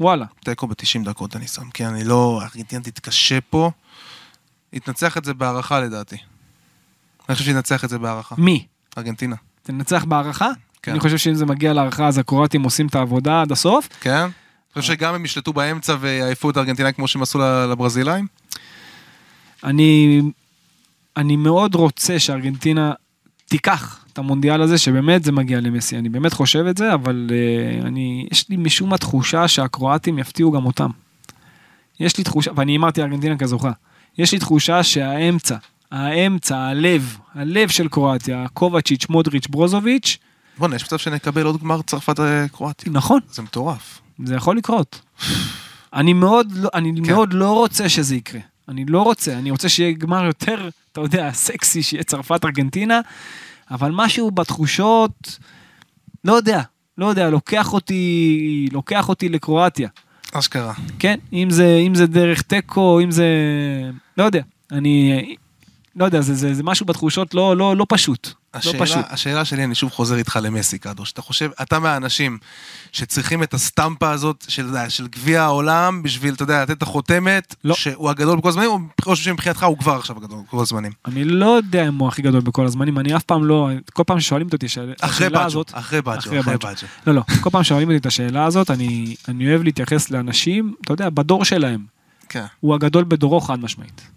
וואלה. 0.00 0.26
תיקו 0.44 0.66
ב-90 0.66 1.04
דקות 1.04 1.36
אני 1.36 1.48
שם, 1.48 1.70
כי 1.70 1.86
אני 1.86 2.04
לא... 2.04 2.40
ארגנטינה 2.42 2.82
תתקשה 2.82 3.40
פה. 3.40 3.70
יתנצח 4.72 5.16
את 5.16 5.24
זה 5.24 5.34
בהערכה 5.34 5.80
לדעתי. 5.80 6.16
אני 7.28 7.34
חושב 7.34 7.44
שינצח 7.46 7.84
את 7.84 7.88
זה 7.88 7.98
בהערכה. 7.98 8.34
מי? 8.38 8.66
ארגנטינה. 8.98 9.36
תנצח 9.62 10.04
בהערכה? 10.04 10.48
כן. 10.82 10.90
אני 10.90 11.00
חושב 11.00 11.18
שאם 11.18 11.34
זה 11.34 11.46
מגיע 11.46 11.72
להערכה 11.72 12.06
אז 12.06 12.18
הקרואטים 12.18 12.62
עושים 12.62 12.86
את 12.86 12.94
העבודה 12.94 13.40
עד 13.42 13.52
הסוף. 13.52 13.88
כן? 14.00 14.10
אני 14.76 14.82
חושב 14.82 14.92
שגם 14.92 15.14
הם 15.14 15.24
ישלטו 15.24 15.52
באמצע 15.52 15.96
ויעיפו 16.00 16.50
את 16.50 16.56
ארגנטינה 16.56 16.92
כמו 16.92 17.08
שהם 17.08 17.22
עשו 17.22 17.38
לברזילאים? 17.38 18.26
אני, 19.64 20.22
אני 21.16 21.36
מאוד 21.36 21.74
רוצה 21.74 22.18
שארגנטינה 22.18 22.92
תיקח 23.46 24.04
את 24.12 24.18
המונדיאל 24.18 24.62
הזה, 24.62 24.78
שבאמת 24.78 25.24
זה 25.24 25.32
מגיע 25.32 25.60
למסי. 25.60 25.98
אני 25.98 26.08
באמת 26.08 26.32
חושב 26.32 26.66
את 26.66 26.76
זה, 26.76 26.94
אבל 26.94 27.30
uh, 27.30 27.86
אני, 27.86 28.26
יש 28.32 28.48
לי 28.48 28.56
משום 28.56 28.90
מה 28.90 28.98
תחושה 28.98 29.48
שהקרואטים 29.48 30.18
יפתיעו 30.18 30.52
גם 30.52 30.66
אותם. 30.66 30.90
יש 32.00 32.18
לי 32.18 32.24
תחושה, 32.24 32.50
ואני 32.56 32.76
אמרתי 32.76 33.02
ארגנטינה 33.02 33.36
כזוכה, 33.36 33.70
יש 34.18 34.32
לי 34.32 34.38
תחושה 34.38 34.82
שהאמצע, 34.82 35.56
האמצע, 35.92 36.58
הלב, 36.58 37.16
הלב 37.34 37.68
של 37.68 37.88
קרואטיה, 37.88 38.46
קובצ'יץ', 38.52 39.06
מודריץ', 39.08 39.46
ברוזוביץ', 39.46 40.18
בוא'נה, 40.58 40.76
יש 40.76 40.84
מצב 40.84 40.98
שנקבל 40.98 41.46
עוד 41.46 41.60
גמר 41.60 41.82
צרפת-קרואטיה. 41.82 42.92
נכון, 42.92 43.20
זה 43.32 43.42
מטורף. 43.42 44.00
זה 44.24 44.34
יכול 44.34 44.56
לקרות. 44.56 45.00
אני 45.94 46.12
מאוד, 46.12 46.52
לא, 46.52 46.70
אני 46.74 46.92
כן. 46.96 47.04
כן. 47.04 47.12
מאוד 47.12 47.32
לא 47.32 47.52
רוצה 47.52 47.88
שזה 47.88 48.16
יקרה. 48.16 48.40
אני 48.68 48.84
לא 48.84 49.02
רוצה, 49.02 49.38
אני 49.38 49.50
רוצה 49.50 49.68
שיהיה 49.68 49.92
גמר 49.92 50.24
יותר, 50.24 50.68
אתה 50.92 51.00
יודע, 51.00 51.32
סקסי, 51.32 51.82
שיהיה 51.82 52.02
צרפת-ארגנטינה, 52.02 53.00
אבל 53.70 53.90
משהו 53.94 54.30
בתחושות, 54.30 55.38
לא 56.24 56.32
יודע, 56.32 56.62
לא 56.98 57.06
יודע, 57.06 57.30
לוקח 57.30 57.72
אותי, 57.72 58.68
לוקח 58.72 59.08
אותי 59.08 59.28
לקרואטיה. 59.28 59.88
אשכרה. 60.32 60.72
כן, 60.98 61.18
אם 61.32 61.50
זה, 61.50 61.76
אם 61.86 61.94
זה 61.94 62.06
דרך 62.06 62.42
תיקו, 62.42 63.00
אם 63.00 63.10
זה, 63.10 63.26
לא 64.18 64.24
יודע, 64.24 64.42
אני, 64.72 65.36
לא 65.96 66.04
יודע, 66.04 66.20
זה, 66.20 66.34
זה, 66.34 66.54
זה 66.54 66.62
משהו 66.62 66.86
בתחושות 66.86 67.34
לא, 67.34 67.56
לא, 67.56 67.76
לא 67.76 67.86
פשוט. 67.88 68.28
לא 68.54 68.58
השאלה, 68.58 68.80
פשוט. 68.80 69.04
השאלה 69.10 69.44
שלי, 69.44 69.64
אני 69.64 69.74
שוב 69.74 69.90
חוזר 69.90 70.16
איתך 70.16 70.38
למסי, 70.42 70.78
קדוש. 70.78 71.12
אתה 71.12 71.22
חושב, 71.22 71.50
אתה 71.62 71.78
מהאנשים 71.78 72.38
שצריכים 72.92 73.42
את 73.42 73.54
הסטמפה 73.54 74.10
הזאת 74.10 74.44
של, 74.48 74.66
יודע, 74.66 74.90
של 74.90 75.06
גביע 75.06 75.42
העולם 75.42 76.02
בשביל, 76.02 76.34
אתה 76.34 76.42
יודע, 76.42 76.62
לתת 76.62 76.70
את 76.70 76.82
החותמת, 76.82 77.54
לא. 77.64 77.74
שהוא 77.74 78.10
הגדול 78.10 78.38
בכל 78.38 78.48
הזמנים, 78.48 78.70
או 78.70 78.78
חושב 79.02 79.24
שמבחינתך 79.24 79.62
הוא 79.62 79.78
כבר 79.78 79.92
עכשיו 79.92 80.16
הגדול 80.16 80.38
בכל 80.46 80.62
הזמנים? 80.62 80.92
אני 81.04 81.24
לא 81.24 81.46
יודע 81.46 81.88
אם 81.88 81.98
הוא 81.98 82.08
הכי 82.08 82.22
גדול 82.22 82.40
בכל 82.40 82.66
הזמנים, 82.66 82.98
אני 82.98 83.16
אף 83.16 83.22
פעם 83.22 83.44
לא, 83.44 83.70
כל 83.92 84.04
פעם 84.06 84.20
ששואלים 84.20 84.48
אותי 84.52 84.66
השאלה 84.66 84.92
אחרי 85.00 85.26
השאלה 85.26 85.38
בג'ו, 85.38 85.46
הזאת, 85.46 85.70
אחרי 85.74 86.02
בג'ו, 86.02 86.18
אחרי 86.18 86.40
אחרי 86.40 86.56
בג'ו. 86.56 86.68
בג'ו. 86.68 86.86
לא, 87.06 87.14
לא, 87.14 87.22
כל 87.40 87.50
פעם 87.50 87.62
שואלים 87.64 87.88
אותי 87.88 87.98
את 87.98 88.06
השאלה 88.06 88.44
הזאת, 88.44 88.70
אני, 88.70 89.14
אני 89.28 89.50
אוהב 89.50 89.62
להתייחס 89.62 90.10
לאנשים, 90.10 90.74
אתה 90.84 90.92
יודע, 90.92 91.10
בדור 91.10 91.44
שלהם. 91.44 91.84
כן. 92.28 92.44
הוא 92.60 92.74
הגדול 92.74 93.04
בדורו 93.04 93.40
חד 93.40 93.60
משמעית. 93.60 94.08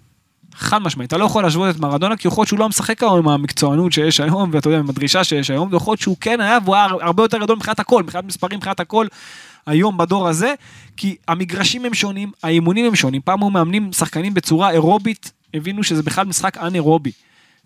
חד 0.57 0.81
משמעית, 0.81 1.07
אתה 1.07 1.17
לא 1.17 1.25
יכול 1.25 1.43
להשוות 1.43 1.75
את 1.75 1.79
מרדונה, 1.79 2.17
כי 2.17 2.27
יכול 2.27 2.41
להיות 2.41 2.47
שהוא 2.47 2.59
לא 2.59 2.69
משחק 2.69 3.03
היום 3.03 3.17
עם 3.17 3.27
המקצוענות 3.27 3.93
שיש 3.93 4.19
היום, 4.19 4.49
ואתה 4.53 4.67
יודע, 4.67 4.79
עם 4.79 4.89
הדרישה 4.89 5.23
שיש 5.23 5.49
היום, 5.49 5.69
ויכול 5.71 5.91
להיות 5.91 6.01
שהוא 6.01 6.17
כן 6.21 6.41
היה, 6.41 6.57
והוא 6.63 6.75
היה 6.75 6.85
הרבה 6.85 7.23
יותר 7.23 7.37
גדול 7.37 7.55
מבחינת 7.55 7.79
הכל, 7.79 8.03
מבחינת 8.03 8.25
מספרים, 8.25 8.57
מבחינת 8.57 8.79
הכל, 8.79 9.07
היום 9.65 9.97
בדור 9.97 10.27
הזה, 10.27 10.53
כי 10.97 11.15
המגרשים 11.27 11.85
הם 11.85 11.93
שונים, 11.93 12.31
האימונים 12.43 12.85
הם 12.85 12.95
שונים, 12.95 13.21
פעם 13.21 13.43
היו 13.43 13.49
מאמנים 13.49 13.93
שחקנים 13.93 14.33
בצורה 14.33 14.71
אירובית, 14.71 15.31
הבינו 15.53 15.83
שזה 15.83 16.03
בכלל 16.03 16.25
משחק 16.25 16.57
אנאירובי. 16.57 17.11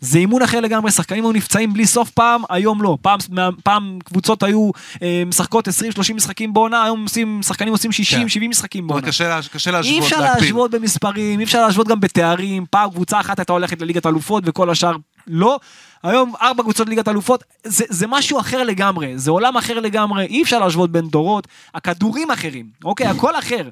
זה 0.01 0.19
אימון 0.19 0.41
אחר 0.41 0.59
לגמרי, 0.59 0.91
שחקנים 0.91 1.23
היו 1.23 1.31
נפצעים 1.31 1.73
בלי 1.73 1.85
סוף 1.85 2.09
פעם, 2.09 2.41
היום 2.49 2.81
לא. 2.81 2.97
פעם, 3.01 3.19
פעם 3.63 3.99
קבוצות 4.05 4.43
היו 4.43 4.71
אה, 5.01 5.23
משחקות 5.25 5.67
20-30 5.67 5.71
משחקים 6.13 6.53
בעונה, 6.53 6.83
היום 6.83 7.03
עושים, 7.03 7.39
שחקנים 7.43 7.73
עושים 7.73 7.91
60-70 7.91 7.93
כן. 8.33 8.47
משחקים 8.47 8.87
בעונה. 8.87 9.07
קשה 9.07 9.39
קשה 9.51 9.69
אי 9.69 9.75
להשוות, 9.75 10.03
אפשר 10.03 10.19
להקביל. 10.19 10.43
להשוות 10.43 10.71
במספרים, 10.71 11.39
אי 11.39 11.43
אפשר 11.43 11.65
להשוות 11.65 11.87
גם 11.87 11.99
בתארים, 11.99 12.65
פעם 12.69 12.89
קבוצה 12.89 13.19
אחת 13.19 13.39
הייתה 13.39 13.53
הולכת 13.53 13.81
לליגת 13.81 14.05
אלופות 14.05 14.43
וכל 14.45 14.69
השאר 14.69 14.95
לא. 15.27 15.59
היום 16.03 16.33
ארבע 16.41 16.63
קבוצות 16.63 16.89
ליגת 16.89 17.07
אלופות, 17.07 17.43
זה, 17.63 17.85
זה 17.89 18.07
משהו 18.07 18.39
אחר 18.39 18.63
לגמרי, 18.63 19.17
זה 19.17 19.31
עולם 19.31 19.57
אחר 19.57 19.79
לגמרי, 19.79 20.25
אי 20.25 20.43
אפשר 20.43 20.59
להשוות 20.59 20.91
בין 20.91 21.07
דורות, 21.07 21.47
הכדורים 21.75 22.31
אחרים, 22.31 22.65
אוקיי, 22.83 23.07
הכל 23.07 23.39
אחר. 23.39 23.69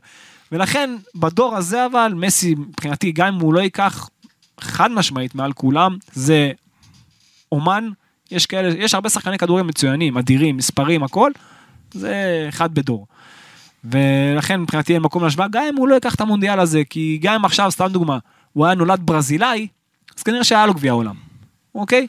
ולכן 0.52 0.96
בדור 1.15 1.58
הזה 1.58 1.86
אבל, 1.86 2.13
מסי 2.15 2.56
מבחינתי, 2.56 3.12
גם 3.12 3.28
אם 3.28 3.39
הוא 3.39 3.54
לא 3.54 3.60
ייקח 3.60 4.10
חד 4.62 4.91
משמעית 4.91 5.36
מעל 5.36 5.54
כולם, 5.54 5.98
זה 6.13 6.52
אומן, 7.52 7.89
יש 8.32 8.45
כאלה, 8.45 8.69
יש 8.78 8.93
הרבה 8.95 9.10
שחקני 9.10 9.38
כדורים 9.38 9.67
מצוינים, 9.67 10.17
אדירים, 10.17 10.58
מספרים, 10.58 11.04
הכל, 11.04 11.32
זה 11.93 12.15
אחד 12.50 12.74
בדור. 12.74 13.08
ולכן 13.84 14.62
מבחינתי 14.62 14.93
אין 14.93 15.02
מקום 15.02 15.24
להשוואה, 15.24 15.48
גם 15.48 15.63
אם 15.69 15.76
הוא 15.76 15.88
לא 15.88 15.95
ייקח 15.95 16.15
את 16.15 16.22
המונדיאל 16.22 16.60
הזה, 16.60 16.82
כי 16.89 17.19
גם 17.22 17.34
אם 17.34 17.45
עכשיו, 17.45 17.72
סתם 17.72 17.88
דוגמה, 17.91 18.17
הוא 18.54 18.65
היה 18.65 18.76
נולד 18.76 19.00
ברזילאי, 19.04 19.67
אז 20.17 20.24
כנראה 20.24 20.43
שהיה 20.43 20.65
לו 20.65 20.74
גביע 20.74 20.91
העולם, 20.91 21.15
אוקיי? 21.75 22.08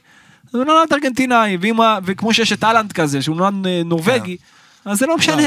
אז 0.49 0.55
הוא 0.55 0.63
נולד 0.65 0.93
ארגנטינאי, 0.93 1.57
הוא- 1.71 1.85
וכמו 2.03 2.33
שיש 2.33 2.51
את 2.53 2.63
אהלנד 2.63 2.91
כזה, 2.91 3.21
שהוא 3.21 3.35
נולד 3.37 3.67
אה, 3.67 3.81
נורבגי, 3.85 4.37
אז 4.85 4.97
זה 4.97 5.05
לא 5.05 5.17
משנה. 5.17 5.41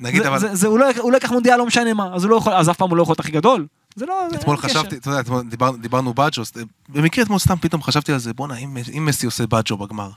נגיד, 0.00 0.22
זה, 0.22 0.28
אבל- 0.28 0.38
זה, 0.38 0.54
זה, 0.54 0.68
לא, 0.68 0.86
הוא 0.98 1.10
לא 1.12 1.16
ייקח 1.16 1.32
מונדיאל, 1.32 1.56
לא 1.56 1.66
משנה 1.66 1.94
מה, 1.94 2.14
אז 2.14 2.24
הוא 2.24 2.30
לא 2.30 2.36
יכול, 2.36 2.52
אז 2.52 2.70
אף 2.70 2.76
פעם 2.76 2.88
הוא 2.88 2.96
לא 2.96 3.02
יכול 3.02 3.12
להיות 3.12 3.20
הכי 3.20 3.32
גדול. 3.32 3.66
זה 3.96 4.06
לא, 4.06 4.28
אתמול. 4.34 4.56
חשבתי, 4.56 4.96
אתה 4.96 5.08
יודע, 5.10 5.20
אתמול 5.20 5.42
דיבר- 5.48 5.76
דיברנו 5.76 6.14
בג'ו, 6.14 6.42
אז 6.42 6.52
במקרה 6.88 7.24
אתמול 7.24 7.38
סתם 7.38 7.56
פתאום 7.60 7.82
חשבתי 7.82 8.12
על 8.12 8.18
זה, 8.18 8.32
בואנה, 8.34 8.56
אם 8.56 8.76
אם 8.96 9.04
מסי 9.06 9.26
עושה 9.26 9.46
בג'ו 9.46 9.76
בגמר. 9.76 10.10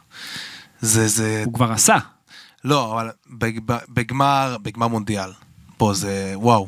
זה, 0.82 1.08
זה, 1.08 1.42
הוא 1.46 1.54
כבר 1.54 1.72
עשה. 1.72 1.96
לא, 2.64 2.92
אבל 2.94 3.10
בג- 3.30 3.60
בגמר, 3.90 4.58
בגמר 4.62 4.88
מונדיאל. 4.88 5.30
פה 5.78 5.94
זה, 5.94 6.34
וואו. 6.36 6.68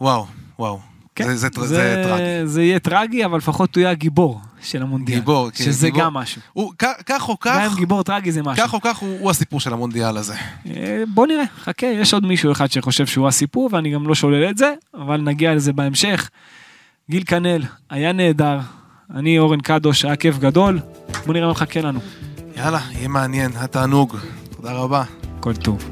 וואו, 0.00 0.26
וואו. 0.58 0.80
כן, 1.18 1.34
זה, 1.34 1.36
זה, 1.36 1.48
זה, 1.60 1.66
זה 1.66 2.02
טרגי. 2.04 2.46
זה 2.46 2.62
יהיה 2.62 2.78
טרגי, 2.78 3.24
אבל 3.24 3.38
לפחות 3.38 3.76
הוא 3.76 3.80
יהיה 3.80 3.90
הגיבור 3.90 4.40
של 4.62 4.82
המונדיאל. 4.82 5.18
גיבור, 5.18 5.50
כן. 5.50 5.64
שזה 5.64 5.86
גיבור, 5.86 6.02
גם 6.02 6.14
משהו. 6.14 6.42
הוא, 6.52 6.72
כ, 6.78 6.84
כך 7.06 7.28
או 7.28 7.40
כך... 7.40 7.60
גם 7.64 7.74
גיבור 7.76 8.02
טרגי 8.02 8.32
זה 8.32 8.42
משהו. 8.42 8.66
כך 8.66 8.74
או 8.74 8.80
כך 8.80 8.96
הוא, 8.96 9.18
הוא 9.20 9.30
הסיפור 9.30 9.60
של 9.60 9.72
המונדיאל 9.72 10.16
הזה. 10.16 10.34
אה, 10.66 11.02
בוא 11.14 11.26
נראה, 11.26 11.44
חכה, 11.60 11.86
יש 11.86 12.14
עוד 12.14 12.26
מישהו 12.26 12.52
אחד 12.52 12.70
שחושב 12.70 13.06
שהוא 13.06 13.28
הסיפור, 13.28 13.68
ואני 13.72 13.90
גם 13.90 14.08
לא 14.08 14.14
שולל 14.14 14.50
את 14.50 14.58
זה, 14.58 14.74
אבל 14.94 15.20
נגיע 15.20 15.54
לזה 15.54 15.72
בהמשך. 15.72 16.30
גיל 17.10 17.22
כנל, 17.26 17.62
היה 17.90 18.12
נהדר. 18.12 18.58
אני 19.14 19.38
אורן 19.38 19.60
קדוש, 19.60 20.04
היה 20.04 20.16
כיף 20.16 20.38
גדול. 20.38 20.80
בוא 21.26 21.34
נראה 21.34 21.46
מה 21.46 21.52
מחכה 21.52 21.80
לנו. 21.80 22.00
יאללה, 22.56 22.80
יהיה 22.90 23.08
מעניין, 23.08 23.50
התענוג. 23.56 24.16
תודה 24.50 24.72
רבה. 24.72 25.02
כל 25.40 25.54
טוב. 25.56 25.90